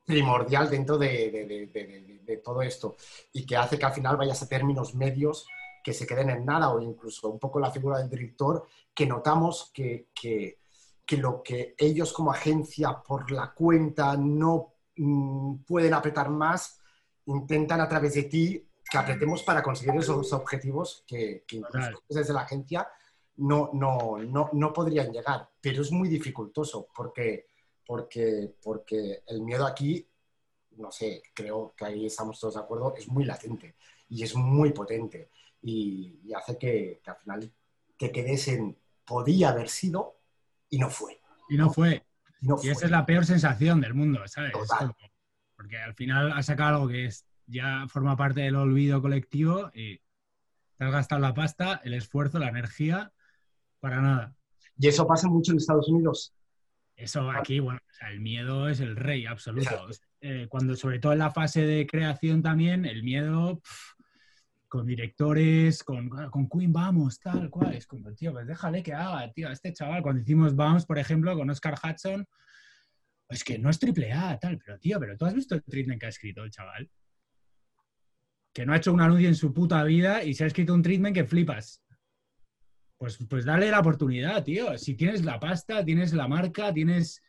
primordial 0.06 0.70
dentro 0.70 0.98
de, 0.98 1.32
de- 1.32 1.46
de- 1.46 2.20
de- 2.24 2.38
todo 2.38 2.62
esto 2.62 2.96
y 3.34 3.46
que 3.46 3.56
hace 3.58 3.78
que 3.80 3.86
al 3.86 3.94
final 3.94 4.18
vayas 4.18 4.42
a 4.42 4.48
términos 4.48 4.94
medios 4.96 5.48
que 5.84 5.94
se 5.94 6.06
queden 6.06 6.30
en 6.30 6.46
nada 6.46 6.70
o 6.70 6.82
incluso 6.82 7.30
un 7.30 7.40
poco 7.40 7.60
la 7.60 7.72
figura 7.72 7.98
del 7.98 8.10
director 8.10 8.66
que 8.94 9.06
notamos 9.06 9.72
que, 9.74 10.08
que- 10.14 10.60
que 11.06 11.18
lo 11.18 11.42
que 11.42 11.74
ellos 11.78 12.12
como 12.12 12.32
agencia 12.32 13.02
por 13.02 13.32
la 13.32 13.54
cuenta 13.54 14.18
no 14.18 14.74
mm, 14.98 15.60
pueden 15.66 15.94
apretar 15.94 16.30
más, 16.30 16.77
intentan 17.28 17.80
a 17.82 17.88
través 17.88 18.14
de 18.16 18.24
ti 18.24 18.68
que 18.90 18.98
apretemos 18.98 19.44
para 19.44 19.62
conseguir 19.62 19.96
esos 20.00 20.34
objetivos 20.34 21.04
que, 21.06 21.44
que 21.48 21.58
incluso 21.58 21.92
Total. 21.92 22.04
desde 22.10 22.34
la 22.34 22.42
agencia 22.42 22.88
no, 23.38 23.70
no, 23.74 24.18
no, 24.18 24.50
no 24.54 24.74
podrían 24.74 25.12
llegar. 25.12 25.50
Pero 25.62 25.82
es 25.82 25.92
muy 25.92 26.10
dificultoso 26.10 26.88
porque, 26.96 27.48
porque, 27.86 28.54
porque 28.64 29.24
el 29.28 29.42
miedo 29.42 29.66
aquí, 29.66 30.08
no 30.78 30.92
sé, 30.92 31.22
creo 31.34 31.74
que 31.76 31.86
ahí 31.86 32.06
estamos 32.06 32.40
todos 32.40 32.56
de 32.56 32.62
acuerdo, 32.62 32.94
es 32.98 33.08
muy 33.08 33.26
latente 33.26 33.76
y 34.10 34.24
es 34.24 34.36
muy 34.36 34.72
potente 34.72 35.32
y, 35.62 36.20
y 36.24 36.34
hace 36.34 36.58
que, 36.58 37.02
que 37.04 37.10
al 37.12 37.18
final 37.18 37.52
te 37.98 38.12
quedes 38.12 38.48
en 38.48 38.78
podía 39.06 39.50
haber 39.50 39.70
sido 39.70 40.20
y 40.70 40.78
no 40.78 40.90
fue. 40.90 41.20
Y 41.50 41.58
no 41.58 41.72
fue. 41.72 42.04
y 42.42 42.48
no 42.48 42.56
Y 42.56 42.60
fue. 42.60 42.72
esa 42.72 42.86
es 42.86 42.92
la 42.92 43.06
peor 43.06 43.26
sensación 43.26 43.82
del 43.82 43.94
mundo, 43.94 44.26
¿sabes? 44.28 44.52
Total. 44.52 44.96
Porque 45.58 45.78
al 45.78 45.96
final 45.96 46.32
has 46.32 46.46
sacado 46.46 46.76
algo 46.76 46.88
que 46.88 47.06
es, 47.06 47.26
ya 47.48 47.86
forma 47.90 48.16
parte 48.16 48.42
del 48.42 48.56
olvido 48.56 49.02
colectivo 49.02 49.72
y 49.74 49.98
te 50.78 50.86
has 50.86 50.92
gastado 50.92 51.20
la 51.20 51.34
pasta, 51.34 51.82
el 51.84 51.96
esfuerzo, 51.96 52.40
la 52.40 52.50
energía, 52.50 53.12
para 53.80 54.00
nada. 54.00 54.36
Y 54.80 54.88
eso 54.88 55.08
pasa 55.08 55.28
mucho 55.28 55.52
en 55.52 55.58
Estados 55.58 55.90
Unidos. 55.90 56.34
Eso 56.96 57.30
aquí, 57.32 57.60
bueno, 57.60 57.80
o 57.90 57.94
sea, 57.94 58.10
el 58.10 58.20
miedo 58.20 58.70
es 58.70 58.80
el 58.80 58.96
rey 58.96 59.26
absoluto. 59.26 59.88
Eh, 60.22 60.48
cuando, 60.50 60.76
sobre 60.76 61.00
todo 61.00 61.14
en 61.14 61.20
la 61.20 61.32
fase 61.32 61.66
de 61.66 61.86
creación 61.86 62.42
también, 62.42 62.86
el 62.86 63.04
miedo 63.04 63.60
pf, 63.60 63.98
con 64.68 64.86
directores, 64.86 65.84
con, 65.84 66.10
con 66.10 66.50
Queen, 66.50 66.74
vamos, 66.74 67.20
tal 67.20 67.50
cual. 67.50 67.74
Es 67.74 67.88
como, 67.88 68.14
tío, 68.14 68.34
pues 68.34 68.46
déjale 68.48 68.84
que 68.84 68.94
haga, 68.94 69.32
tío. 69.32 69.50
Este 69.50 69.74
chaval, 69.74 70.02
cuando 70.04 70.22
hicimos 70.22 70.56
Bounce, 70.56 70.86
por 70.86 71.00
ejemplo, 71.00 71.36
con 71.36 71.50
Oscar 71.50 71.76
Hudson, 71.84 72.28
es 73.30 73.44
que 73.44 73.60
no 73.60 73.70
es 73.70 73.80
triple 73.80 74.12
A, 74.14 74.38
tal, 74.40 74.58
pero 74.58 74.80
tío, 74.80 75.00
pero 75.00 75.18
tú 75.18 75.26
has 75.26 75.34
visto 75.34 75.56
el 75.56 75.64
treatment 75.64 76.00
que 76.00 76.06
ha 76.06 76.10
escrito 76.10 76.44
el 76.44 76.52
chaval. 76.52 76.90
Que 78.54 78.66
no 78.66 78.74
ha 78.74 78.78
hecho 78.78 78.94
un 78.94 79.02
anuncio 79.02 79.28
en 79.28 79.36
su 79.36 79.54
puta 79.54 79.84
vida 79.84 80.24
y 80.24 80.34
se 80.34 80.46
ha 80.46 80.48
escrito 80.48 80.74
un 80.74 80.82
treatment 80.82 81.16
que 81.16 81.26
flipas. 81.26 81.84
Pues, 82.98 83.18
pues 83.30 83.46
dale 83.46 83.70
la 83.70 83.80
oportunidad, 83.80 84.44
tío. 84.44 84.78
Si 84.78 84.96
tienes 84.96 85.24
la 85.24 85.40
pasta, 85.40 85.84
tienes 85.86 86.14
la 86.14 86.28
marca, 86.28 86.74
tienes, 86.74 87.22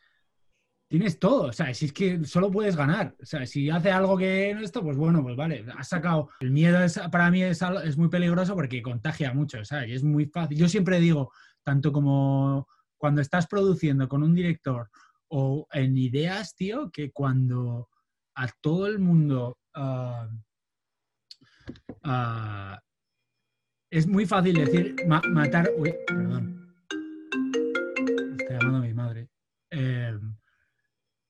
tienes 0.89 1.19
todo. 1.19 1.49
O 1.49 1.53
sea, 1.53 1.73
si 1.73 1.85
es 1.85 1.93
que 1.93 2.23
solo 2.23 2.49
puedes 2.49 2.75
ganar. 2.75 3.15
O 3.21 3.25
sea, 3.25 3.45
si 3.45 3.69
hace 3.69 3.91
algo 3.91 4.17
que 4.17 4.53
no 4.55 4.61
esto, 4.61 4.81
pues 4.81 4.97
bueno, 4.97 5.21
pues 5.21 5.35
vale. 5.35 5.65
Has 5.77 5.89
sacado. 5.89 6.29
El 6.39 6.51
miedo 6.51 6.81
es, 6.81 6.97
para 7.11 7.29
mí 7.29 7.43
es, 7.43 7.61
muy 7.97 8.09
peligroso 8.09 8.55
porque 8.55 8.81
contagia 8.81 9.33
mucho, 9.33 9.63
¿sabes? 9.65 9.89
Y 9.89 9.93
es 9.93 10.03
muy 10.03 10.25
fácil. 10.25 10.57
Yo 10.57 10.67
siempre 10.67 10.99
digo, 10.99 11.31
tanto 11.61 11.91
como 11.91 12.67
cuando 12.97 13.21
estás 13.21 13.45
produciendo 13.45 14.07
con 14.09 14.23
un 14.23 14.33
director 14.33 14.89
o 15.29 15.67
en 15.71 15.97
ideas, 15.97 16.55
tío, 16.55 16.89
que 16.91 17.11
cuando 17.11 17.89
a 18.35 18.47
todo 18.61 18.87
el 18.87 18.99
mundo 18.99 19.57
ah, 19.73 20.29
ah, 22.03 22.81
es 23.91 24.07
muy 24.07 24.25
fácil 24.25 24.55
decir 24.55 24.95
ma- 25.07 25.21
matar. 25.29 25.69
Uy, 25.77 25.93
perdón. 26.07 26.75
Está 28.39 28.53
llamando 28.59 28.79
mi 28.81 28.93
madre. 28.93 29.29
Eh, 29.71 30.17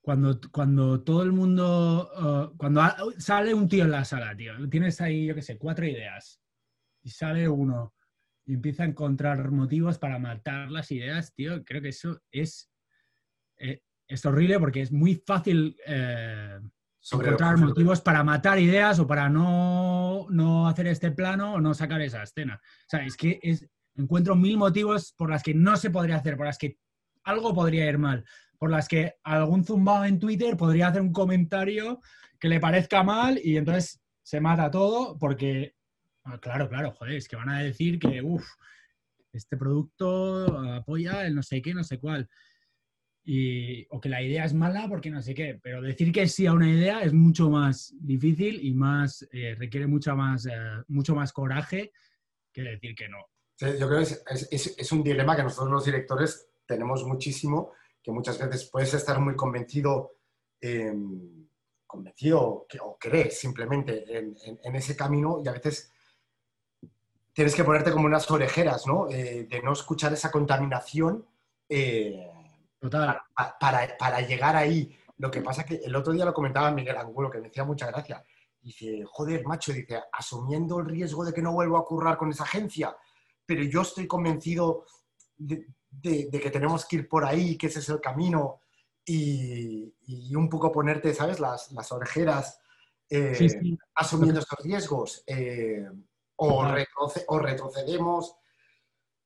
cuando, 0.02 0.39
cuando 0.52 1.02
todo 1.04 1.24
el 1.24 1.32
mundo. 1.32 2.10
ah, 2.16 2.52
cuando 2.58 2.82
sale 3.18 3.54
un 3.54 3.68
tío 3.68 3.84
en 3.86 3.91
la 3.91 4.06
sala, 4.06 4.36
tío. 4.36 4.54
Tienes 4.70 5.00
ahí, 5.02 5.28
yo 5.28 5.36
qué 5.36 5.41
sé, 5.41 5.58
cuatro 5.58 5.86
ideas. 5.86 6.41
Y 7.02 7.10
sale 7.10 7.47
uno 7.47 7.93
y 8.45 8.54
empieza 8.56 8.84
a 8.84 8.88
encontrar 8.88 9.52
motivos 9.52 9.97
para 10.00 10.20
matar 10.20 10.70
las 10.72 10.91
ideas, 10.91 11.34
tío. 11.34 11.64
Creo 11.64 11.82
que 11.82 11.89
eso 11.89 12.22
es. 12.32 12.70
eh, 13.58 13.82
es 14.10 14.26
horrible 14.26 14.60
porque 14.60 14.82
es 14.82 14.91
muy 14.91 15.16
fácil. 15.26 15.78
eh, 15.86 16.60
encontrar 17.12 17.57
motivos 17.57 18.01
para 18.01 18.24
matar 18.24 18.60
ideas 18.60 18.99
o 18.99 19.07
para 19.07 19.30
no, 19.30 20.28
no 20.30 20.68
hacer 20.68 20.88
este 20.88 21.12
plano 21.12 21.53
o 21.53 21.62
no 21.62 21.74
sacar 21.74 22.01
esa 22.01 22.24
escena. 22.24 22.60
O 22.62 22.89
sea, 22.89 23.05
es 23.05 23.16
que 23.16 23.39
es, 23.41 23.66
encuentro 23.95 24.36
mil 24.36 24.57
motivos 24.57 25.14
por 25.14 25.30
las 25.30 25.41
que 25.41 25.53
no 25.53 25.78
se 25.78 25.91
podría 25.91 26.18
hacer, 26.18 26.36
por 26.36 26.47
las 26.47 26.57
que 26.57 26.78
algo 27.24 27.53
podría 27.53 27.88
ir 27.88 27.97
mal, 27.97 28.26
por 28.57 28.70
las 28.70 28.88
que 28.88 29.16
algún 29.24 29.64
zumbado 29.64 30.05
en 30.05 30.20
Twitter 30.20 30.57
podría 30.57 30.88
hacer 30.88 31.01
un 31.01 31.14
comentario 31.14 32.01
que 32.39 32.49
le 32.49 32.60
parezca 32.60 33.01
mal 33.03 33.39
y 33.41 33.57
entonces 33.57 34.01
se 34.22 34.41
mata 34.41 34.70
todo 34.70 35.18
porque, 35.18 35.76
ah, 36.26 36.38
claro, 36.39 36.68
claro, 36.68 36.91
joder, 36.91 37.16
es 37.16 37.28
que 37.28 37.38
van 37.38 37.49
a 37.49 37.60
decir 37.60 37.97
que, 37.97 38.22
uff, 38.22 38.45
este 39.32 39.57
producto 39.57 40.60
apoya 40.74 41.26
el 41.26 41.36
no 41.36 41.43
sé 41.43 41.62
qué, 41.62 41.74
no 41.74 41.84
sé 41.84 41.99
cuál 41.99 42.30
y, 43.32 43.86
o 43.91 43.99
que 44.01 44.09
la 44.09 44.23
idea 44.23 44.43
es 44.43 44.55
mala 44.55 44.88
porque 44.89 45.11
no 45.11 45.21
sé 45.21 45.36
qué, 45.36 45.59
pero 45.61 45.84
decir 45.84 46.11
que 46.11 46.27
sí 46.27 46.47
a 46.47 46.53
una 46.53 46.67
idea 46.67 47.03
es 47.03 47.13
mucho 47.13 47.47
más 47.51 47.93
difícil 47.99 48.59
y 48.65 48.73
más 48.73 49.27
eh, 49.32 49.55
requiere 49.55 49.86
mucha 49.86 50.15
más, 50.15 50.47
eh, 50.47 50.51
mucho 50.88 51.13
más 51.13 51.32
coraje 51.32 51.91
que 52.51 52.63
decir 52.63 52.95
que 52.95 53.07
no. 53.07 53.19
Sí, 53.55 53.67
Yo 53.80 53.88
creo 53.88 53.99
que 53.99 54.03
es, 54.05 54.23
es- 54.51 54.75
es- 54.80 54.91
un 54.91 55.03
dilema 55.03 55.36
que 55.36 55.43
nosotros 55.43 55.71
los 55.71 55.86
directores 55.86 56.47
tenemos 56.65 57.03
muchísimo, 57.03 57.71
que 58.01 58.11
muchas 58.11 58.39
veces 58.39 58.67
puedes 58.71 58.93
estar 58.95 59.19
muy 59.19 59.36
convencido, 59.36 60.15
eh, 60.59 60.91
convencido 61.86 62.65
que- 62.67 62.80
o 62.82 62.97
creer 62.99 63.30
simplemente 63.32 64.05
en, 64.17 64.36
en- 64.43 64.59
en 64.63 64.75
ese 64.75 64.95
camino 64.95 65.39
y 65.43 65.47
a 65.47 65.51
veces 65.51 65.91
tienes 67.34 67.53
que 67.53 67.63
ponerte 67.63 67.91
como 67.91 68.05
unas 68.07 68.30
orejeras, 68.32 68.88
¿no? 68.88 69.07
Eh, 69.09 69.45
de 69.47 69.61
no 69.61 69.73
escuchar 69.73 70.13
esa 70.13 70.32
contaminación 70.32 71.25
eh, 71.69 72.27
Total. 72.80 73.19
pa- 73.36 73.57
para, 73.59 73.97
para 73.97 74.21
llegar 74.21 74.55
ahí. 74.55 74.95
Lo 75.17 75.30
que 75.30 75.41
pasa 75.41 75.65
que 75.65 75.75
el 75.84 75.95
otro 75.95 76.13
día 76.13 76.25
lo 76.25 76.34
comentaba 76.34 76.71
Miguel 76.71 76.97
Angulo, 76.97 77.30
que 77.30 77.39
me 77.39 77.47
decía 77.47 77.65
mucha 77.65 77.88
gracia. 77.88 78.23
Dice, 78.61 79.03
joder, 79.05 79.45
macho, 79.45 79.71
dice, 79.73 80.01
asumiendo 80.11 80.80
el 80.80 80.86
riesgo 80.86 81.23
de 81.25 81.34
que 81.34 81.41
no 81.41 81.53
vuelvo 81.53 81.77
a 81.77 81.86
currar 81.86 82.17
con 82.17 82.30
esa 82.30 82.43
agencia, 82.43 82.95
pero 83.45 83.63
yo 83.63 83.82
estoy 83.82 84.07
convencido 84.07 84.86
de, 85.38 85.65
de- 85.89 86.27
de 86.32 86.39
que 86.39 86.51
tenemos 86.51 86.86
que 86.86 86.97
ir 86.97 87.09
por 87.09 87.25
ahí, 87.25 87.57
que 87.57 87.67
ese 87.67 87.80
es 87.80 87.89
el 87.89 87.99
camino, 88.01 88.61
y, 89.05 89.93
y 90.05 90.36
un 90.36 90.47
poco 90.49 90.71
ponerte, 90.71 91.13
¿sabes?, 91.13 91.39
las, 91.39 91.71
las 91.71 91.91
orejeras, 91.91 92.59
eh, 93.09 93.34
Sí, 93.34 93.49
sí. 93.49 93.77
asumiendo 93.95 94.39
estos 94.39 94.59
riesgos, 94.63 95.23
eh, 95.25 95.86
o, 96.36 96.61
Total. 96.61 96.75
retroce- 96.86 97.25
o 97.27 97.39
retrocedemos, 97.39 98.36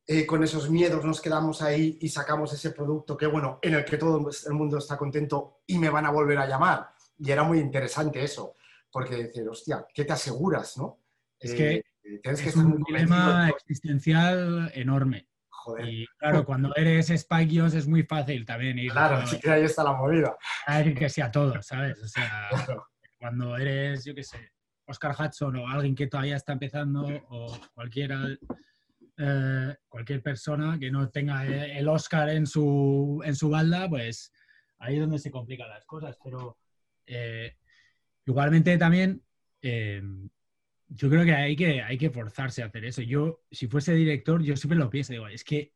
eh, 0.06 0.26
con 0.26 0.44
esos 0.44 0.70
miedos 0.70 1.04
nos 1.06 1.22
quedamos 1.22 1.62
ahí 1.62 1.98
y 2.02 2.10
sacamos 2.10 2.52
ese 2.54 2.72
producto 2.72 3.16
que, 3.18 3.26
bueno, 3.28 3.60
en 3.62 3.76
el 3.76 3.86
que 3.86 3.98
todo 3.98 4.18
el 4.48 4.54
mundo 4.54 4.78
está 4.78 4.98
contento 4.98 5.62
y 5.68 5.78
me 5.78 5.90
van 5.90 6.06
a 6.06 6.12
volver 6.12 6.38
a 6.40 6.48
llamar. 6.48 6.90
Y 7.18 7.32
era 7.32 7.44
muy 7.44 7.60
interesante 7.60 8.24
eso, 8.24 8.56
porque 8.92 9.16
decir, 9.16 9.48
hostia, 9.48 9.86
¿qué 9.94 10.04
te 10.06 10.14
aseguras, 10.14 10.78
no? 10.78 11.00
Es 11.40 11.52
Eh, 11.52 11.56
que 11.56 11.74
eh, 11.76 12.20
tienes 12.22 12.42
que 12.42 12.50
Es 12.50 12.56
estar 12.56 12.66
un 12.66 12.84
de- 12.84 13.50
existencial 13.50 14.72
enorme. 14.74 15.28
Joder, 15.50 15.88
Y 15.88 16.06
claro, 16.18 16.44
cuando 16.44 16.76
eres 16.76 17.10
Spike 17.10 17.66
es 17.68 17.88
muy 17.88 18.04
fácil 18.04 18.46
también 18.46 18.78
ir 18.78 18.92
claro, 18.92 19.16
a 19.18 19.26
sí 19.28 19.40
que 19.40 19.50
ahí 19.50 19.64
está 19.64 19.82
la 19.86 19.94
movida. 19.94 20.36
a 20.68 20.80
decir 20.80 20.94
que 20.98 21.08
sí 21.10 21.22
a 21.22 21.32
todo, 21.32 21.62
¿sabes? 21.62 22.02
O 22.04 22.08
sea, 22.08 22.50
Claro. 22.50 22.88
cuando 23.18 23.56
eres, 23.56 24.04
yo 24.04 24.14
qué 24.14 24.24
sé, 24.24 24.52
Oscar 24.86 25.16
Hudson 25.18 25.56
o 25.56 25.68
alguien 25.70 25.96
que 25.96 26.08
todavía 26.08 26.36
está 26.36 26.52
empezando 26.52 27.08
o 27.30 27.58
cualquiera, 27.74 28.28
eh, 29.18 29.76
cualquier 29.88 30.22
persona 30.22 30.78
que 30.80 30.90
no 30.90 31.10
tenga 31.10 31.46
el 31.46 31.88
Oscar 31.88 32.30
en 32.30 32.48
su, 32.48 33.22
en 33.24 33.36
su 33.36 33.50
balda, 33.50 33.88
pues 33.90 34.32
ahí 34.80 34.96
es 34.96 35.02
donde 35.02 35.20
se 35.20 35.32
complican 35.32 35.70
las 35.70 35.86
cosas. 35.86 36.18
Pero 36.24 36.58
eh, 37.06 37.56
igualmente 38.26 38.78
también 38.78 39.24
eh, 39.62 40.02
yo 40.88 41.10
creo 41.10 41.26
que 41.26 41.34
hay, 41.34 41.56
que 41.56 41.82
hay 41.82 41.98
que 41.98 42.10
forzarse 42.10 42.64
a 42.64 42.68
hacer 42.68 42.86
eso. 42.86 43.02
Yo, 43.02 43.44
si 43.52 43.68
fuese 43.68 43.94
director, 43.94 44.42
yo 44.44 44.56
siempre 44.56 44.78
lo 44.78 44.90
pienso, 44.90 45.14
digo, 45.14 45.28
es 45.28 45.44
que 45.44 45.74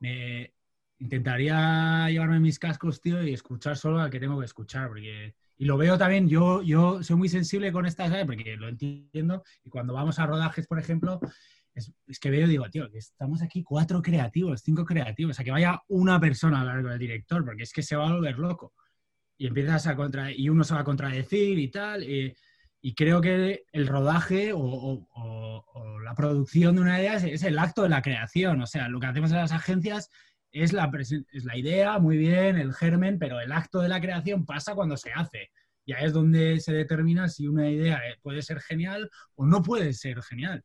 me 0.00 0.54
intentaría 0.98 2.08
llevarme 2.08 2.40
mis 2.40 2.58
cascos, 2.58 3.00
tío, 3.00 3.22
y 3.22 3.32
escuchar 3.34 3.76
solo 3.76 4.00
al 4.00 4.10
que 4.10 4.20
tengo 4.20 4.38
que 4.38 4.46
escuchar, 4.46 4.88
porque... 4.88 5.34
Y 5.56 5.66
lo 5.66 5.76
veo 5.76 5.96
también, 5.96 6.28
yo, 6.28 6.62
yo 6.62 7.00
soy 7.04 7.14
muy 7.14 7.28
sensible 7.28 7.70
con 7.70 7.86
estas. 7.86 8.10
Porque 8.26 8.56
lo 8.56 8.68
entiendo, 8.68 9.44
y 9.62 9.70
cuando 9.70 9.94
vamos 9.94 10.18
a 10.18 10.26
rodajes, 10.26 10.66
por 10.66 10.80
ejemplo, 10.80 11.20
es, 11.74 11.92
es 12.06 12.18
que 12.18 12.30
veo 12.30 12.46
digo, 12.48 12.68
tío, 12.70 12.90
que 12.90 12.98
estamos 12.98 13.42
aquí 13.42 13.62
cuatro 13.62 14.02
creativos, 14.02 14.62
cinco 14.62 14.84
creativos, 14.84 15.32
o 15.32 15.34
sea, 15.34 15.44
que 15.44 15.50
vaya 15.50 15.82
una 15.88 16.20
persona 16.20 16.60
a 16.60 16.64
largo 16.64 16.88
del 16.90 16.98
director, 16.98 17.44
porque 17.44 17.64
es 17.64 17.72
que 17.72 17.82
se 17.82 17.96
va 17.96 18.08
a 18.08 18.12
volver 18.12 18.38
loco. 18.38 18.72
Y 19.38 19.46
empiezas 19.48 19.86
a 19.86 19.96
contra... 19.96 20.30
y 20.32 20.48
uno 20.48 20.64
se 20.64 20.74
va 20.74 20.80
a 20.80 20.84
contradecir 20.84 21.58
y 21.58 21.68
tal, 21.70 22.04
y, 22.04 22.34
y 22.80 22.94
creo 22.94 23.20
que 23.20 23.64
el 23.72 23.86
rodaje 23.86 24.52
o, 24.52 24.58
o- 24.60 25.08
o- 25.14 25.64
o 25.74 26.00
la 26.00 26.14
producción 26.14 26.76
de 26.76 26.82
una 26.82 27.00
idea 27.00 27.14
es, 27.16 27.24
es 27.24 27.42
el 27.44 27.58
acto 27.58 27.82
de 27.82 27.88
la 27.88 28.02
creación. 28.02 28.60
O 28.62 28.66
sea, 28.66 28.88
lo 28.88 29.00
que 29.00 29.06
hacemos 29.06 29.30
en 29.32 29.38
las 29.38 29.52
agencias 29.52 30.08
es 30.52 30.72
la, 30.72 30.90
es 31.00 31.44
la 31.44 31.56
idea, 31.56 31.98
muy 31.98 32.16
bien, 32.16 32.56
el 32.56 32.72
germen, 32.74 33.18
pero 33.18 33.40
el 33.40 33.52
acto 33.52 33.80
de 33.80 33.88
la 33.88 34.00
creación 34.00 34.44
pasa 34.46 34.74
cuando 34.74 34.96
se 34.96 35.12
hace. 35.12 35.50
Y 35.84 35.92
es 35.94 36.12
donde 36.12 36.60
se 36.60 36.72
determina 36.72 37.28
si 37.28 37.46
una 37.48 37.68
idea 37.68 37.98
eh, 38.08 38.16
puede 38.22 38.40
ser 38.42 38.60
genial 38.60 39.10
o 39.34 39.46
no 39.46 39.62
puede 39.62 39.92
ser 39.94 40.22
genial. 40.22 40.64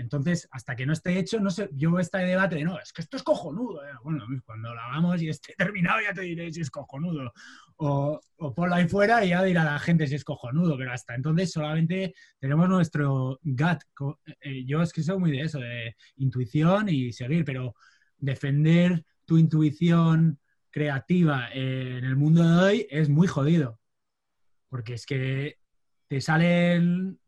Entonces, 0.00 0.48
hasta 0.50 0.74
que 0.74 0.86
no 0.86 0.92
esté 0.92 1.18
hecho, 1.18 1.38
no 1.40 1.50
sé, 1.50 1.68
yo 1.72 1.98
este 1.98 2.18
debate 2.18 2.56
de 2.56 2.64
no, 2.64 2.78
es 2.80 2.92
que 2.92 3.02
esto 3.02 3.16
es 3.16 3.22
cojonudo. 3.22 3.84
eh. 3.84 3.92
Bueno, 4.02 4.24
cuando 4.44 4.74
lo 4.74 4.80
hagamos 4.80 5.20
y 5.20 5.28
esté 5.28 5.54
terminado 5.58 6.00
ya 6.00 6.14
te 6.14 6.22
diré 6.22 6.52
si 6.52 6.62
es 6.62 6.70
cojonudo. 6.70 7.32
O, 7.76 8.20
o 8.38 8.54
ponlo 8.54 8.74
ahí 8.74 8.88
fuera 8.88 9.24
y 9.24 9.30
ya 9.30 9.42
dirá 9.42 9.64
la 9.64 9.78
gente 9.78 10.06
si 10.06 10.14
es 10.14 10.24
cojonudo, 10.24 10.76
pero 10.76 10.92
hasta 10.92 11.14
entonces 11.14 11.52
solamente 11.52 12.14
tenemos 12.38 12.68
nuestro 12.68 13.38
gut. 13.42 13.82
Eh, 14.40 14.64
Yo 14.64 14.82
es 14.82 14.92
que 14.92 15.02
soy 15.02 15.18
muy 15.18 15.30
de 15.30 15.42
eso, 15.42 15.58
de 15.58 15.94
intuición 16.16 16.88
y 16.88 17.12
seguir, 17.12 17.44
pero 17.44 17.74
defender 18.16 19.04
tu 19.24 19.38
intuición 19.38 20.38
creativa 20.70 21.48
en 21.52 22.04
el 22.04 22.16
mundo 22.16 22.42
de 22.42 22.64
hoy 22.64 22.86
es 22.90 23.08
muy 23.08 23.26
jodido. 23.26 23.78
Porque 24.68 24.94
es 24.94 25.04
que 25.04 25.58
te 26.08 26.20
salen 26.20 27.19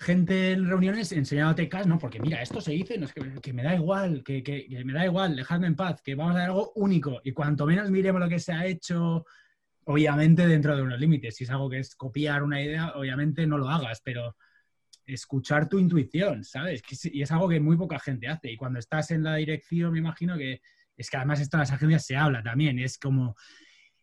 gente 0.00 0.52
en 0.52 0.68
reuniones 0.68 1.10
enseñándote 1.10 1.68
cas, 1.68 1.86
no, 1.86 1.98
porque 1.98 2.20
mira, 2.20 2.40
esto 2.40 2.60
se 2.60 2.70
dice, 2.70 2.96
no, 2.98 3.06
es 3.06 3.12
que, 3.12 3.52
me 3.52 3.64
da 3.64 3.74
igual, 3.74 4.22
que, 4.22 4.42
que- 4.44 4.66
me 4.84 4.92
da 4.92 5.04
igual, 5.04 5.34
dejadme 5.34 5.66
en 5.66 5.74
paz, 5.74 6.00
que 6.02 6.14
vamos 6.14 6.34
a 6.34 6.38
hacer 6.38 6.50
algo 6.50 6.72
único. 6.76 7.20
Y 7.24 7.32
cuanto 7.32 7.66
menos 7.66 7.90
miremos 7.90 8.20
lo 8.20 8.28
que 8.28 8.38
se 8.38 8.52
ha 8.52 8.64
hecho, 8.64 9.24
obviamente 9.84 10.46
dentro 10.46 10.76
de 10.76 10.82
unos 10.82 11.00
límites. 11.00 11.34
Si 11.36 11.44
es 11.44 11.50
algo 11.50 11.68
que 11.68 11.80
es 11.80 11.96
copiar 11.96 12.44
una 12.44 12.62
idea, 12.62 12.92
obviamente 12.94 13.44
no 13.46 13.58
lo 13.58 13.68
hagas, 13.68 14.00
pero 14.04 14.36
escuchar 15.04 15.68
tu 15.68 15.78
intuición, 15.78 16.44
¿sabes? 16.44 16.82
Y 17.04 17.22
es 17.22 17.32
algo 17.32 17.48
que 17.48 17.58
muy 17.58 17.76
poca 17.76 17.98
gente 17.98 18.28
hace. 18.28 18.52
Y 18.52 18.56
cuando 18.56 18.78
estás 18.78 19.10
en 19.10 19.24
la 19.24 19.34
dirección, 19.34 19.92
me 19.92 19.98
imagino 19.98 20.36
que 20.36 20.60
es 20.96 21.10
que 21.10 21.16
además 21.16 21.40
esto 21.40 21.56
en 21.56 21.60
las 21.60 21.72
agencias 21.72 22.06
se 22.06 22.16
habla 22.16 22.42
también. 22.42 22.78
Es 22.78 22.98
como, 22.98 23.34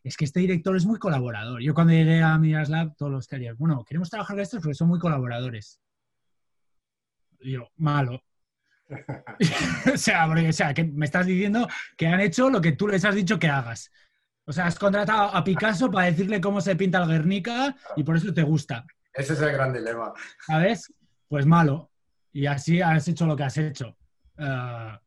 es 0.04 0.18
que 0.18 0.26
este 0.26 0.42
director 0.42 0.76
es 0.76 0.86
muy 0.86 1.00
colaborador. 1.00 1.62
Yo 1.62 1.74
cuando 1.74 1.94
llegué 1.94 2.22
a 2.22 2.38
Miras 2.38 2.70
Lab, 2.70 2.96
todos 2.98 3.12
los 3.12 3.28
que 3.28 3.54
bueno, 3.54 3.86
queremos 3.86 4.10
trabajar 4.10 4.36
con 4.36 4.42
estos 4.44 4.62
porque 4.62 4.76
son 4.76 4.90
muy 4.90 5.00
colaboradores. 5.00 5.80
Y 7.46 7.52
yo, 7.52 7.70
malo. 7.78 8.24
o 9.94 9.98
sea, 9.98 10.26
porque, 10.28 10.50
o 10.50 10.54
sea, 10.54 10.74
que 10.74 10.84
me 10.84 11.06
estás 11.06 11.28
diciendo 11.28 11.68
que 11.96 12.08
han 12.08 12.20
hecho 12.20 12.50
lo 12.50 12.60
que 12.60 12.72
tú 12.72 12.88
les 12.88 13.06
has 13.06 13.14
dicho 13.14 13.38
que 13.38 13.48
hagas. 13.48 13.92
O 14.46 14.52
sea, 14.52 14.66
has 14.66 14.80
contratado 14.80 15.36
a 15.36 15.44
Picasso 15.44 15.92
para 15.92 16.08
decirle 16.08 16.42
cómo 16.42 16.60
se 16.60 16.76
pinta 16.76 17.04
el 17.04 17.10
Guernica 17.10 17.76
y 17.96 18.04
por 18.04 18.18
eso 18.18 18.34
te 18.34 18.42
gusta. 18.42 18.84
Ese 19.14 19.34
es 19.34 19.42
el 19.42 19.52
gran 19.54 19.74
dilema. 19.74 20.12
¿sabes? 20.46 20.92
Pues 21.28 21.46
malo. 21.46 21.92
Y 22.34 22.48
así 22.48 22.82
has 22.82 23.08
hecho 23.08 23.28
lo 23.28 23.36
que 23.36 23.44
has 23.44 23.58
hecho. 23.58 23.96
Ah, 24.40 25.00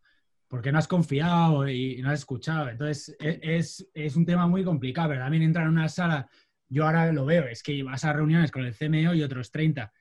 porque 0.47 0.71
no 0.71 0.79
has 0.79 0.89
confiado 0.89 1.69
y 1.69 2.01
no 2.03 2.11
has 2.11 2.21
escuchado. 2.21 2.69
Entonces, 2.69 3.17
e- 3.19 3.41
es, 3.43 3.85
es 3.95 4.15
un 4.15 4.25
tema 4.25 4.47
muy 4.47 4.65
complicado, 4.65 5.09
pero 5.09 5.23
también 5.23 5.43
entrar 5.43 5.67
en 5.67 5.73
una 5.73 5.89
sala, 5.89 6.29
yo 6.69 6.87
ahora 6.87 7.13
lo 7.13 7.27
veo, 7.27 7.47
es 7.47 7.63
que 7.65 7.83
vas 7.83 8.05
a 8.05 8.13
reuniones 8.13 8.53
con 8.53 8.65
el 8.65 8.75
CMO 8.75 9.15
y 9.15 9.23
otros 9.25 9.51
30. 9.51 9.93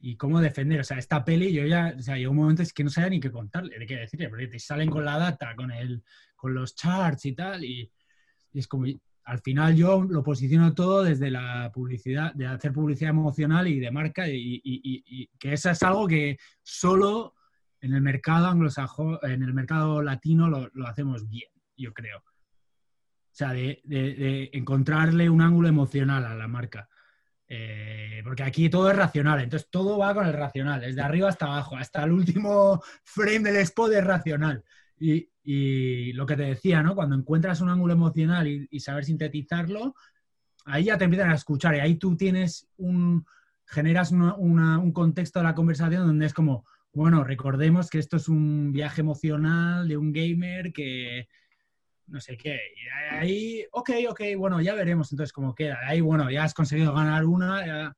¿Y 0.00 0.16
cómo 0.16 0.40
defender? 0.40 0.80
O 0.80 0.84
sea, 0.84 0.98
esta 0.98 1.24
peli, 1.24 1.52
yo 1.52 1.64
ya, 1.66 1.94
o 1.98 2.02
sea, 2.02 2.16
llegó 2.16 2.30
un 2.30 2.36
momento 2.36 2.62
es 2.62 2.72
que 2.72 2.84
no 2.84 2.90
sabía 2.90 3.10
ni 3.10 3.20
qué 3.20 3.32
contarle, 3.32 3.78
de 3.78 3.86
qué 3.86 3.96
decirle, 3.96 4.28
porque 4.28 4.46
te 4.46 4.58
salen 4.58 4.88
con 4.90 5.04
la 5.04 5.18
data, 5.18 5.56
con, 5.56 5.72
el, 5.72 6.04
con 6.36 6.54
los 6.54 6.74
charts 6.76 7.26
y 7.26 7.32
tal, 7.32 7.64
y, 7.64 7.90
y 8.52 8.58
es 8.58 8.68
como, 8.68 8.86
al 9.24 9.40
final 9.40 9.74
yo 9.74 10.02
lo 10.04 10.22
posiciono 10.22 10.72
todo 10.72 11.02
desde 11.02 11.30
la 11.32 11.70
publicidad, 11.74 12.32
de 12.34 12.46
hacer 12.46 12.72
publicidad 12.72 13.10
emocional 13.10 13.66
y 13.66 13.80
de 13.80 13.90
marca, 13.90 14.28
y, 14.28 14.60
y- 14.62 15.02
y- 15.04 15.26
que 15.38 15.52
eso 15.54 15.68
es 15.70 15.82
algo 15.82 16.06
que 16.06 16.38
solo 16.62 17.34
en 17.80 17.92
el 17.92 18.00
mercado 18.00 18.46
anglosajón, 18.46 19.18
en 19.22 19.42
el 19.42 19.52
mercado 19.52 20.00
latino 20.02 20.48
lo, 20.48 20.70
lo 20.74 20.86
hacemos 20.86 21.28
bien, 21.28 21.50
yo 21.76 21.92
creo. 21.92 22.18
O 22.18 23.34
sea, 23.38 23.52
de, 23.52 23.80
de- 23.84 24.14
de 24.14 24.50
encontrarle 24.52 25.28
un 25.28 25.42
ángulo 25.42 25.68
emocional 25.68 26.24
a 26.24 26.34
la 26.34 26.48
marca. 26.48 26.88
Eh, 27.50 28.20
porque 28.24 28.42
aquí 28.42 28.68
todo 28.68 28.90
es 28.90 28.96
racional, 28.96 29.40
entonces 29.40 29.68
todo 29.70 29.98
va 29.98 30.14
con 30.14 30.26
el 30.26 30.34
racional, 30.34 30.82
desde 30.82 31.00
arriba 31.00 31.30
hasta 31.30 31.46
abajo, 31.46 31.76
hasta 31.76 32.04
el 32.04 32.12
último 32.12 32.82
frame 33.04 33.40
del 33.40 33.56
spot 33.56 33.92
es 33.92 34.04
racional. 34.04 34.64
Y, 35.00 35.28
lo 36.12 36.26
que 36.26 36.36
te 36.36 36.42
decía, 36.42 36.82
¿no? 36.82 36.94
Cuando 36.94 37.16
encuentras 37.16 37.62
un 37.62 37.70
ángulo 37.70 37.94
emocional 37.94 38.46
y, 38.46 38.80
saber 38.80 39.06
sintetizarlo, 39.06 39.94
ahí 40.66 40.84
ya 40.84 40.98
te 40.98 41.04
empiezan 41.04 41.30
a 41.30 41.36
escuchar 41.36 41.74
y 41.76 41.78
ahí 41.78 41.94
tú 41.94 42.16
tienes 42.16 42.68
un, 42.76 43.24
generas 43.64 44.12
un 44.12 44.92
contexto 44.92 45.38
de 45.38 45.44
la 45.44 45.54
conversación 45.54 46.06
donde 46.06 46.26
es 46.26 46.34
como, 46.34 46.66
bueno, 46.92 47.24
recordemos 47.24 47.88
que 47.88 47.98
esto 47.98 48.18
es 48.18 48.28
un 48.28 48.72
viaje 48.72 49.00
emocional 49.00 49.88
de 49.88 49.96
un 49.96 50.12
gamer 50.12 50.70
que 50.72 51.28
no 52.08 52.20
sé 52.20 52.36
qué. 52.36 52.58
Y 52.76 53.14
ahí, 53.14 53.64
ok, 53.72 53.90
ok, 54.10 54.20
bueno, 54.36 54.60
ya 54.60 54.74
veremos 54.74 55.12
entonces 55.12 55.32
cómo 55.32 55.54
queda. 55.54 55.78
Ahí, 55.86 56.00
bueno, 56.00 56.30
ya 56.30 56.44
has 56.44 56.54
conseguido 56.54 56.94
ganar 56.94 57.24
una 57.24 57.94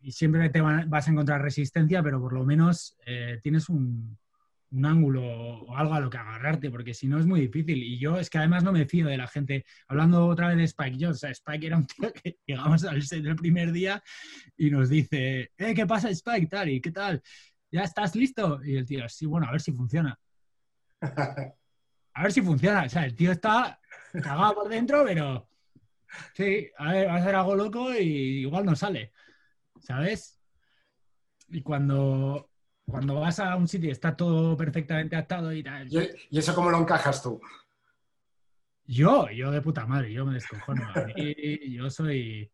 y, 0.00 0.12
siempre 0.12 0.50
te 0.50 0.60
van- 0.60 0.88
vas 0.90 1.08
a 1.08 1.10
encontrar 1.10 1.40
resistencia, 1.42 2.02
pero 2.02 2.20
por 2.20 2.32
lo 2.34 2.44
menos 2.44 2.96
eh, 3.06 3.38
tienes 3.42 3.68
un, 3.70 4.18
un 4.70 4.86
ángulo 4.86 5.22
o 5.24 5.76
algo 5.76 5.94
a 5.94 6.00
lo 6.00 6.10
que 6.10 6.18
agarrarte, 6.18 6.70
porque 6.70 6.94
si 6.94 7.06
no 7.08 7.18
es 7.18 7.26
muy 7.26 7.40
difícil. 7.40 7.82
Y 7.82 7.98
yo 7.98 8.18
es 8.18 8.28
que 8.28 8.38
además 8.38 8.64
no 8.64 8.72
me 8.72 8.86
fío 8.86 9.06
de 9.06 9.16
la 9.16 9.28
gente. 9.28 9.64
Hablando 9.88 10.26
otra 10.26 10.48
vez 10.48 10.56
de 10.58 10.64
Spike 10.64 10.98
Jones, 11.00 11.16
o 11.16 11.20
sea, 11.20 11.30
Spike 11.30 11.66
era 11.66 11.76
un 11.76 11.86
tío 11.86 12.12
que 12.12 12.38
llegamos 12.46 12.84
al 12.84 13.02
set 13.02 13.24
el 13.24 13.36
primer 13.36 13.72
día 13.72 14.02
y 14.56 14.70
nos 14.70 14.88
dice, 14.88 15.52
eh, 15.56 15.74
¿qué 15.74 15.86
pasa 15.86 16.10
Spike? 16.10 16.48
Tal, 16.48 16.68
¿y 16.68 16.80
qué 16.80 16.90
tal? 16.90 17.22
¿Ya 17.70 17.82
estás 17.82 18.14
listo? 18.14 18.60
Y 18.64 18.76
el 18.76 18.84
tío, 18.86 19.08
sí, 19.08 19.26
bueno, 19.26 19.46
a 19.48 19.52
ver 19.52 19.60
si 19.60 19.72
funciona. 19.72 20.18
A 22.14 22.22
ver 22.22 22.32
si 22.32 22.42
funciona. 22.42 22.84
O 22.84 22.88
sea, 22.88 23.04
el 23.04 23.14
tío 23.14 23.32
está 23.32 23.80
cagado 24.12 24.54
por 24.54 24.68
dentro, 24.68 25.04
pero 25.04 25.48
sí, 26.34 26.68
a 26.78 26.92
ver, 26.92 27.08
va 27.08 27.14
a 27.14 27.16
hacer 27.16 27.34
algo 27.34 27.54
loco 27.56 27.92
y 27.94 28.40
igual 28.42 28.64
no 28.64 28.76
sale. 28.76 29.12
¿Sabes? 29.80 30.40
Y 31.48 31.62
cuando, 31.62 32.50
cuando 32.86 33.16
vas 33.20 33.38
a 33.40 33.54
un 33.56 33.68
sitio 33.68 33.88
y 33.88 33.92
está 33.92 34.16
todo 34.16 34.56
perfectamente 34.56 35.16
atado 35.16 35.52
y 35.52 35.62
tal. 35.62 35.88
¿Y, 35.92 36.10
y 36.30 36.38
eso 36.38 36.54
cómo 36.54 36.70
lo 36.70 36.78
encajas 36.78 37.22
tú? 37.22 37.40
Yo, 38.86 39.28
yo 39.30 39.50
de 39.50 39.60
puta 39.62 39.86
madre, 39.86 40.12
yo 40.12 40.26
me 40.26 40.34
descojono. 40.34 40.86
A 40.94 41.04
mí, 41.04 41.72
yo 41.72 41.88
soy. 41.90 42.50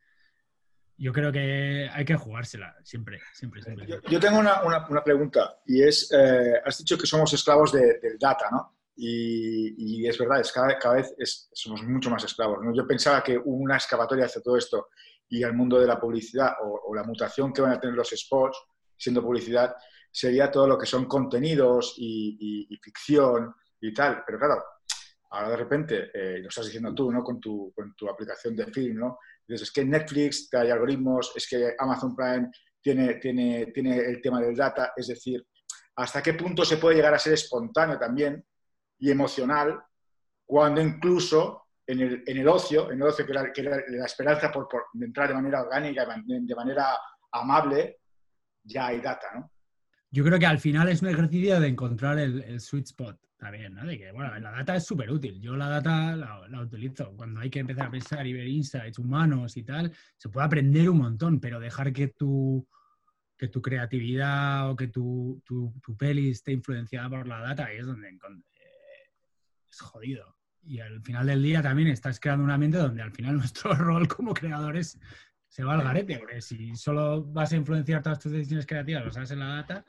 Yo 0.97 1.13
creo 1.13 1.33
que 1.33 1.89
hay 1.91 2.05
que 2.05 2.15
jugársela, 2.15 2.77
siempre, 2.85 3.21
siempre, 3.33 3.63
siempre. 3.63 3.87
Yo, 3.87 4.01
yo 4.03 4.21
tengo 4.21 4.39
una, 4.39 4.63
una- 4.63 4.87
una 4.87 5.03
pregunta 5.03 5.59
y 5.67 5.83
es, 5.83 6.13
eh, 6.13 6.61
has 6.65 6.77
dicho 6.79 6.99
que 6.99 7.07
somos 7.07 7.33
esclavos 7.33 7.73
de- 7.73 7.99
del 8.01 8.19
data, 8.19 8.49
¿no? 8.51 8.77
Y, 9.03 10.07
es 10.07 10.19
verdad, 10.19 10.41
es 10.41 10.53
cada, 10.53 10.95
vez 10.95 11.15
es- 11.19 11.49
somos 11.53 11.83
mucho 11.85 12.11
más 12.11 12.23
esclavos. 12.25 12.59
Yo 12.75 12.87
pensaba 12.87 13.23
que 13.23 13.39
una 13.39 13.77
excavatoria 13.77 14.27
hacia 14.27 14.43
todo 14.43 14.57
esto 14.59 14.89
y 15.29 15.43
al 15.43 15.55
mundo 15.55 15.81
de 15.81 15.87
la 15.87 15.99
publicidad 15.99 16.53
o, 16.63 16.95
la 16.95 17.05
mutación 17.05 17.53
que 17.53 17.63
van 17.63 17.73
a 17.73 17.81
tener 17.81 17.97
los 17.97 18.11
spots 18.11 18.59
siendo 18.97 19.23
publicidad 19.23 19.75
sería 20.13 20.51
todo 20.51 20.67
lo 20.67 20.77
que 20.77 20.87
son 20.87 21.07
contenidos 21.07 21.95
y, 21.97 22.79
ficción 22.83 23.55
y 23.81 23.95
tal. 23.95 24.23
Pero 24.27 24.39
claro, 24.39 24.63
ahora 25.31 25.51
de 25.51 25.57
repente, 25.57 26.11
eh, 26.13 26.39
lo 26.41 26.49
estás 26.49 26.67
diciendo 26.67 26.95
tú, 26.95 27.11
¿no? 27.11 27.23
Con 27.23 27.41
tu, 27.41 27.73
con 27.75 27.95
tu 27.95 28.09
aplicación 28.09 28.55
de 28.55 28.67
film, 28.67 28.99
¿no? 28.99 29.19
Dices, 29.47 29.69
es 29.69 29.73
que 29.73 29.85
Netflix 29.85 30.51
trae 30.51 30.71
algoritmos, 30.71 31.33
es 31.35 31.49
que 31.49 31.75
Amazon 31.79 32.15
Prime 32.15 32.51
tiene, 32.83 33.15
tiene, 33.15 33.67
tiene 33.67 33.99
el 33.99 34.21
tema 34.21 34.41
del 34.41 34.57
data, 34.57 34.93
es 34.95 35.07
decir, 35.07 35.43
hasta 35.97 36.23
qué 36.23 36.35
punto 36.35 36.65
se 36.65 36.77
puede 36.77 36.97
llegar 36.97 37.15
a 37.15 37.19
ser 37.19 37.35
espontáneo 37.35 37.99
también 37.99 38.45
y 39.01 39.11
emocional 39.11 39.83
cuando 40.47 40.81
incluso 40.81 41.67
en 41.87 42.01
el, 42.01 42.23
en 42.27 42.39
el 42.39 42.49
ocio, 42.49 42.91
en 42.91 43.03
el 43.03 43.09
ocio 43.09 43.27
que 43.27 43.33
era, 43.33 43.53
que 43.53 43.63
la 43.63 44.07
esperanza 44.07 44.53
por, 44.53 44.69
por 44.69 44.85
entrar 45.01 45.29
de 45.29 45.35
manera 45.35 45.63
orgánica, 45.63 46.07
de 46.25 46.55
manera 46.55 46.97
amable, 47.33 47.99
ya 48.63 48.89
hay 48.89 49.01
data, 49.01 49.27
¿no? 49.35 49.51
Yo 50.13 50.25
creo 50.25 50.39
que 50.39 50.47
al 50.47 50.59
final 50.59 50.89
es 50.89 51.03
un 51.03 51.09
ejercicio 51.09 51.61
de 51.61 51.69
encontrar 51.69 52.19
el, 52.19 52.43
el 52.43 52.61
sweet 52.61 52.87
spot 52.87 53.17
también, 53.39 53.75
¿no? 53.75 53.87
De 53.87 53.97
que, 53.97 54.11
bueno, 54.11 54.37
la 54.41 54.51
data 54.51 54.75
es 54.75 54.85
súper 54.85 55.11
útil. 55.11 55.41
Yo 55.41 55.57
la 55.57 55.69
data 55.69 56.17
la, 56.17 56.47
la 56.49 56.61
utilizo. 56.61 57.15
Cuando 57.17 57.41
hay 57.41 57.49
que 57.49 57.61
empezar 57.61 57.87
a 57.87 57.91
pensar 57.91 58.27
y 58.27 58.33
ver 58.33 58.49
insights 58.49 58.99
humanos 58.99 59.57
y 59.57 59.63
tal, 59.63 59.93
se 60.17 60.29
puede 60.29 60.47
aprender 60.47 60.91
un 60.91 60.99
montón, 60.99 61.39
pero 61.39 61.61
dejar 61.61 61.93
que 61.93 62.09
tu, 62.09 62.67
que 63.39 63.49
tu 63.49 63.63
creatividad 63.63 64.71
o 64.71 64.77
que 64.77 64.89
tu, 64.89 65.41
tu, 65.45 65.73
tu 65.81 65.97
peli 65.97 66.31
esté 66.31 66.53
influenciada 66.53 67.09
por 67.09 67.27
la 67.27 67.41
data, 67.41 67.67
ahí 67.67 67.79
es 67.79 67.87
donde 67.87 68.09
es 69.71 69.81
jodido. 69.81 70.37
Y 70.63 70.81
al 70.81 71.01
final 71.03 71.27
del 71.27 71.43
día 71.43 71.63
también 71.63 71.89
estás 71.89 72.21
creando 72.21 72.45
un 72.45 72.51
ambiente 72.51 72.79
donde 72.79 73.03
al 73.03 73.13
final 73.13 73.37
nuestro 73.39 73.75
rol 73.75 74.09
como 74.09 74.35
creadores 74.35 74.99
se 75.49 75.65
va 75.65 75.75
al 75.75 75.83
garete, 75.83 76.19
porque 76.19 76.41
si 76.41 76.77
solo 76.77 77.25
vas 77.25 77.53
a 77.53 77.57
influenciar 77.57 78.03
todas 78.03 78.19
tus 78.21 78.33
decisiones 78.33 78.67
creativas, 78.67 79.05
lo 79.05 79.11
sabes 79.13 79.31
en 79.33 79.41
la 79.41 79.47
data, 79.49 79.85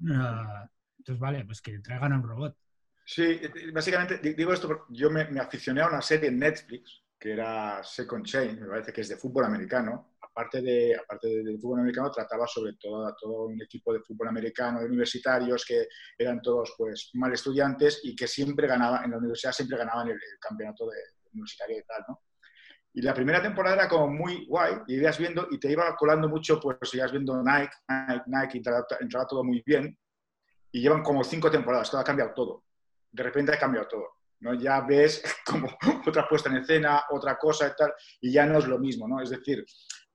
entonces 0.00 1.18
vale, 1.18 1.44
pues 1.44 1.62
que 1.62 1.78
traigan 1.80 2.12
a 2.12 2.16
un 2.16 2.22
robot. 2.24 2.56
Sí, 3.04 3.40
básicamente 3.72 4.18
di- 4.18 4.34
digo 4.34 4.52
esto 4.52 4.68
porque 4.68 4.84
yo 4.94 5.10
me, 5.10 5.24
me 5.30 5.40
aficioné 5.40 5.80
a 5.80 5.88
una 5.88 6.02
serie 6.02 6.28
en 6.28 6.38
Netflix 6.38 7.02
que 7.18 7.32
era 7.32 7.82
Second 7.82 8.24
Chain, 8.24 8.60
me 8.60 8.66
parece 8.68 8.92
que 8.92 9.00
es 9.00 9.08
de 9.08 9.16
fútbol 9.16 9.44
americano. 9.46 10.07
Aparte 10.38 10.62
de, 10.62 10.94
aparte 10.94 11.26
de, 11.26 11.42
de 11.42 11.58
fútbol 11.58 11.80
americano, 11.80 12.12
trataba 12.12 12.46
sobre 12.46 12.74
todo, 12.74 13.12
todo 13.20 13.46
un 13.46 13.60
equipo 13.60 13.92
de 13.92 13.98
fútbol 14.00 14.28
americano, 14.28 14.78
de 14.78 14.86
universitarios, 14.86 15.64
que 15.66 15.88
eran 16.16 16.40
todos 16.40 16.74
pues 16.78 17.10
mal 17.14 17.32
estudiantes 17.32 18.02
y 18.04 18.14
que 18.14 18.28
siempre 18.28 18.68
ganaban, 18.68 19.04
en 19.04 19.10
la 19.10 19.18
universidad 19.18 19.50
siempre 19.50 19.76
ganaban 19.76 20.06
el, 20.06 20.14
el 20.14 20.38
campeonato 20.40 20.86
de, 20.86 20.96
universitario 21.32 21.78
y 21.78 21.82
tal, 21.82 22.04
¿no? 22.08 22.22
Y 22.94 23.02
la 23.02 23.14
primera 23.14 23.42
temporada 23.42 23.74
era 23.74 23.88
como 23.88 24.08
muy 24.08 24.46
guay, 24.46 24.74
y 24.86 24.94
ibas 24.94 25.18
viendo, 25.18 25.48
y 25.50 25.58
te 25.58 25.72
iba 25.72 25.94
colando 25.96 26.28
mucho, 26.28 26.60
pues 26.60 26.94
ibas 26.94 27.10
viendo 27.10 27.42
Nike, 27.42 27.74
Nike, 27.88 28.24
Nike, 28.26 28.58
entraba, 28.58 28.86
entraba 29.00 29.26
todo 29.26 29.42
muy 29.44 29.60
bien. 29.66 29.98
Y 30.70 30.80
llevan 30.80 31.02
como 31.02 31.24
cinco 31.24 31.50
temporadas, 31.50 31.90
todo 31.90 32.00
ha 32.00 32.04
cambiado 32.04 32.32
todo. 32.32 32.64
De 33.10 33.24
repente 33.24 33.52
ha 33.52 33.58
cambiado 33.58 33.88
todo. 33.88 34.18
¿no? 34.40 34.54
Ya 34.54 34.80
ves 34.82 35.22
como 35.46 35.68
otra 36.06 36.28
puesta 36.28 36.48
en 36.48 36.56
escena, 36.58 37.04
otra 37.10 37.36
cosa 37.36 37.68
y 37.68 37.76
tal, 37.76 37.92
y 38.20 38.32
ya 38.32 38.46
no 38.46 38.58
es 38.58 38.66
lo 38.66 38.78
mismo, 38.78 39.08
¿no? 39.08 39.20
Es 39.20 39.30
decir, 39.30 39.64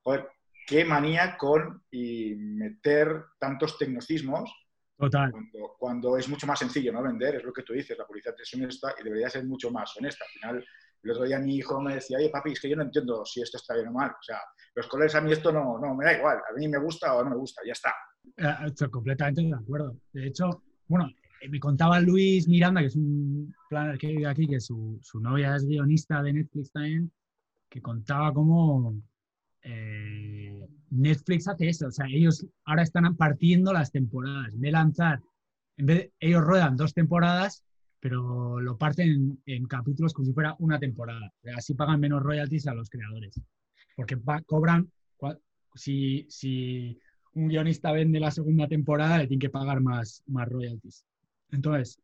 joder, 0.04 0.28
qué 0.68 0.86
manía 0.86 1.38
con 1.38 1.84
y 1.92 2.36
meter 2.36 3.26
tantos 3.40 3.78
tecnicismos 3.78 4.52
Total. 4.98 5.32
cuando, 5.32 5.76
cuando 5.78 6.18
es 6.18 6.30
mucho 6.30 6.48
más 6.48 6.60
sencillo, 6.60 6.94
¿no? 6.94 7.02
Vender, 7.02 7.36
es 7.36 7.44
lo 7.44 7.52
que 7.52 7.64
tú 7.64 7.74
dices, 7.74 7.98
la 7.98 8.06
publicidad 8.06 8.36
es 8.40 8.54
honesta 8.54 8.96
y 9.00 9.04
debería 9.04 9.30
ser 9.30 9.46
mucho 9.46 9.72
más 9.72 9.96
honesta. 9.98 10.24
Al 10.26 10.32
final, 10.32 10.66
el 11.04 11.12
otro 11.12 11.26
día 11.26 11.40
mi 11.40 11.58
hijo 11.58 11.82
me 11.82 11.96
decía, 11.96 12.18
oye, 12.18 12.30
papi, 12.30 12.52
es 12.52 12.62
que 12.62 12.70
yo 12.70 12.76
no 12.76 12.84
entiendo 12.84 13.26
si 13.26 13.42
esto 13.42 13.58
está 13.58 13.76
bien 13.76 13.88
o 13.88 13.92
mal. 13.92 14.12
O 14.12 14.24
sea, 14.24 14.38
los 14.76 14.88
colores 14.88 15.14
a 15.16 15.22
mí 15.22 15.32
esto 15.32 15.52
no, 15.52 15.78
no, 15.78 15.96
me 15.96 16.06
da 16.06 16.18
igual. 16.18 16.38
A 16.38 16.58
mí 16.58 16.68
me 16.68 16.80
gusta 16.80 17.14
o 17.16 17.24
no 17.24 17.32
me 17.32 17.36
gusta, 17.36 17.62
ya 17.66 17.74
está. 17.74 17.94
Eh, 18.38 18.68
Estoy 18.68 18.90
completamente 18.90 19.42
de 19.42 19.54
acuerdo. 19.54 19.98
De 20.14 20.28
hecho, 20.28 20.64
bueno, 20.88 21.10
eh, 21.42 21.50
me 21.50 21.60
contaba 21.60 22.00
Luis 22.00 22.48
Miranda, 22.48 22.80
que 22.80 22.88
es 22.88 22.96
un 22.96 23.54
planner 23.70 23.98
que 23.98 24.08
vive 24.08 24.28
aquí, 24.28 24.48
que 24.48 24.62
su, 24.62 24.98
su 25.02 25.20
novia 25.20 25.56
es 25.56 25.66
guionista 25.66 26.24
de 26.24 26.34
Netflix 26.34 26.72
también, 26.72 27.12
que 27.70 27.82
contaba 27.82 28.34
cómo 28.34 28.96
eh, 29.64 30.68
Netflix 30.92 31.48
hace 31.48 31.70
eso. 31.70 31.88
O 31.88 31.92
sea, 31.92 32.06
ellos 32.08 32.46
ahora 32.66 32.84
están 32.84 33.16
partiendo 33.16 33.74
las 33.74 33.92
temporadas. 33.92 34.60
De 34.60 34.72
lanzar, 34.72 35.22
en 35.78 35.86
vez 35.86 35.98
de- 36.00 36.14
ellos 36.20 36.44
ruedan 36.44 36.78
dos 36.78 36.94
temporadas, 36.94 37.64
pero 38.00 38.60
lo 38.60 38.78
parten 38.78 39.10
en, 39.10 39.42
en 39.46 39.66
capítulos 39.66 40.14
como 40.14 40.26
si 40.26 40.34
fuera 40.34 40.56
una 40.60 40.80
temporada. 40.80 41.32
Así 41.56 41.74
pagan 41.74 42.00
menos 42.00 42.22
royalties 42.22 42.68
a 42.68 42.74
los 42.74 42.90
creadores. 42.90 43.40
Porque 43.96 44.18
pa- 44.18 44.42
cobran, 44.44 44.92
si, 45.76 46.26
si 46.30 47.00
un 47.34 47.48
guionista 47.48 47.92
vende 47.92 48.20
la 48.20 48.32
segunda 48.32 48.68
temporada, 48.68 49.18
le 49.18 49.28
tienen 49.28 49.40
que 49.40 49.50
pagar 49.50 49.82
más, 49.82 50.24
más 50.28 50.48
royalties. 50.48 51.06
Entonces, 51.52 52.00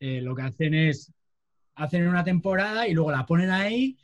eh, 0.00 0.20
lo 0.20 0.34
que 0.34 0.42
hacen 0.42 0.74
es, 0.74 1.12
hacen 1.76 2.08
una 2.08 2.24
temporada 2.24 2.88
y 2.88 2.94
luego 2.94 3.10
la 3.12 3.26
ponen 3.26 3.50
ahí, 3.50 3.96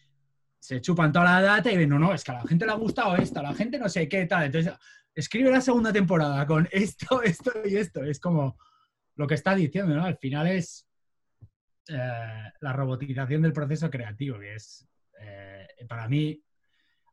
se 0.62 0.80
chupan 0.80 1.12
toda 1.12 1.24
la 1.24 1.42
data 1.42 1.72
y 1.72 1.76
ven, 1.76 1.88
no, 1.88 1.98
no, 1.98 2.14
es 2.14 2.22
que 2.22 2.30
a 2.30 2.34
la 2.34 2.46
gente 2.46 2.64
le 2.64 2.70
ha 2.70 2.76
gustado 2.76 3.16
esta, 3.16 3.40
a 3.40 3.42
la 3.42 3.52
gente 3.52 3.80
no 3.80 3.88
sé 3.88 4.08
qué 4.08 4.26
tal. 4.26 4.44
Entonces, 4.44 4.72
escribe 5.12 5.50
la 5.50 5.60
segunda 5.60 5.92
temporada 5.92 6.46
con 6.46 6.68
esto, 6.70 7.20
esto 7.20 7.50
y 7.64 7.74
esto. 7.74 8.04
Es 8.04 8.20
como 8.20 8.56
lo 9.16 9.26
que 9.26 9.34
está 9.34 9.56
diciendo, 9.56 9.92
¿no? 9.96 10.04
Al 10.04 10.18
final 10.18 10.46
es 10.46 10.88
eh, 11.88 12.52
la 12.60 12.72
robotización 12.72 13.42
del 13.42 13.52
proceso 13.52 13.90
creativo, 13.90 14.38
que 14.38 14.54
es, 14.54 14.86
eh, 15.20 15.66
para 15.88 16.06
mí, 16.06 16.40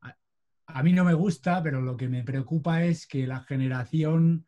a, 0.02 0.16
a 0.68 0.84
mí 0.84 0.94
no 0.94 1.04
me 1.04 1.16
gusta, 1.16 1.64
pero 1.64 1.82
lo 1.82 1.98
que 1.98 2.08
me 2.08 2.24
preocupa 2.24 2.84
es 2.84 3.08
que 3.08 3.26
la 3.26 3.40
generación 3.40 4.46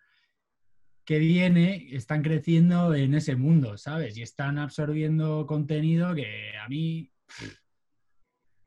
que 1.06 1.18
viene 1.18 1.88
están 1.96 2.22
creciendo 2.22 2.94
en 2.94 3.16
ese 3.16 3.36
mundo, 3.36 3.80
¿sabes? 3.80 4.16
Y 4.16 4.22
están 4.22 4.60
absorbiendo 4.60 5.48
contenido 5.48 6.14
que 6.14 6.56
a 6.56 6.70
mí 6.70 7.12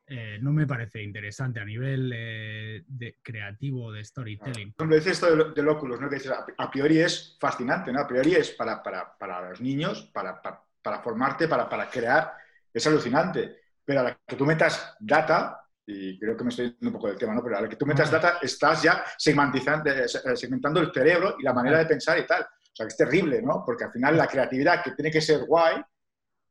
eh, 0.06 0.38
no 0.40 0.52
me 0.52 0.66
parece 0.66 1.02
interesante 1.02 1.60
a 1.60 1.64
nivel 1.64 2.12
eh, 2.14 2.84
de 2.86 3.18
creativo 3.22 3.90
de 3.90 4.04
storytelling. 4.04 4.72
Por 4.74 4.86
ejemplo, 4.86 4.96
dices 4.96 5.12
esto 5.12 5.34
del, 5.34 5.54
del 5.54 5.68
Oculus, 5.68 6.00
¿no? 6.00 6.08
Que 6.08 6.16
dices, 6.16 6.32
a, 6.32 6.44
a 6.58 6.70
priori 6.70 6.98
es 6.98 7.36
fascinante, 7.40 7.92
¿no? 7.92 8.00
A 8.00 8.06
priori 8.06 8.34
es 8.34 8.50
para, 8.50 8.82
para, 8.82 9.16
para 9.16 9.48
los 9.48 9.60
niños, 9.60 10.10
para, 10.12 10.40
para, 10.42 11.00
formarte, 11.00 11.48
para, 11.48 11.68
para 11.68 11.88
crear, 11.88 12.32
es 12.72 12.86
alucinante. 12.86 13.60
Pero 13.84 14.00
a 14.00 14.02
la 14.04 14.18
que 14.26 14.36
tú 14.36 14.44
metas 14.44 14.96
data, 15.00 15.60
y 15.86 16.18
creo 16.18 16.36
que 16.36 16.44
me 16.44 16.50
estoy 16.50 16.66
yendo 16.66 16.88
un 16.88 16.92
poco 16.92 17.08
del 17.08 17.18
tema, 17.18 17.34
¿no? 17.34 17.42
Pero 17.42 17.58
a 17.58 17.62
la 17.62 17.68
que 17.68 17.76
tú 17.76 17.86
metas 17.86 18.10
data, 18.10 18.38
estás 18.42 18.82
ya 18.82 19.04
eh, 19.04 20.08
segmentando 20.36 20.80
el 20.80 20.92
cerebro 20.92 21.36
y 21.38 21.42
la 21.42 21.52
manera 21.52 21.78
de 21.78 21.86
pensar 21.86 22.18
y 22.18 22.26
tal. 22.26 22.42
O 22.42 22.76
sea, 22.76 22.86
que 22.86 22.88
es 22.88 22.96
terrible, 22.96 23.40
¿no? 23.40 23.62
Porque 23.64 23.84
al 23.84 23.92
final 23.92 24.16
la 24.16 24.26
creatividad, 24.26 24.82
que 24.82 24.92
tiene 24.92 25.10
que 25.10 25.20
ser 25.20 25.44
guay, 25.46 25.82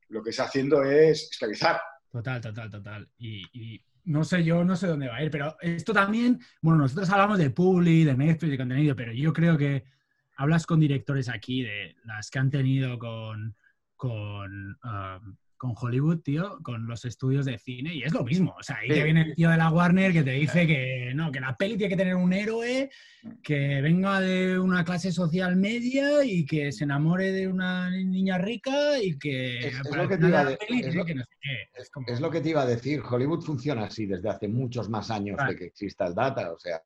lo 0.08 0.22
que 0.22 0.30
está 0.30 0.44
haciendo 0.44 0.82
es 0.82 1.30
esclavizar. 1.30 1.80
Total, 2.14 2.40
total, 2.40 2.70
total. 2.70 3.08
Y, 3.18 3.42
y 3.52 3.84
no 4.04 4.22
sé, 4.22 4.44
yo 4.44 4.64
no 4.64 4.76
sé 4.76 4.86
dónde 4.86 5.08
va 5.08 5.16
a 5.16 5.24
ir, 5.24 5.32
pero 5.32 5.56
esto 5.60 5.92
también, 5.92 6.38
bueno, 6.62 6.82
nosotros 6.82 7.10
hablamos 7.10 7.38
de 7.38 7.50
Publi, 7.50 8.04
de 8.04 8.14
Netflix, 8.14 8.52
de 8.52 8.56
contenido, 8.56 8.94
pero 8.94 9.12
yo 9.12 9.32
creo 9.32 9.58
que 9.58 9.82
hablas 10.36 10.64
con 10.64 10.78
directores 10.78 11.28
aquí 11.28 11.62
de 11.64 11.96
las 12.04 12.30
que 12.30 12.38
han 12.38 12.50
tenido 12.50 13.00
con, 13.00 13.56
con, 13.96 14.78
um, 14.84 15.36
con 15.64 15.74
Hollywood, 15.80 16.20
tío, 16.20 16.58
con 16.62 16.86
los 16.86 17.06
estudios 17.06 17.46
de 17.46 17.56
cine, 17.58 17.94
y 17.94 18.02
es 18.02 18.12
lo 18.12 18.22
mismo. 18.22 18.54
O 18.58 18.62
sea, 18.62 18.76
ahí 18.76 18.88
Sí. 18.88 18.94
te 18.94 19.04
viene 19.04 19.22
el 19.22 19.34
tío 19.34 19.48
de 19.48 19.56
la 19.56 19.70
Warner 19.70 20.12
que 20.12 20.22
te 20.22 20.32
dice 20.32 20.66
que 20.66 21.12
no, 21.14 21.32
que 21.32 21.40
la 21.40 21.56
peli 21.56 21.78
tiene 21.78 21.88
que 21.88 21.96
tener 21.96 22.16
un 22.16 22.32
héroe 22.34 22.90
que 23.42 23.80
venga 23.80 24.20
de 24.20 24.58
una 24.58 24.84
clase 24.84 25.10
social 25.10 25.56
media 25.56 26.22
y 26.22 26.44
que 26.44 26.70
se 26.70 26.84
enamore 26.84 27.32
de 27.32 27.48
una 27.48 27.88
niña 27.90 28.36
rica 28.36 28.98
y 29.02 29.18
que 29.18 29.68
Es- 29.68 29.90
lo 29.90 30.06
que 30.06 30.18
te 30.18 30.26
iba 30.28 30.40
a 30.40 30.44
la 30.44 30.50
de- 30.50 30.56
peli 30.58 30.76
es 30.80 30.82
tiene 30.82 30.96
lo- 30.96 31.04
que 31.06 31.14
no 31.14 31.22
sé 31.22 31.36
qué. 31.40 31.80
Es 31.80 31.90
como- 31.90 32.06
Es 32.08 32.20
lo 32.20 32.30
que 32.30 32.40
te 32.42 32.50
iba 32.50 32.62
a 32.62 32.66
decir. 32.66 33.00
Hollywood 33.08 33.40
funciona 33.42 33.84
así 33.84 34.04
desde 34.04 34.28
hace 34.28 34.48
muchos 34.48 34.90
más 34.90 35.10
años 35.10 35.36
Claro. 35.36 35.52
de 35.52 35.58
que 35.58 35.64
exista 35.64 36.06
el 36.06 36.14
data. 36.14 36.52
O 36.52 36.58
sea, 36.58 36.82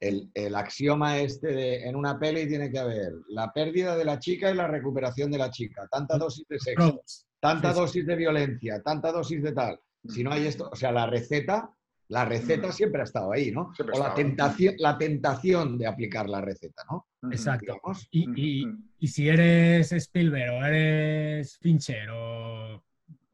el, 0.00 0.30
el 0.34 0.54
axioma 0.56 1.18
este 1.20 1.46
de 1.48 1.88
en 1.88 1.96
una 1.96 2.18
peli 2.18 2.46
tiene 2.46 2.70
que 2.70 2.78
haber 2.78 3.12
la 3.28 3.50
pérdida 3.52 3.96
de 3.96 4.04
la 4.04 4.18
chica 4.18 4.50
y 4.50 4.54
la 4.54 4.66
recuperación 4.66 5.30
de 5.30 5.38
la 5.38 5.50
chica. 5.50 5.86
Tanta 5.90 6.18
dosis 6.18 6.46
de 6.48 6.58
sexo, 6.58 6.88
Probos. 6.88 7.25
Tanta 7.40 7.68
Sí, 7.70 7.74
sí. 7.74 7.80
dosis 7.80 8.06
de 8.06 8.16
violencia, 8.16 8.82
tanta 8.82 9.12
dosis 9.12 9.42
de 9.42 9.52
tal. 9.52 9.80
Si 10.08 10.22
no 10.24 10.32
hay 10.32 10.46
esto, 10.46 10.68
o 10.72 10.76
sea, 10.76 10.92
la 10.92 11.06
receta, 11.06 11.70
la 12.08 12.24
receta 12.24 12.68
Mm. 12.68 12.72
siempre 12.72 13.00
ha 13.00 13.04
estado 13.04 13.32
ahí, 13.32 13.50
¿no? 13.50 13.74
Siempre 13.74 13.98
o 13.98 14.02
la 14.02 14.14
tentación, 14.14 14.74
la 14.78 14.96
tentación 14.96 15.76
de 15.78 15.86
aplicar 15.88 16.28
la 16.28 16.40
receta, 16.40 16.82
¿no? 16.90 17.06
Exacto. 17.32 17.72
Digamos. 17.74 18.06
Y, 18.12 18.60
y- 18.62 18.66
y 19.00 19.08
si 19.08 19.28
eres 19.28 19.90
Spielberg 19.92 20.52
o 20.52 20.64
eres 20.64 21.58
Fincher 21.58 22.08
o 22.12 22.82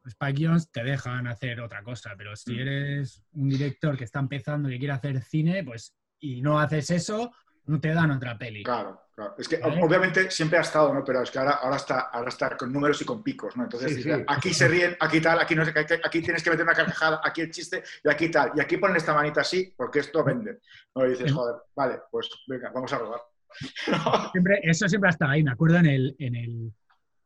Spike 0.06 0.46
Jones, 0.46 0.70
te 0.70 0.82
dejan 0.82 1.26
hacer 1.26 1.60
otra 1.60 1.82
cosa. 1.82 2.14
Pero 2.16 2.34
si 2.34 2.54
Mm. 2.54 2.58
eres 2.60 3.22
un 3.32 3.48
director 3.50 3.96
que 3.98 4.04
está 4.04 4.20
empezando 4.20 4.68
y 4.68 4.72
que 4.72 4.78
quiere 4.78 4.94
hacer 4.94 5.20
cine, 5.22 5.62
pues 5.62 5.94
y 6.18 6.40
no 6.40 6.58
haces 6.58 6.90
eso, 6.90 7.32
no 7.66 7.80
te 7.80 7.88
dan 7.94 8.10
otra 8.10 8.36
peli. 8.36 8.62
Claro, 8.64 9.02
claro. 9.14 9.34
Es 9.38 9.48
que 9.48 9.58
¿Vale? 9.58 9.80
obviamente 9.82 10.30
siempre 10.30 10.58
ha 10.58 10.62
estado, 10.62 10.92
¿no? 10.92 11.04
Pero 11.04 11.22
es 11.22 11.30
que 11.30 11.38
ahora, 11.38 11.52
ahora, 11.52 11.76
está, 11.76 12.00
ahora 12.00 12.28
está 12.28 12.56
con 12.56 12.72
números 12.72 13.00
y 13.02 13.04
con 13.04 13.22
picos, 13.22 13.56
¿no? 13.56 13.64
Entonces, 13.64 13.90
Sí, 13.90 13.96
dice, 13.98 14.16
sí. 14.16 14.24
aquí 14.26 14.52
se 14.52 14.68
ríen, 14.68 14.96
aquí 15.00 15.20
tal, 15.20 15.38
aquí 15.40 15.54
no 15.54 15.64
sé 15.64 15.72
qué, 15.72 15.80
aquí- 16.04 16.22
tienes 16.22 16.42
que 16.42 16.50
meter 16.50 16.64
una 16.64 16.74
carcajada, 16.74 17.20
aquí 17.24 17.40
el 17.42 17.50
chiste 17.50 17.82
y 18.04 18.08
aquí 18.10 18.30
tal. 18.30 18.52
Y 18.56 18.60
aquí 18.60 18.76
ponen 18.78 18.96
esta 18.96 19.14
manita 19.14 19.42
así 19.42 19.72
porque 19.76 20.00
esto 20.00 20.24
vende. 20.24 20.60
¿no? 20.94 21.06
Y 21.06 21.10
dices, 21.10 21.30
joder, 21.32 21.56
vale, 21.76 22.00
pues 22.10 22.28
venga, 22.48 22.70
vamos 22.74 22.92
a 22.92 22.98
robar. 22.98 23.20
Siempre, 24.32 24.60
eso 24.62 24.88
siempre 24.88 25.08
ha 25.08 25.12
estado 25.12 25.30
ahí. 25.32 25.42
Me 25.42 25.50
acuerdo 25.52 25.76
en, 25.76 25.86
el, 25.86 26.16
en, 26.18 26.34
el, 26.36 26.72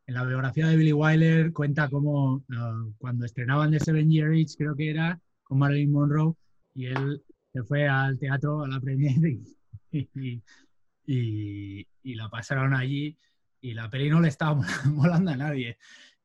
en 0.07 0.15
la 0.15 0.25
biografía 0.25 0.67
de 0.67 0.77
Billy 0.77 0.93
Wilder, 0.93 1.53
cuenta 1.53 1.89
cómo 1.89 2.43
ah, 2.57 2.85
cuando 2.99 3.25
estrenaban 3.25 3.71
The 3.71 3.81
Seven 3.81 4.11
Year 4.11 4.33
Itch, 4.35 4.57
creo 4.59 4.75
que 4.75 4.91
era, 4.91 5.19
con 5.45 5.59
Marilyn 5.59 5.93
Monroe, 5.93 6.35
y 6.75 6.87
él 6.87 7.23
se 7.53 7.63
fue 7.63 7.89
al 7.89 8.19
teatro, 8.19 8.65
a 8.65 8.69
la 8.69 8.81
premiere, 8.81 9.31
y, 9.31 9.56
y, 10.15 10.43
y- 11.07 11.87
y 12.03 12.15
la 12.15 12.29
pasaron 12.29 12.75
allí, 12.75 13.17
y 13.61 13.75
la 13.75 13.89
peli 13.91 14.11
no 14.11 14.21
le 14.21 14.29
estaba 14.29 14.55
molando 14.87 15.31
a 15.33 15.37
nadie. 15.37 15.79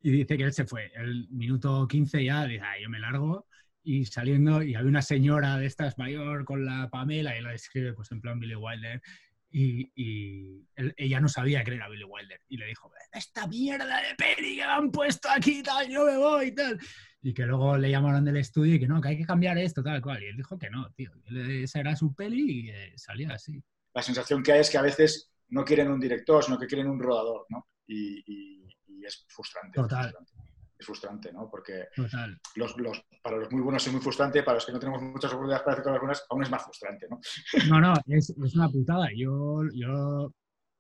Y 0.04 0.12
dice 0.12 0.38
que 0.38 0.44
él 0.44 0.54
se 0.54 0.66
fue. 0.66 0.92
El 0.96 1.28
minuto 1.30 1.88
15 1.88 2.24
ya 2.24 2.46
dice, 2.46 2.62
"Ah, 2.64 2.80
yo 2.82 2.90
me 2.90 3.00
largo. 3.00 3.48
Y 3.84 4.06
saliendo, 4.06 4.62
y 4.62 4.76
había 4.76 4.90
una 4.90 5.02
señora 5.02 5.58
de 5.58 5.66
estas 5.66 5.98
mayor 5.98 6.46
con 6.46 6.66
la 6.66 6.90
Pamela, 6.90 7.38
y 7.38 7.42
la 7.42 7.52
describe 7.52 7.94
pues 7.94 8.12
en 8.12 8.22
plan 8.22 8.40
Billy 8.40 8.56
Wilder, 8.56 9.02
y, 9.50 9.92
y 9.96 10.66
él- 10.76 10.94
ella 10.98 11.20
no 11.20 11.28
sabía 11.28 11.64
que 11.64 11.76
era 11.76 11.90
Billy 11.90 12.04
Wilder. 12.04 12.40
Y 12.48 12.58
le 12.58 12.68
dijo, 12.68 12.92
esta 13.12 13.48
mierda 13.48 14.02
de 14.02 14.16
peli 14.16 14.56
que 14.58 14.66
me 14.66 14.72
han 14.72 14.92
puesto 14.92 15.30
aquí, 15.30 15.62
tal, 15.64 15.90
yo 15.90 16.06
me 16.06 16.18
voy 16.18 16.48
y 16.48 16.52
tal. 16.56 16.80
Y 17.24 17.34
que 17.34 17.46
luego 17.46 17.78
le 17.78 17.92
llamaron 17.92 18.26
del 18.26 18.38
estudio 18.38 18.76
y 18.76 18.80
que 18.80 18.88
no, 18.88 19.00
que 19.00 19.10
hay 19.10 19.18
que 19.18 19.26
cambiar 19.26 19.58
esto, 19.58 19.84
tal 19.84 20.02
cual. 20.02 20.24
Y 20.24 20.28
él 20.28 20.38
dijo 20.38 20.58
que 20.58 20.70
no, 20.70 20.90
tío. 20.92 21.12
Él- 21.26 21.64
Esa 21.64 21.80
era 21.80 21.96
su 21.96 22.14
peli 22.16 22.62
y 22.66 22.70
eh, 22.70 22.94
salía 22.98 23.34
así. 23.34 23.62
La 23.94 24.02
sensación 24.02 24.42
que 24.42 24.54
hay 24.54 24.62
es 24.62 24.70
que 24.70 24.78
a 24.78 24.82
veces 24.82 25.32
no 25.50 25.64
quieren 25.64 25.92
un 25.92 26.00
director, 26.00 26.44
sino 26.44 26.58
que 26.58 26.66
quieren 26.68 26.88
un 26.90 27.00
rodador, 27.00 27.46
¿no? 27.50 27.68
Y, 27.88 28.24
y- 28.26 28.68
y 28.88 29.06
es 29.06 29.26
frustrante. 29.28 29.76
Total. 29.80 30.06
Es 30.08 30.12
frustrante, 30.14 30.52
Es 30.80 30.86
frustrante, 30.86 31.34
¿no? 31.34 31.50
Porque 31.52 31.86
Total. 31.96 32.40
los, 32.56 32.76
los- 32.78 33.04
para 33.22 33.38
los 33.38 33.52
muy 33.52 33.62
buenos 33.62 33.86
es 33.86 33.94
muy 33.94 34.02
frustrante, 34.02 34.42
para 34.42 34.56
los 34.56 34.66
que 34.66 34.72
no 34.72 34.80
tenemos 34.80 35.02
muchas 35.04 35.32
oportunidades 35.32 35.64
para 35.64 35.74
hacer 35.74 35.84
cosas 35.84 36.00
buenas, 36.00 36.26
aún 36.30 36.44
es 36.44 36.50
más 36.50 36.64
frustrante, 36.64 37.08
¿no? 37.10 37.20
No, 37.70 37.80
no, 37.82 37.94
es, 38.08 38.30
es 38.32 38.56
una 38.56 38.68
putada. 38.70 39.10
Yo, 39.16 39.62
yo 39.74 40.24
o 40.26 40.34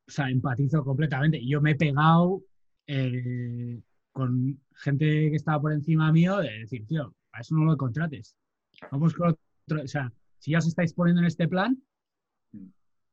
sea, 0.07 0.27
empatizo 0.29 0.83
completamente. 0.83 1.45
Yo 1.45 1.61
me 1.61 1.71
he 1.71 1.75
pegado 1.75 2.41
eh, 2.87 3.79
con 4.11 4.61
gente 4.73 5.05
que 5.29 5.35
estaba 5.35 5.61
por 5.61 5.73
encima 5.73 6.11
mío 6.11 6.37
de 6.37 6.59
decir, 6.59 6.85
tío, 6.85 7.15
a 7.31 7.41
eso 7.41 7.55
no 7.55 7.65
lo 7.65 7.77
contrates. 7.77 8.35
Vamos 8.91 9.13
con 9.13 9.29
otro. 9.29 9.83
O 9.83 9.87
sea, 9.87 10.11
si 10.37 10.51
ya 10.51 10.59
os 10.59 10.67
estáis 10.67 10.93
poniendo 10.93 11.21
en 11.21 11.27
este 11.27 11.47
plan, 11.47 11.81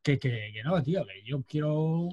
que, 0.03 0.19
que, 0.19 0.51
que 0.53 0.63
no, 0.65 0.83
tío, 0.83 1.05
que 1.05 1.23
yo 1.25 1.43
quiero 1.43 2.09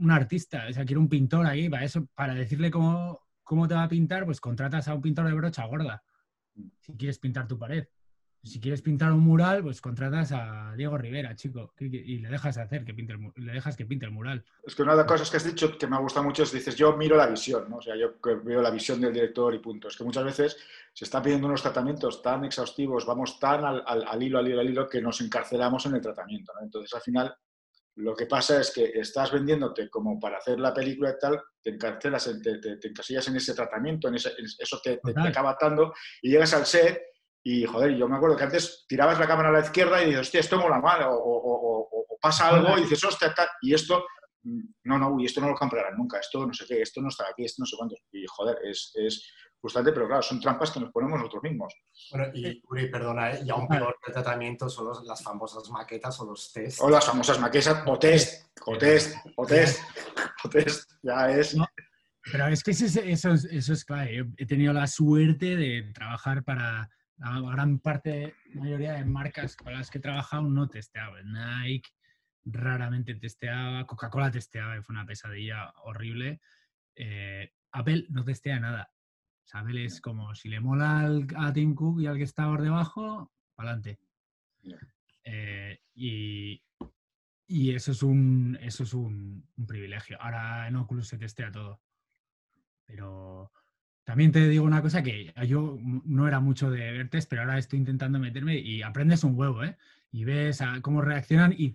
un 0.00 0.10
artista, 0.10 0.66
o 0.68 0.72
sea, 0.72 0.84
quiero 0.84 1.00
un 1.00 1.08
pintor 1.08 1.46
ahí, 1.46 1.68
para 1.68 1.84
eso, 1.84 2.06
para 2.14 2.34
decirle 2.34 2.70
cómo, 2.70 3.20
cómo 3.42 3.68
te 3.68 3.74
va 3.74 3.84
a 3.84 3.88
pintar, 3.88 4.24
pues 4.24 4.40
contratas 4.40 4.88
a 4.88 4.94
un 4.94 5.02
pintor 5.02 5.26
de 5.26 5.34
brocha 5.34 5.66
gorda. 5.66 6.02
Si 6.78 6.96
quieres 6.96 7.18
pintar 7.18 7.46
tu 7.46 7.58
pared. 7.58 7.86
Si 8.42 8.58
quieres 8.58 8.80
pintar 8.80 9.12
un 9.12 9.20
mural, 9.20 9.62
pues 9.62 9.82
contratas 9.82 10.32
a 10.32 10.72
Diego 10.74 10.96
Rivera, 10.96 11.36
chico, 11.36 11.74
y 11.78 12.18
le 12.18 12.28
dejas 12.30 12.56
hacer 12.56 12.84
que 12.86 12.94
pinte 12.94 13.12
el, 13.12 13.32
le 13.36 13.52
dejas 13.52 13.76
que 13.76 13.84
pinte 13.84 14.06
el 14.06 14.12
mural. 14.12 14.42
Es 14.64 14.74
que 14.74 14.82
una 14.82 14.92
de 14.92 14.98
las 14.98 15.06
cosas 15.06 15.30
que 15.30 15.36
has 15.36 15.44
dicho 15.44 15.76
que 15.76 15.86
me 15.86 15.96
ha 15.96 16.00
gustado 16.00 16.24
mucho 16.24 16.44
es, 16.44 16.52
dices, 16.52 16.74
yo 16.74 16.96
miro 16.96 17.16
la 17.16 17.26
visión, 17.26 17.68
¿no? 17.68 17.76
O 17.76 17.82
sea, 17.82 17.96
yo 17.96 18.14
veo 18.42 18.62
la 18.62 18.70
visión 18.70 18.98
del 19.00 19.12
director 19.12 19.54
y 19.54 19.58
punto. 19.58 19.88
Es 19.88 19.96
que 19.96 20.04
muchas 20.04 20.24
veces 20.24 20.56
se 20.92 21.04
están 21.04 21.22
pidiendo 21.22 21.46
unos 21.48 21.60
tratamientos 21.62 22.22
tan 22.22 22.44
exhaustivos, 22.44 23.04
vamos 23.04 23.38
tan 23.38 23.62
al, 23.64 23.82
al- 23.86 24.04
al 24.08 24.22
hilo, 24.22 24.38
al 24.38 24.48
hilo, 24.48 24.60
al 24.60 24.70
hilo, 24.70 24.88
que 24.88 25.02
nos 25.02 25.20
encarcelamos 25.20 25.84
en 25.86 25.96
el 25.96 26.00
tratamiento, 26.00 26.52
¿no? 26.58 26.64
Entonces, 26.64 26.94
al 26.94 27.02
final, 27.02 27.34
lo 27.96 28.14
que 28.16 28.24
pasa 28.26 28.60
es 28.60 28.70
que 28.70 28.84
estás 28.94 29.32
vendiéndote 29.32 29.90
como 29.90 30.18
para 30.18 30.38
hacer 30.38 30.58
la 30.60 30.72
película 30.72 31.10
y 31.10 31.18
tal, 31.20 31.40
te 31.62 31.70
encarcelas, 31.70 32.26
en- 32.28 32.40
te, 32.40 32.58
te- 32.58 32.76
te 32.78 32.88
encasillas 32.88 33.28
en 33.28 33.36
ese 33.36 33.52
tratamiento, 33.54 34.08
en 34.08 34.14
ese, 34.14 34.30
eso 34.58 34.80
te, 34.82 34.96
te- 34.98 35.28
acaba 35.28 35.50
atando 35.50 35.92
y 36.22 36.30
llegas 36.30 36.54
al 36.54 36.64
set 36.64 37.02
y, 37.42 37.64
joder, 37.64 37.96
yo 37.96 38.08
me 38.08 38.16
acuerdo 38.16 38.36
que 38.36 38.44
antes 38.44 38.84
tirabas 38.88 39.18
la 39.18 39.26
cámara 39.26 39.48
a 39.48 39.52
la 39.52 39.60
izquierda 39.60 40.02
y 40.02 40.06
dices, 40.06 40.20
hostia, 40.22 40.40
esto 40.40 40.58
mola 40.58 40.78
mal, 40.80 41.02
o, 41.04 41.12
o- 41.14 41.42
o- 41.42 41.88
o- 41.90 42.06
o 42.08 42.18
pasa 42.20 42.48
algo 42.48 42.76
y 42.78 42.82
dices, 42.82 43.02
hostia, 43.04 43.32
tal", 43.34 43.48
y 43.62 43.72
esto, 43.74 44.04
mm, 44.42 44.60
no, 44.84 44.98
no, 44.98 45.08
uy, 45.14 45.24
esto 45.24 45.40
no 45.40 45.48
lo 45.48 45.54
comprarán 45.54 45.96
nunca, 45.96 46.18
esto 46.18 46.46
no 46.46 46.52
sé 46.52 46.66
qué, 46.66 46.82
esto 46.82 47.00
no 47.00 47.08
está 47.08 47.24
aquí, 47.30 47.44
esto 47.44 47.62
no 47.62 47.66
sé 47.66 47.76
cuánto. 47.78 47.96
Y, 48.12 48.24
joder, 48.26 48.58
es, 48.64 48.92
es 48.94 49.32
frustrante, 49.58 49.92
pero 49.92 50.06
claro, 50.06 50.22
son 50.22 50.40
trampas 50.40 50.70
que 50.70 50.80
nos 50.80 50.90
ponemos 50.90 51.18
nosotros 51.18 51.42
mismos. 51.42 51.74
Bueno, 52.10 52.26
y 52.34 52.62
Uri, 52.68 52.88
perdona, 52.90 53.32
¿eh? 53.32 53.40
y 53.44 53.50
aún 53.50 53.68
peor 53.68 53.96
que 54.02 54.10
el 54.10 54.14
tratamiento 54.14 54.68
son 54.68 54.86
los- 54.88 55.04
las 55.04 55.22
famosas 55.22 55.68
maquetas 55.70 56.18
o 56.20 56.24
los 56.26 56.50
test. 56.52 56.80
O 56.82 56.88
las 56.90 57.04
famosas 57.06 57.38
maquesas, 57.40 57.82
o 57.86 57.98
test, 57.98 58.46
o 58.66 58.76
test, 58.78 59.16
o 59.36 59.46
test, 59.46 59.80
o 60.44 60.48
test, 60.48 60.90
ya 61.02 61.30
es... 61.30 61.54
No. 61.54 61.66
Pero 62.32 62.48
es 62.48 62.62
que 62.62 62.72
eso 62.72 62.84
es, 62.84 62.96
eso 62.96 63.32
es, 63.32 63.44
eso 63.46 63.72
es 63.72 63.84
clave. 63.84 64.14
Yo 64.16 64.24
he 64.36 64.44
tenido 64.46 64.72
la 64.74 64.86
suerte 64.86 65.56
de 65.56 65.90
trabajar 65.94 66.44
para 66.44 66.88
la 67.20 67.40
gran 67.52 67.78
parte, 67.78 68.34
mayoría 68.54 68.94
de 68.94 69.04
marcas 69.04 69.54
con 69.56 69.72
las 69.74 69.90
que 69.90 69.98
he 69.98 70.00
trabajado 70.00 70.42
no 70.44 70.68
testeaba. 70.68 71.18
Nike 71.22 71.90
raramente 72.44 73.14
testeaba, 73.14 73.86
Coca-Cola 73.86 74.30
testeaba 74.30 74.76
y 74.78 74.82
fue 74.82 74.94
una 74.94 75.04
pesadilla 75.06 75.70
horrible. 75.84 76.40
Eh, 76.96 77.52
Apple 77.72 78.06
no 78.08 78.24
testea 78.24 78.58
nada. 78.58 78.90
O 79.44 79.46
sea, 79.46 79.60
Apple 79.60 79.84
es 79.84 80.00
como 80.00 80.34
si 80.34 80.48
le 80.48 80.60
mola 80.60 81.00
al- 81.00 81.26
a 81.36 81.52
Tim 81.52 81.74
Cook 81.74 82.00
y 82.00 82.06
al 82.06 82.16
que 82.16 82.22
está 82.24 82.46
por 82.46 82.62
debajo, 82.62 83.30
para 83.54 83.72
adelante. 83.72 83.98
Ya. 84.62 84.78
y, 85.94 86.62
y 87.46 87.74
eso 87.74 87.92
es 87.92 88.02
un, 88.02 88.58
eso 88.60 88.82
es 88.84 88.94
un, 88.94 89.46
un 89.56 89.66
privilegio. 89.66 90.16
Ahora 90.20 90.66
en 90.68 90.76
Oculus 90.76 91.08
se 91.08 91.18
testea 91.18 91.50
todo. 91.50 91.80
Pero 92.86 93.52
también 94.04 94.32
te 94.32 94.48
digo 94.48 94.64
una 94.64 94.82
cosa 94.82 95.02
que 95.02 95.32
yo 95.46 95.78
no 95.80 96.26
era 96.26 96.40
mucho 96.40 96.70
de 96.70 96.92
ver 96.92 97.08
test, 97.10 97.28
pero 97.28 97.42
ahora 97.42 97.58
estoy 97.58 97.78
intentando 97.78 98.18
meterme 98.18 98.56
y 98.58 98.82
aprendes 98.82 99.24
un 99.24 99.36
huevo, 99.38 99.62
¿eh? 99.64 99.76
Y 100.12 100.24
ves 100.24 100.60
a 100.62 100.80
cómo 100.80 101.00
reaccionan 101.02 101.54
y 101.56 101.74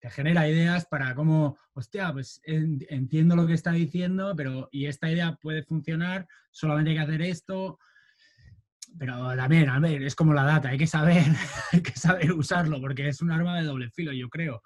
te 0.00 0.10
genera 0.10 0.48
ideas 0.48 0.84
para 0.86 1.14
cómo, 1.14 1.56
hostia, 1.74 2.12
pues 2.12 2.40
en- 2.44 2.84
entiendo 2.90 3.36
lo 3.36 3.46
que 3.46 3.54
está 3.54 3.72
diciendo, 3.72 4.34
pero 4.36 4.68
y 4.72 4.86
esta 4.86 5.10
idea 5.10 5.36
puede 5.40 5.62
funcionar, 5.62 6.26
solamente 6.50 6.90
hay 6.90 6.96
que 6.96 7.02
hacer 7.02 7.22
esto. 7.22 7.78
Pero 8.98 9.34
también, 9.36 9.68
a 9.70 9.78
ver, 9.78 10.02
es 10.02 10.14
como 10.14 10.34
la 10.34 10.44
data, 10.44 10.68
hay 10.68 10.78
que 10.78 10.86
saber, 10.86 11.22
hay 11.72 11.80
que 11.80 11.92
saber 11.92 12.32
usarlo, 12.32 12.80
porque 12.80 13.08
es 13.08 13.22
un 13.22 13.30
arma 13.30 13.56
de 13.58 13.64
doble 13.64 13.90
filo, 13.90 14.12
yo 14.12 14.28
creo. 14.28 14.62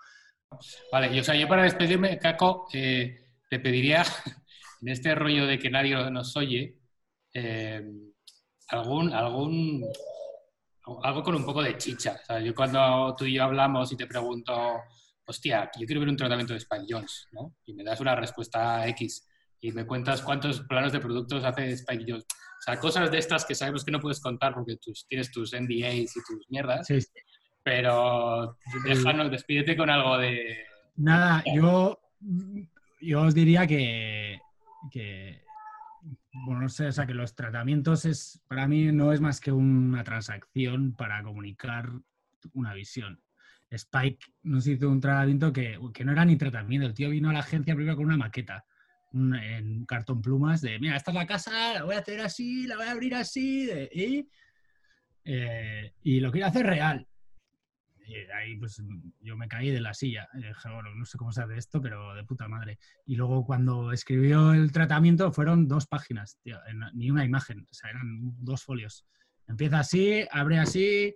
Vale, 0.90 1.14
y 1.14 1.20
o 1.20 1.24
sea, 1.24 1.36
yo 1.36 1.47
para 1.47 1.62
despedirme, 1.62 2.18
Caco, 2.18 2.66
eh, 2.72 3.26
te 3.49 3.61
pediría, 3.61 4.03
en 4.82 4.88
este 4.88 5.14
rollo 5.14 5.47
de 5.47 5.59
que 5.59 5.70
nadie 5.70 5.94
nos 6.11 6.36
oye, 6.36 6.76
eh, 7.39 7.82
algún, 8.68 9.12
algún, 9.12 9.84
algo 11.03 11.22
con 11.22 11.34
un 11.34 11.45
poco 11.45 11.62
de 11.62 11.76
chicha. 11.76 12.16
O 12.22 12.24
sea, 12.24 12.41
yo 12.41 12.55
cuando 12.55 13.14
tú 13.16 13.26
y 13.26 13.34
yo 13.34 13.45
hablamos 13.45 13.93
y 13.93 13.97
te 13.97 14.07
pregunto, 14.07 14.55
hostia, 15.26 15.70
yo 15.78 15.87
quiero 15.87 16.01
ver 16.01 16.09
un 16.09 16.16
tratamiento 16.16 16.55
de 16.55 16.61
Spike 16.61 16.87
Jones, 16.89 17.28
¿no? 17.32 17.55
Y 17.66 17.74
me 17.74 17.84
das 17.84 18.01
una 18.01 18.16
respuesta 18.16 18.87
X 18.89 19.28
y 19.61 19.70
me 19.72 19.87
cuentas 19.87 20.22
cuántos 20.22 20.61
planos 20.62 20.93
de 20.93 21.01
productos 21.01 21.45
hace 21.45 21.72
Spike 21.72 22.05
Jones. 22.09 22.24
O 22.24 22.62
sea, 22.62 22.80
cosas 22.80 23.11
de 23.11 23.18
estas 23.18 23.45
que 23.45 23.55
sabemos 23.55 23.84
que 23.84 23.93
no 23.93 24.01
puedes 24.01 24.20
contar 24.20 24.55
porque 24.55 24.78
tus, 24.78 25.07
tienes 25.07 25.30
tus 25.30 25.53
NDAs 25.53 26.16
y 26.16 26.20
tus 26.26 26.47
mierdas, 26.49 26.87
Sí, 26.87 27.03
sí. 27.03 27.11
pero 27.62 28.57
déjanos, 28.84 29.30
despídete 29.30 29.76
con 29.76 29.91
algo 29.91 30.16
de... 30.16 30.64
Nada, 30.97 31.45
yo, 31.55 32.01
yo 33.03 33.20
os 33.20 33.34
diría 33.34 33.66
que, 33.66 34.41
que, 34.91 35.45
bueno, 36.45 36.62
no 36.62 36.68
sé, 36.68 36.87
o 36.89 36.93
sea, 36.93 37.07
que 37.07 37.14
los 37.14 37.34
tratamientos 37.34 38.05
es, 38.05 38.43
para 38.49 38.66
mí 38.68 38.93
no 38.93 39.12
es 39.12 39.20
más 39.20 39.41
que 39.41 39.53
una 39.53 40.05
transacción 40.05 40.93
para 40.95 41.22
comunicar 41.22 41.91
una 42.53 42.74
visión. 42.74 43.20
Spike 43.70 44.24
nos 44.45 44.66
hizo 44.66 44.89
un 44.89 45.01
tratamiento 45.01 45.53
que, 45.53 45.78
que 45.93 46.05
no 46.05 46.12
era 46.12 46.24
ni 46.24 46.37
tratamiento, 46.37 46.87
el 46.87 46.95
tío 46.95 47.11
vino 47.11 47.30
a 47.30 47.32
la 47.32 47.41
agencia 47.41 47.74
primero 47.74 47.97
con 47.97 48.07
una 48.07 48.16
maqueta, 48.16 48.64
un- 49.12 49.34
en 49.34 49.84
cartón 49.87 50.22
plumas 50.22 50.61
de, 50.61 50.78
mira, 50.78 50.97
esta 50.97 51.11
es 51.11 51.14
la 51.16 51.26
casa, 51.26 51.74
la 51.74 51.82
voy 51.84 51.95
a 51.95 51.99
hacer 51.99 52.20
así, 52.20 52.66
la 52.66 52.76
voy 52.76 52.87
a 52.87 52.93
abrir 52.93 53.14
así, 53.14 53.68
y, 53.93 54.28
eh, 55.24 55.93
y 56.03 56.20
lo 56.20 56.30
quiero 56.30 56.47
hacer 56.47 56.66
real. 56.66 57.07
Y 58.07 58.14
ahí 58.32 58.57
pues 58.57 58.80
yo 59.20 59.36
me 59.36 59.48
caí 59.48 59.70
de 59.70 59.80
la 59.80 59.94
silla. 59.94 60.28
Dije, 60.34 60.52
bueno, 60.72 60.94
no 60.94 61.04
sé 61.04 61.18
cómo 61.18 61.32
se 61.32 61.42
hace 61.42 61.57
esto, 61.57 61.80
pero 61.80 62.14
de 62.14 62.24
puta 62.24 62.48
madre. 62.48 62.78
Y 63.04 63.16
luego 63.16 63.44
cuando 63.44 63.92
escribió 63.92 64.52
el 64.52 64.70
tratamiento 64.72 65.32
fueron 65.32 65.66
dos 65.68 65.86
páginas, 65.86 66.38
tío, 66.42 66.59
en- 66.66 66.80
ni 66.94 67.11
una 67.11 67.24
imagen, 67.24 67.66
o 67.70 67.74
sea, 67.74 67.90
eran 67.90 68.04
dos 68.44 68.62
folios. 68.62 69.07
Empieza 69.48 69.80
así, 69.80 70.24
abre 70.30 70.59
así, 70.59 71.14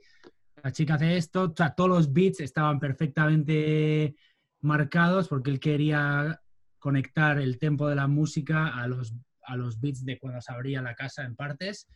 la 0.62 0.72
chica 0.72 0.94
hace 0.94 1.16
esto, 1.16 1.44
o 1.44 1.54
sea, 1.56 1.74
todos 1.74 1.90
los 1.90 2.12
bits 2.12 2.40
estaban 2.40 2.78
perfectamente 2.78 4.14
marcados 4.60 5.28
porque 5.28 5.50
él 5.50 5.60
quería 5.60 6.40
conectar 6.78 7.38
el 7.38 7.58
tempo 7.58 7.88
de 7.88 7.96
la 7.96 8.06
música 8.06 8.68
a 8.68 8.86
los, 8.86 9.14
a 9.44 9.56
los 9.56 9.80
beats 9.80 10.04
de 10.04 10.18
cuando 10.18 10.40
se 10.40 10.52
abría 10.52 10.82
la 10.82 10.94
casa 10.94 11.24
en 11.24 11.36
partes. 11.36 11.86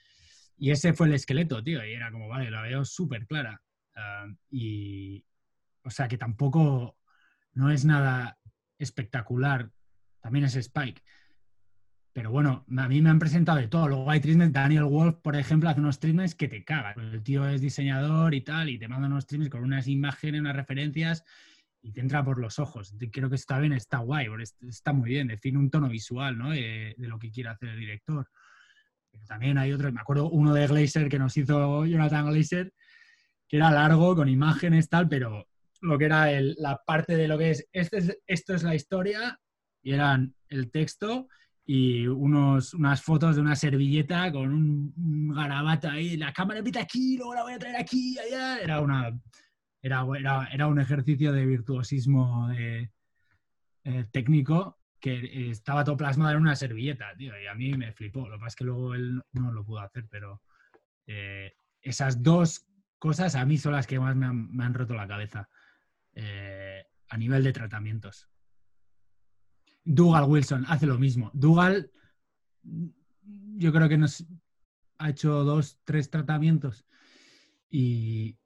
Y 0.56 0.70
ese 0.70 0.92
fue 0.94 1.08
el 1.08 1.14
esqueleto, 1.14 1.62
tío. 1.62 1.84
Y 1.84 1.92
era 1.92 2.10
como, 2.12 2.28
vale, 2.28 2.50
la 2.50 2.62
veo 2.62 2.84
súper 2.84 3.26
clara. 3.26 3.60
Y, 4.50 5.24
o 5.82 5.90
sea, 5.90 6.08
que 6.08 6.18
tampoco 6.18 6.98
no 7.52 7.70
es 7.70 7.84
nada 7.84 8.38
espectacular. 8.78 9.70
También 10.20 10.44
es 10.46 10.56
Spike. 10.56 11.02
Pero 12.12 12.30
bueno, 12.30 12.64
a 12.76 12.88
mí 12.88 13.02
me 13.02 13.10
han 13.10 13.18
presentado 13.18 13.58
de 13.58 13.66
todo. 13.66 13.88
Luego 13.88 14.08
hay 14.08 14.20
treatments, 14.20 14.52
Daniel 14.52 14.84
Wolf, 14.84 15.16
por 15.16 15.34
ejemplo, 15.34 15.68
hace 15.68 15.80
unos 15.80 15.98
treatments 15.98 16.36
que 16.36 16.46
te 16.46 16.64
cagan. 16.64 17.12
El 17.12 17.22
tío 17.24 17.46
es 17.48 17.60
diseñador 17.60 18.34
y 18.34 18.40
tal, 18.42 18.68
y 18.68 18.78
te 18.78 18.86
manda 18.86 19.08
unos 19.08 19.26
treatments 19.26 19.50
con 19.50 19.64
unas 19.64 19.88
imágenes, 19.88 20.40
unas 20.40 20.54
referencias, 20.54 21.24
y 21.82 21.92
te 21.92 22.00
entra 22.00 22.24
por 22.24 22.38
los 22.38 22.60
ojos. 22.60 22.94
Creo 23.12 23.28
que 23.28 23.34
está 23.34 23.58
bien, 23.58 23.72
está 23.72 23.98
guay, 23.98 24.28
está 24.68 24.92
muy 24.92 25.10
bien, 25.10 25.26
define 25.26 25.58
un 25.58 25.70
tono 25.70 25.88
visual, 25.88 26.38
¿no? 26.38 26.50
De, 26.50 26.94
de 26.96 27.08
lo 27.08 27.18
que 27.18 27.32
quiere 27.32 27.50
hacer 27.50 27.70
el 27.70 27.80
director. 27.80 28.30
Pero 29.10 29.24
también 29.26 29.58
hay 29.58 29.72
otros, 29.72 29.92
me 29.92 30.00
acuerdo 30.00 30.30
uno 30.30 30.54
de 30.54 30.68
Glazer 30.68 31.08
que 31.08 31.18
nos 31.18 31.36
hizo 31.36 31.84
Jonathan 31.84 32.26
Glazer, 32.26 32.72
era 33.56 33.70
largo, 33.70 34.14
con 34.16 34.28
imágenes, 34.28 34.88
tal, 34.88 35.08
pero 35.08 35.46
lo 35.80 35.98
que 35.98 36.06
era 36.06 36.28
la 36.40 36.82
parte 36.84 37.16
de 37.16 37.28
lo 37.28 37.38
que 37.38 37.50
es, 37.50 37.68
este 37.72 37.98
es, 37.98 38.18
esto 38.26 38.54
es 38.54 38.62
la 38.62 38.74
historia, 38.74 39.38
y 39.82 39.92
eran 39.92 40.34
el 40.48 40.70
texto 40.70 41.28
y 41.66 42.06
unos, 42.06 42.74
unas 42.74 43.02
fotos 43.02 43.36
de 43.36 43.42
una 43.42 43.56
servilleta 43.56 44.30
con 44.32 44.52
un, 44.52 45.34
garabato 45.34 45.88
ahí, 45.88 46.16
la 46.16 46.32
cámara 46.32 46.58
empieza 46.58 46.80
aquí, 46.80 47.16
luego 47.16 47.34
la 47.34 47.42
voy 47.42 47.52
a 47.54 47.58
traer 47.58 47.76
aquí, 47.76 48.18
allá, 48.18 48.58
era 48.58 48.80
una... 48.80 49.18
Era, 49.82 50.02
era, 50.18 50.48
era 50.50 50.66
un 50.66 50.80
ejercicio 50.80 51.30
de 51.30 51.44
virtuosismo 51.44 52.50
eh, 52.52 52.88
técnico 54.10 54.78
que 54.98 55.50
estaba 55.50 55.84
todo 55.84 55.98
plasmado 55.98 56.30
en 56.32 56.40
una 56.40 56.56
servilleta, 56.56 57.14
tío, 57.18 57.38
y 57.38 57.46
a 57.46 57.54
mí 57.54 57.74
me 57.74 57.92
flipó. 57.92 58.26
Lo 58.26 58.36
que 58.36 58.40
pasa 58.40 58.46
es 58.46 58.56
que 58.56 58.64
luego 58.64 58.94
él 58.94 59.20
no 59.32 59.52
lo 59.52 59.62
pudo 59.62 59.80
hacer, 59.80 60.06
pero 60.08 60.40
eh, 61.06 61.52
esas 61.82 62.22
dos 62.22 62.66
cosas 63.04 63.34
a 63.34 63.44
mí 63.44 63.58
son 63.58 63.72
las 63.72 63.86
que 63.86 64.00
más 64.00 64.16
me 64.16 64.64
han, 64.64 64.72
roto 64.72 64.94
la 64.94 65.06
cabeza 65.06 65.46
eh, 66.14 66.86
a 67.10 67.18
nivel 67.18 67.44
de 67.44 67.52
tratamientos. 67.52 68.30
Dougal 69.84 70.24
Wilson 70.24 70.64
hace 70.68 70.86
lo 70.86 70.98
mismo. 70.98 71.30
Dougal, 71.34 71.90
yo 72.62 73.72
creo 73.74 73.90
que 73.90 73.98
nos 73.98 74.24
ha 74.96 75.10
hecho 75.10 75.44
dos, 75.44 75.78
tres 75.84 76.08
tratamientos 76.08 76.86
y 77.68 78.38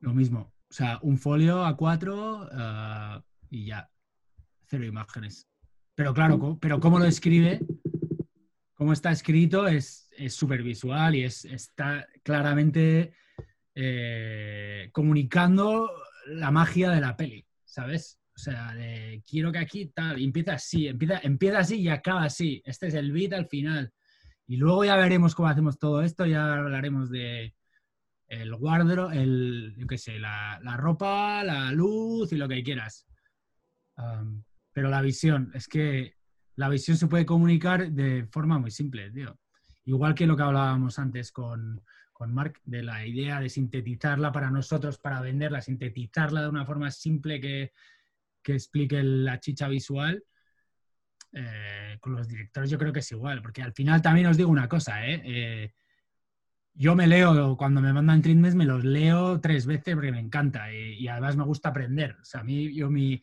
lo 0.00 0.12
mismo. 0.12 0.52
O 0.68 0.74
sea, 0.74 0.98
un 1.00 1.16
folio 1.16 1.64
a 1.64 1.74
cuatro 1.74 2.50
ah, 2.52 3.24
y 3.48 3.64
ya. 3.64 3.90
Cero 4.66 4.84
imágenes. 4.84 5.48
Pero 5.94 6.12
claro, 6.12 6.38
co- 6.38 6.58
pero 6.58 6.80
cómo 6.80 6.98
lo 6.98 7.06
escribe, 7.06 7.60
cómo 8.74 8.92
está 8.92 9.10
escrito 9.10 9.66
es 9.66 10.10
súper 10.28 10.62
visual 10.62 11.14
y 11.14 11.24
es, 11.24 11.46
está 11.46 12.06
claramente 12.22 13.14
eh, 13.82 14.90
comunicando 14.92 15.90
la 16.26 16.50
magia 16.50 16.90
de 16.90 17.00
la 17.00 17.16
peli, 17.16 17.46
¿sabes? 17.64 18.20
O 18.36 18.38
sea, 18.38 18.74
de 18.74 19.22
quiero 19.26 19.50
que 19.50 19.58
aquí 19.58 19.86
tal, 19.86 20.20
empieza 20.22 20.52
así, 20.52 20.86
empieza, 20.86 21.18
empieza 21.22 21.60
así 21.60 21.80
y 21.80 21.88
acaba 21.88 22.24
así. 22.24 22.60
Este 22.66 22.88
es 22.88 22.94
el 22.94 23.10
beat 23.10 23.32
al 23.32 23.46
final. 23.46 23.90
Y 24.46 24.58
luego 24.58 24.84
ya 24.84 24.96
veremos 24.96 25.34
cómo 25.34 25.48
hacemos 25.48 25.78
todo 25.78 26.02
esto, 26.02 26.26
ya 26.26 26.52
hablaremos 26.52 27.08
de 27.08 27.54
el 28.26 28.54
guardro, 28.54 29.10
el, 29.12 29.74
yo 29.78 29.86
qué 29.86 29.96
sé, 29.96 30.18
la, 30.18 30.60
ropa, 30.76 31.42
la 31.42 31.72
luz 31.72 32.30
y 32.32 32.36
lo 32.36 32.48
que 32.48 32.62
quieras. 32.62 33.06
Pero 34.74 34.90
la 34.90 35.00
visión, 35.00 35.50
es 35.54 35.68
que 35.68 36.16
la 36.56 36.68
visión 36.68 36.98
se 36.98 37.06
puede 37.06 37.24
comunicar 37.24 37.90
de 37.90 38.26
forma 38.26 38.58
muy 38.58 38.70
simple, 38.70 39.10
tío. 39.10 39.38
Igual 39.84 40.14
que 40.14 40.26
lo 40.26 40.36
que 40.36 40.42
hablábamos 40.42 40.98
antes 40.98 41.32
con, 41.32 41.82
con 42.20 42.34
Mark, 42.34 42.60
de 42.66 42.82
la 42.82 43.06
idea 43.06 43.40
de 43.40 43.48
sintetizarla 43.48 44.30
para 44.30 44.50
nosotros, 44.50 44.98
para 44.98 45.22
venderla, 45.22 45.62
sintetizarla 45.62 46.42
de 46.42 46.48
una 46.50 46.66
forma 46.66 46.90
simple 46.90 47.40
que, 47.40 47.72
que 48.42 48.52
explique 48.52 49.02
la 49.02 49.40
chicha 49.40 49.68
visual. 49.68 50.22
eh, 51.32 51.96
con 52.00 52.12
los 52.14 52.28
directores 52.28 52.70
yo 52.70 52.78
creo 52.78 52.92
que 52.92 53.00
es 53.00 53.12
igual, 53.12 53.40
porque 53.40 53.62
al 53.62 53.72
final 53.72 54.02
también 54.02 54.26
os 54.26 54.36
digo 54.36 54.50
una 54.50 54.68
cosa, 54.68 55.06
¿eh? 55.06 55.22
Eh, 55.24 55.72
yo 56.74 56.94
me 56.94 57.06
leo, 57.06 57.56
cuando 57.56 57.80
me 57.80 57.92
mandan 57.92 58.22
treatments, 58.22 58.54
me 58.56 58.64
los 58.64 58.84
leo 58.84 59.40
tres 59.40 59.66
veces 59.66 59.94
porque 59.94 60.12
me 60.12 60.20
encanta 60.20 60.72
y, 60.72 60.94
y 61.00 61.08
además 61.08 61.36
me 61.36 61.44
gusta 61.44 61.70
aprender. 61.70 62.16
O 62.20 62.24
sea, 62.24 62.40
a 62.40 62.44
mí, 62.44 62.74
yo 62.74 62.90
mi, 62.90 63.22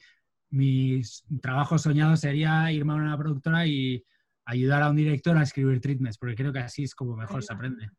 mi 0.49 1.01
trabajo 1.41 1.77
soñado 1.77 2.15
sería 2.17 2.71
irme 2.71 2.93
a 2.93 2.95
una 2.97 3.17
productora 3.17 3.65
y 3.67 4.03
ayudar 4.45 4.81
a 4.83 4.89
un 4.89 4.95
director 4.97 5.37
a 5.37 5.43
escribir 5.43 5.81
treatments, 5.81 6.17
porque 6.17 6.35
creo 6.35 6.53
que 6.53 6.59
así 6.59 6.83
es 6.83 6.95
como 6.95 7.15
mejor 7.15 7.43
se 7.43 7.53
aprende. 7.53 7.89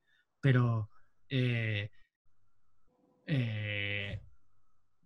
Pero 0.40 0.90
eh, 1.28 1.90
eh, 3.26 4.22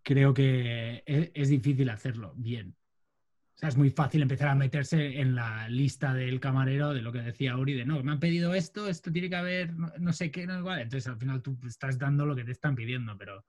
creo 0.02 0.34
que 0.34 1.02
es, 1.06 1.30
es 1.34 1.48
difícil 1.48 1.90
hacerlo 1.90 2.34
bien. 2.36 2.76
O 3.54 3.58
sea, 3.58 3.68
es 3.68 3.76
muy 3.76 3.90
fácil 3.90 4.22
empezar 4.22 4.48
a 4.48 4.54
meterse 4.54 5.20
en 5.20 5.34
la 5.34 5.68
lista 5.68 6.14
del 6.14 6.40
camarero 6.40 6.94
de 6.94 7.02
lo 7.02 7.12
que 7.12 7.20
decía 7.20 7.56
Uri, 7.56 7.74
de 7.74 7.84
no, 7.84 8.02
me 8.02 8.12
han 8.12 8.20
pedido 8.20 8.54
esto, 8.54 8.88
esto 8.88 9.12
tiene 9.12 9.28
que 9.28 9.36
haber, 9.36 9.72
no, 9.74 9.92
no 9.98 10.12
sé 10.12 10.30
qué, 10.30 10.46
no 10.46 10.58
igual. 10.58 10.80
Entonces 10.80 11.08
al 11.08 11.18
final 11.18 11.42
tú 11.42 11.58
estás 11.66 11.98
dando 11.98 12.26
lo 12.26 12.34
que 12.34 12.44
te 12.44 12.52
están 12.52 12.74
pidiendo, 12.74 13.16
pero, 13.16 13.44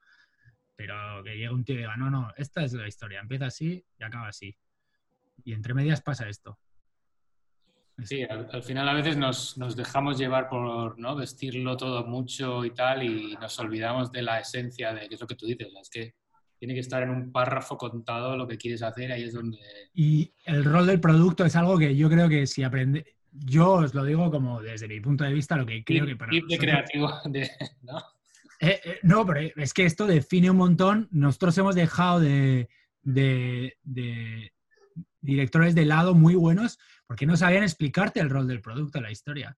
pero 0.75 1.23
que 1.23 1.31
llegue 1.31 1.49
un 1.49 1.63
tío 1.63 1.75
y 1.75 1.79
diga, 1.79 1.97
no, 1.97 2.09
no, 2.09 2.31
esta 2.37 2.63
es 2.63 2.73
la 2.73 2.87
historia, 2.87 3.21
empieza 3.21 3.47
así 3.47 3.85
y 3.97 4.03
acaba 4.03 4.27
así. 4.27 4.55
Y 5.43 5.53
entre 5.53 5.73
medias 5.73 6.01
pasa 6.01 6.27
esto. 6.29 6.59
Sí, 8.05 8.23
al, 8.23 8.47
al 8.51 8.63
final 8.63 8.87
a 8.89 8.93
veces 8.93 9.17
nos, 9.17 9.57
nos 9.57 9.75
dejamos 9.75 10.17
llevar 10.17 10.47
por 10.49 10.99
¿no? 10.99 11.15
vestirlo 11.15 11.75
todo 11.77 12.05
mucho 12.05 12.63
y 12.65 12.71
tal 12.71 13.03
y 13.03 13.35
nos 13.39 13.57
olvidamos 13.59 14.11
de 14.11 14.21
la 14.21 14.39
esencia 14.39 14.93
de 14.93 15.07
que 15.07 15.15
es 15.15 15.21
lo 15.21 15.27
que 15.27 15.35
tú 15.35 15.45
dices, 15.45 15.67
es 15.81 15.89
que 15.89 16.13
tiene 16.59 16.73
que 16.73 16.79
estar 16.79 17.03
en 17.03 17.09
un 17.09 17.31
párrafo 17.31 17.77
contado 17.77 18.37
lo 18.37 18.47
que 18.47 18.57
quieres 18.57 18.81
hacer, 18.83 19.11
ahí 19.11 19.23
es 19.23 19.33
donde... 19.33 19.57
Y 19.93 20.33
el 20.45 20.63
rol 20.63 20.87
del 20.87 20.99
producto 21.01 21.43
es 21.45 21.55
algo 21.55 21.77
que 21.77 21.95
yo 21.95 22.09
creo 22.09 22.29
que 22.29 22.47
si 22.47 22.63
aprende, 22.63 23.05
yo 23.31 23.73
os 23.73 23.93
lo 23.93 24.05
digo 24.05 24.31
como 24.31 24.61
desde 24.61 24.87
mi 24.87 24.99
punto 25.01 25.23
de 25.25 25.33
vista, 25.33 25.57
lo 25.57 25.65
que 25.65 25.83
creo 25.83 26.05
que 26.05 26.15
para 26.15 26.31
de 26.31 26.39
nosotros- 26.41 26.59
creativo, 26.59 27.11
de, 27.25 27.49
¿no? 27.81 27.97
Eh, 28.59 28.79
eh, 28.85 28.99
no, 29.03 29.25
pero 29.25 29.51
es 29.57 29.73
que 29.73 29.85
esto 29.85 30.07
define 30.07 30.49
un 30.51 30.55
montón. 30.57 31.09
Nosotros 31.11 31.57
hemos 31.57 31.75
dejado 31.75 32.21
de, 32.21 32.69
de- 33.01 33.75
de 33.83 34.53
directores 35.19 35.75
de 35.75 35.85
lado 35.85 36.13
muy 36.15 36.35
buenos 36.35 36.79
porque 37.05 37.25
no 37.25 37.37
sabían 37.37 37.63
explicarte 37.63 38.19
el 38.19 38.29
rol 38.29 38.47
del 38.47 38.61
producto, 38.61 39.01
la 39.01 39.11
historia. 39.11 39.57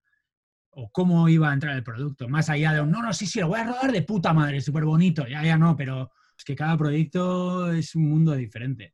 O 0.72 0.90
cómo 0.92 1.30
iba 1.30 1.50
a 1.50 1.54
entrar 1.54 1.76
el 1.76 1.84
producto. 1.84 2.28
Más 2.28 2.50
allá 2.50 2.74
de 2.74 2.82
un, 2.82 2.92
no, 2.92 3.02
no, 3.02 3.14
sí, 3.14 3.26
sí, 3.26 3.40
lo 3.40 3.48
voy 3.48 3.62
a 3.62 3.66
rodar 3.66 3.92
de 3.92 4.02
puta 4.02 4.34
madre, 4.34 4.60
súper 4.60 4.84
bonito. 4.84 5.26
Ya, 5.28 5.44
ya 5.44 5.58
no, 5.58 5.76
pero 5.76 6.12
es 6.38 6.44
que 6.44 6.56
cada 6.56 6.78
proyecto 6.78 7.72
es 7.72 7.96
un 7.96 8.10
mundo 8.10 8.34
diferente. 8.34 8.94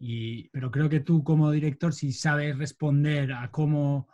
Y, 0.00 0.48
pero 0.50 0.70
creo 0.70 0.88
que 0.88 1.00
tú 1.00 1.24
como 1.24 1.50
director, 1.50 1.92
si 1.92 2.12
sabes 2.12 2.56
responder 2.56 3.32
a 3.32 3.50
cómo 3.50 4.08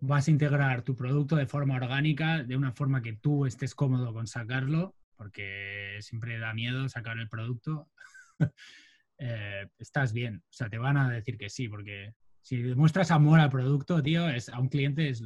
vas 0.00 0.28
a 0.28 0.30
integrar 0.30 0.82
tu 0.82 0.94
producto 0.94 1.36
de 1.36 1.46
forma 1.46 1.76
orgánica, 1.76 2.42
de 2.42 2.56
una 2.56 2.72
forma 2.72 3.00
que 3.00 3.14
tú 3.14 3.46
estés 3.46 3.74
cómodo 3.74 4.12
con 4.12 4.26
sacarlo, 4.26 4.94
porque 5.16 5.98
siempre 6.00 6.38
da 6.38 6.52
miedo 6.52 6.88
sacar 6.88 7.18
el 7.18 7.28
producto, 7.28 7.88
eh, 9.26 9.70
estás 9.78 10.12
bien. 10.12 10.42
O 10.44 10.52
sea, 10.52 10.68
te 10.68 10.76
van 10.76 10.98
a 10.98 11.08
decir 11.08 11.38
que 11.38 11.48
sí, 11.48 11.66
porque 11.68 12.12
si 12.42 12.62
demuestras 12.62 13.10
amor 13.10 13.40
al 13.40 13.48
producto, 13.48 14.02
tío, 14.02 14.28
es, 14.28 14.50
a 14.50 14.58
un 14.58 14.68
cliente 14.68 15.08
es, 15.08 15.24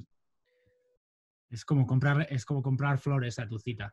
es, 1.51 1.64
como 1.64 1.84
comprar, 1.84 2.28
es 2.30 2.44
como 2.44 2.62
comprar 2.62 2.99
flores 2.99 3.40
a 3.40 3.49
tu 3.49 3.59
cita. 3.59 3.92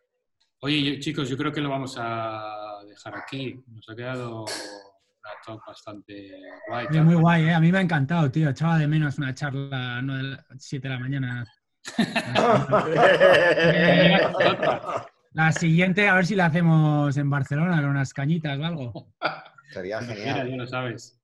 Oye, 0.61 0.99
chicos, 0.99 1.27
yo 1.27 1.35
creo 1.35 1.51
que 1.51 1.61
lo 1.61 1.69
vamos 1.69 1.97
a 1.99 2.83
dejar 2.87 3.15
aquí. 3.15 3.59
Nos 3.67 3.89
ha 3.89 3.95
quedado 3.95 4.41
una 4.41 5.33
talk 5.43 5.65
bastante 5.65 6.39
guay. 6.67 6.87
Muy 7.01 7.15
guay, 7.15 7.45
¿eh? 7.45 7.55
A 7.55 7.59
mí 7.59 7.71
me 7.71 7.79
ha 7.79 7.81
encantado, 7.81 8.29
tío. 8.29 8.51
Echaba 8.51 8.77
de 8.77 8.87
menos 8.87 9.17
una 9.17 9.33
charla 9.33 10.03
no 10.03 10.17
de 10.17 10.23
las 10.23 10.45
7 10.59 10.87
de 10.87 10.93
la 10.93 10.99
mañana. 10.99 11.51
La 15.35 15.51
siguiente, 15.51 16.07
a 16.07 16.15
ver 16.15 16.25
si 16.25 16.33
la 16.33 16.45
hacemos 16.45 17.17
en 17.17 17.29
Barcelona 17.29 17.81
con 17.81 17.89
unas 17.89 18.13
cañitas 18.13 18.57
o 18.57 18.63
algo. 18.63 19.07
Sería 19.69 20.01
Mira, 20.01 20.15
genial. 20.15 20.49
ya 20.49 20.55
lo 20.57 20.67
sabes. 20.67 21.14